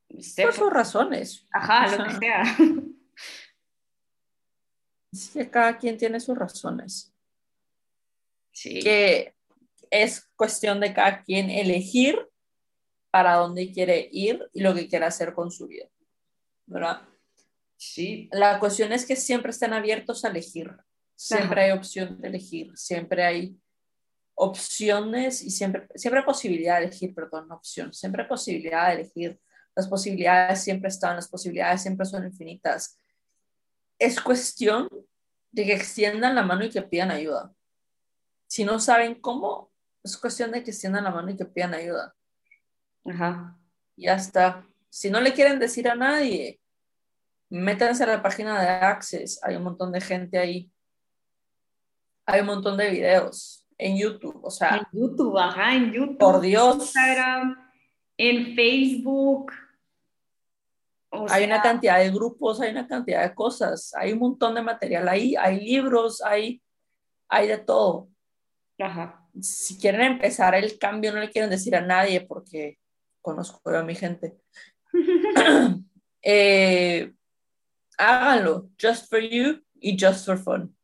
no 0.08 0.22
sé, 0.22 0.42
por 0.42 0.54
por- 0.54 0.58
sus 0.58 0.72
razones. 0.72 1.46
ajá, 1.50 1.86
O 1.86 1.90
lo 1.98 2.04
que 2.04 2.10
sea, 2.10 2.44
sea. 2.44 2.56
es 5.12 5.30
que 5.30 5.50
cada 5.50 5.76
quien 5.78 5.96
tiene 5.98 6.20
sus 6.20 6.36
razones. 6.38 7.12
Sí, 8.52 8.80
Que 8.80 9.34
es 9.90 10.28
cuestión 10.36 10.80
de 10.80 10.92
cada 10.94 11.22
quien 11.22 11.50
elegir 11.50 12.29
para 13.10 13.34
dónde 13.34 13.72
quiere 13.72 14.08
ir 14.12 14.48
y 14.52 14.60
lo 14.60 14.74
que 14.74 14.88
quiere 14.88 15.06
hacer 15.06 15.34
con 15.34 15.50
su 15.50 15.66
vida. 15.66 15.86
¿Verdad? 16.66 17.02
sí, 17.76 18.28
La 18.32 18.58
cuestión 18.60 18.92
es 18.92 19.06
que 19.06 19.16
siempre 19.16 19.50
estén 19.50 19.72
abiertos 19.72 20.24
a 20.24 20.28
elegir. 20.28 20.70
Siempre 21.16 21.62
Ajá. 21.62 21.72
hay 21.72 21.78
opción 21.78 22.20
de 22.20 22.28
elegir. 22.28 22.72
Siempre 22.76 23.24
hay 23.24 23.60
opciones 24.34 25.42
y 25.42 25.50
siempre, 25.50 25.86
siempre 25.94 26.20
hay 26.20 26.26
posibilidad 26.26 26.78
de 26.78 26.86
elegir, 26.86 27.14
perdón, 27.14 27.48
no 27.48 27.56
opción. 27.56 27.92
Siempre 27.92 28.22
hay 28.22 28.28
posibilidad 28.28 28.88
de 28.88 28.94
elegir. 28.94 29.40
Las 29.74 29.88
posibilidades 29.88 30.62
siempre 30.62 30.88
están, 30.88 31.16
las 31.16 31.28
posibilidades 31.28 31.82
siempre 31.82 32.06
son 32.06 32.24
infinitas. 32.24 32.96
Es 33.98 34.20
cuestión 34.20 34.88
de 35.50 35.64
que 35.64 35.74
extiendan 35.74 36.34
la 36.34 36.42
mano 36.42 36.64
y 36.64 36.70
que 36.70 36.82
pidan 36.82 37.10
ayuda. 37.10 37.52
Si 38.46 38.64
no 38.64 38.78
saben 38.78 39.14
cómo, 39.16 39.70
es 40.02 40.16
cuestión 40.16 40.52
de 40.52 40.62
que 40.62 40.70
extiendan 40.70 41.04
la 41.04 41.10
mano 41.10 41.30
y 41.30 41.36
que 41.36 41.44
pidan 41.44 41.74
ayuda. 41.74 42.14
Ajá. 43.04 43.56
Ya 43.96 44.14
está. 44.14 44.66
Si 44.88 45.10
no 45.10 45.20
le 45.20 45.32
quieren 45.32 45.58
decir 45.58 45.88
a 45.88 45.94
nadie, 45.94 46.60
métanse 47.48 48.04
a 48.04 48.06
la 48.06 48.22
página 48.22 48.60
de 48.60 48.68
Access. 48.68 49.40
Hay 49.42 49.56
un 49.56 49.64
montón 49.64 49.92
de 49.92 50.00
gente 50.00 50.38
ahí. 50.38 50.70
Hay 52.26 52.40
un 52.40 52.46
montón 52.46 52.76
de 52.76 52.90
videos 52.90 53.66
en 53.78 53.96
YouTube. 53.98 54.40
O 54.42 54.50
sea, 54.50 54.86
En 54.92 55.00
YouTube, 55.00 55.38
ajá, 55.38 55.74
en 55.74 55.92
YouTube. 55.92 56.18
por 56.18 56.40
Dios. 56.40 56.76
Instagram, 56.76 57.56
en 58.16 58.54
Facebook. 58.54 59.52
O 61.12 61.26
Hay 61.28 61.44
una 61.44 61.60
cantidad 61.60 61.98
de 61.98 62.10
grupos, 62.10 62.60
hay 62.60 62.70
una 62.70 62.86
cantidad 62.86 63.22
de 63.22 63.34
cosas, 63.34 63.92
hay 63.96 64.12
un 64.12 64.20
montón 64.20 64.54
de 64.54 64.62
material 64.62 65.08
ahí, 65.08 65.34
hay 65.34 65.58
libros, 65.58 66.22
hay, 66.22 66.62
hay 67.28 67.48
de 67.48 67.58
todo. 67.58 68.08
Ajá. 68.78 69.26
Si 69.40 69.76
quieren 69.76 70.02
empezar 70.02 70.54
el 70.54 70.78
cambio, 70.78 71.12
no 71.12 71.18
le 71.18 71.30
quieren 71.30 71.50
decir 71.50 71.74
a 71.74 71.80
nadie 71.80 72.20
porque 72.20 72.78
conozco 73.20 73.70
a 73.70 73.82
mi 73.82 73.94
gente. 73.94 74.36
Eh, 76.22 77.14
háganlo, 77.96 78.68
just 78.78 79.08
for 79.08 79.20
you 79.20 79.62
y 79.80 79.96
just 79.98 80.26
for 80.26 80.36
fun. 80.36 80.76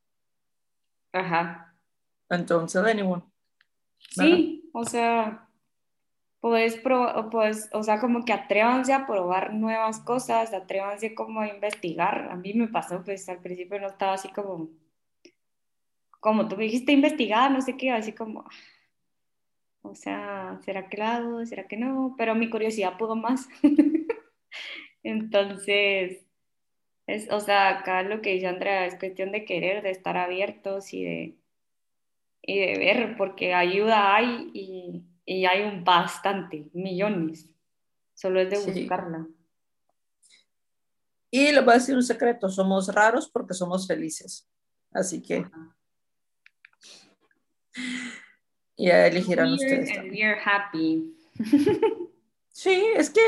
Ajá. 1.12 1.74
Entonces, 2.30 2.82
anyone. 2.82 3.22
Sí, 3.98 4.70
o 4.72 4.84
sea, 4.84 5.46
puedes 6.40 6.76
probar, 6.76 7.28
pues, 7.30 7.68
o 7.72 7.82
sea, 7.82 8.00
como 8.00 8.24
que 8.24 8.32
atrévanse 8.32 8.92
a 8.92 9.06
probar 9.06 9.52
nuevas 9.52 10.00
cosas, 10.00 10.52
atrévanse 10.52 11.14
como 11.14 11.40
a 11.40 11.48
investigar. 11.48 12.28
A 12.30 12.36
mí 12.36 12.54
me 12.54 12.68
pasó, 12.68 13.02
pues 13.04 13.28
al 13.28 13.40
principio 13.40 13.80
no 13.80 13.88
estaba 13.88 14.14
así 14.14 14.28
como, 14.28 14.70
como 16.20 16.48
tú 16.48 16.56
me 16.56 16.64
dijiste 16.64 16.92
investigar, 16.92 17.50
no 17.50 17.60
sé 17.60 17.76
qué, 17.76 17.90
así 17.90 18.12
como, 18.12 18.48
o 19.90 19.94
sea, 19.94 20.58
¿será 20.64 20.88
que 20.88 20.96
lo 20.96 21.04
hago? 21.04 21.46
¿Será 21.46 21.66
que 21.66 21.76
no? 21.76 22.14
Pero 22.18 22.34
mi 22.34 22.50
curiosidad 22.50 22.96
pudo 22.98 23.16
más. 23.16 23.48
Entonces, 25.02 26.26
es, 27.06 27.30
o 27.30 27.40
sea, 27.40 27.78
acá 27.78 28.02
lo 28.02 28.20
que 28.20 28.34
dice 28.34 28.46
Andrea 28.46 28.86
es 28.86 28.96
cuestión 28.96 29.32
de 29.32 29.44
querer, 29.44 29.82
de 29.82 29.90
estar 29.90 30.16
abiertos 30.16 30.92
y 30.92 31.04
de, 31.04 31.36
y 32.42 32.58
de 32.58 32.78
ver, 32.78 33.16
porque 33.16 33.54
ayuda 33.54 34.14
hay 34.14 34.50
y, 34.52 35.04
y 35.24 35.44
hay 35.46 35.62
un 35.62 35.84
bastante, 35.84 36.68
millones. 36.72 37.48
Solo 38.14 38.40
es 38.40 38.50
de 38.50 38.56
Sí. 38.56 38.80
buscarla. 38.80 39.26
Y 41.30 41.52
les 41.52 41.64
voy 41.64 41.72
a 41.72 41.78
decir 41.78 41.94
un 41.94 42.02
secreto, 42.02 42.48
somos 42.48 42.92
raros 42.94 43.28
porque 43.28 43.52
somos 43.54 43.86
felices. 43.86 44.48
Así 44.92 45.20
que 45.22 45.44
ya 48.76 49.06
elegirán 49.06 49.48
Weird 49.48 49.60
ustedes. 49.60 49.88
and 49.90 49.96
también. 49.98 50.28
we're 50.28 50.40
happy. 50.44 51.16
Sí, 52.50 52.84
es 52.96 53.10
que 53.10 53.20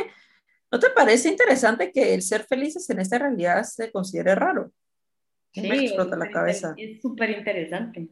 ¿no 0.70 0.78
te 0.78 0.90
parece 0.90 1.28
interesante 1.28 1.92
que 1.92 2.14
el 2.14 2.22
ser 2.22 2.44
felices 2.44 2.88
en 2.90 3.00
esta 3.00 3.18
realidad 3.18 3.62
se 3.64 3.90
considere 3.92 4.34
raro? 4.34 4.72
Mí 5.56 5.68
me 5.68 5.78
Sí, 5.78 5.84
explota 5.86 6.16
la 6.16 6.30
cabeza. 6.30 6.74
Es 6.76 7.00
súper 7.00 7.30
interesante. 7.30 8.08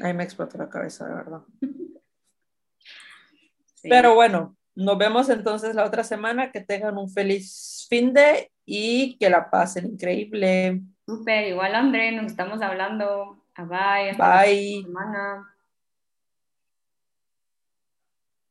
A 0.00 0.06
mí 0.08 0.14
me 0.14 0.24
explota 0.24 0.58
la 0.58 0.68
cabeza, 0.68 1.06
de 1.06 1.14
verdad. 1.14 1.40
Sí. 3.74 3.88
Pero 3.88 4.14
bueno, 4.14 4.56
nos 4.74 4.98
vemos 4.98 5.28
entonces 5.30 5.74
la 5.74 5.84
otra 5.84 6.04
semana. 6.04 6.50
Que 6.52 6.60
tengan 6.60 6.98
un 6.98 7.10
feliz 7.10 7.86
fin 7.88 8.12
de 8.12 8.50
y 8.66 9.16
que 9.18 9.30
la 9.30 9.50
pasen 9.50 9.86
increíble. 9.86 10.82
Súper, 11.06 11.48
igual 11.48 11.74
André, 11.74 12.12
nos 12.12 12.26
estamos 12.26 12.60
hablando. 12.62 13.44
Bye, 13.56 14.10
hasta 14.10 14.42
Bye. 14.42 14.82
semana. 14.82 15.54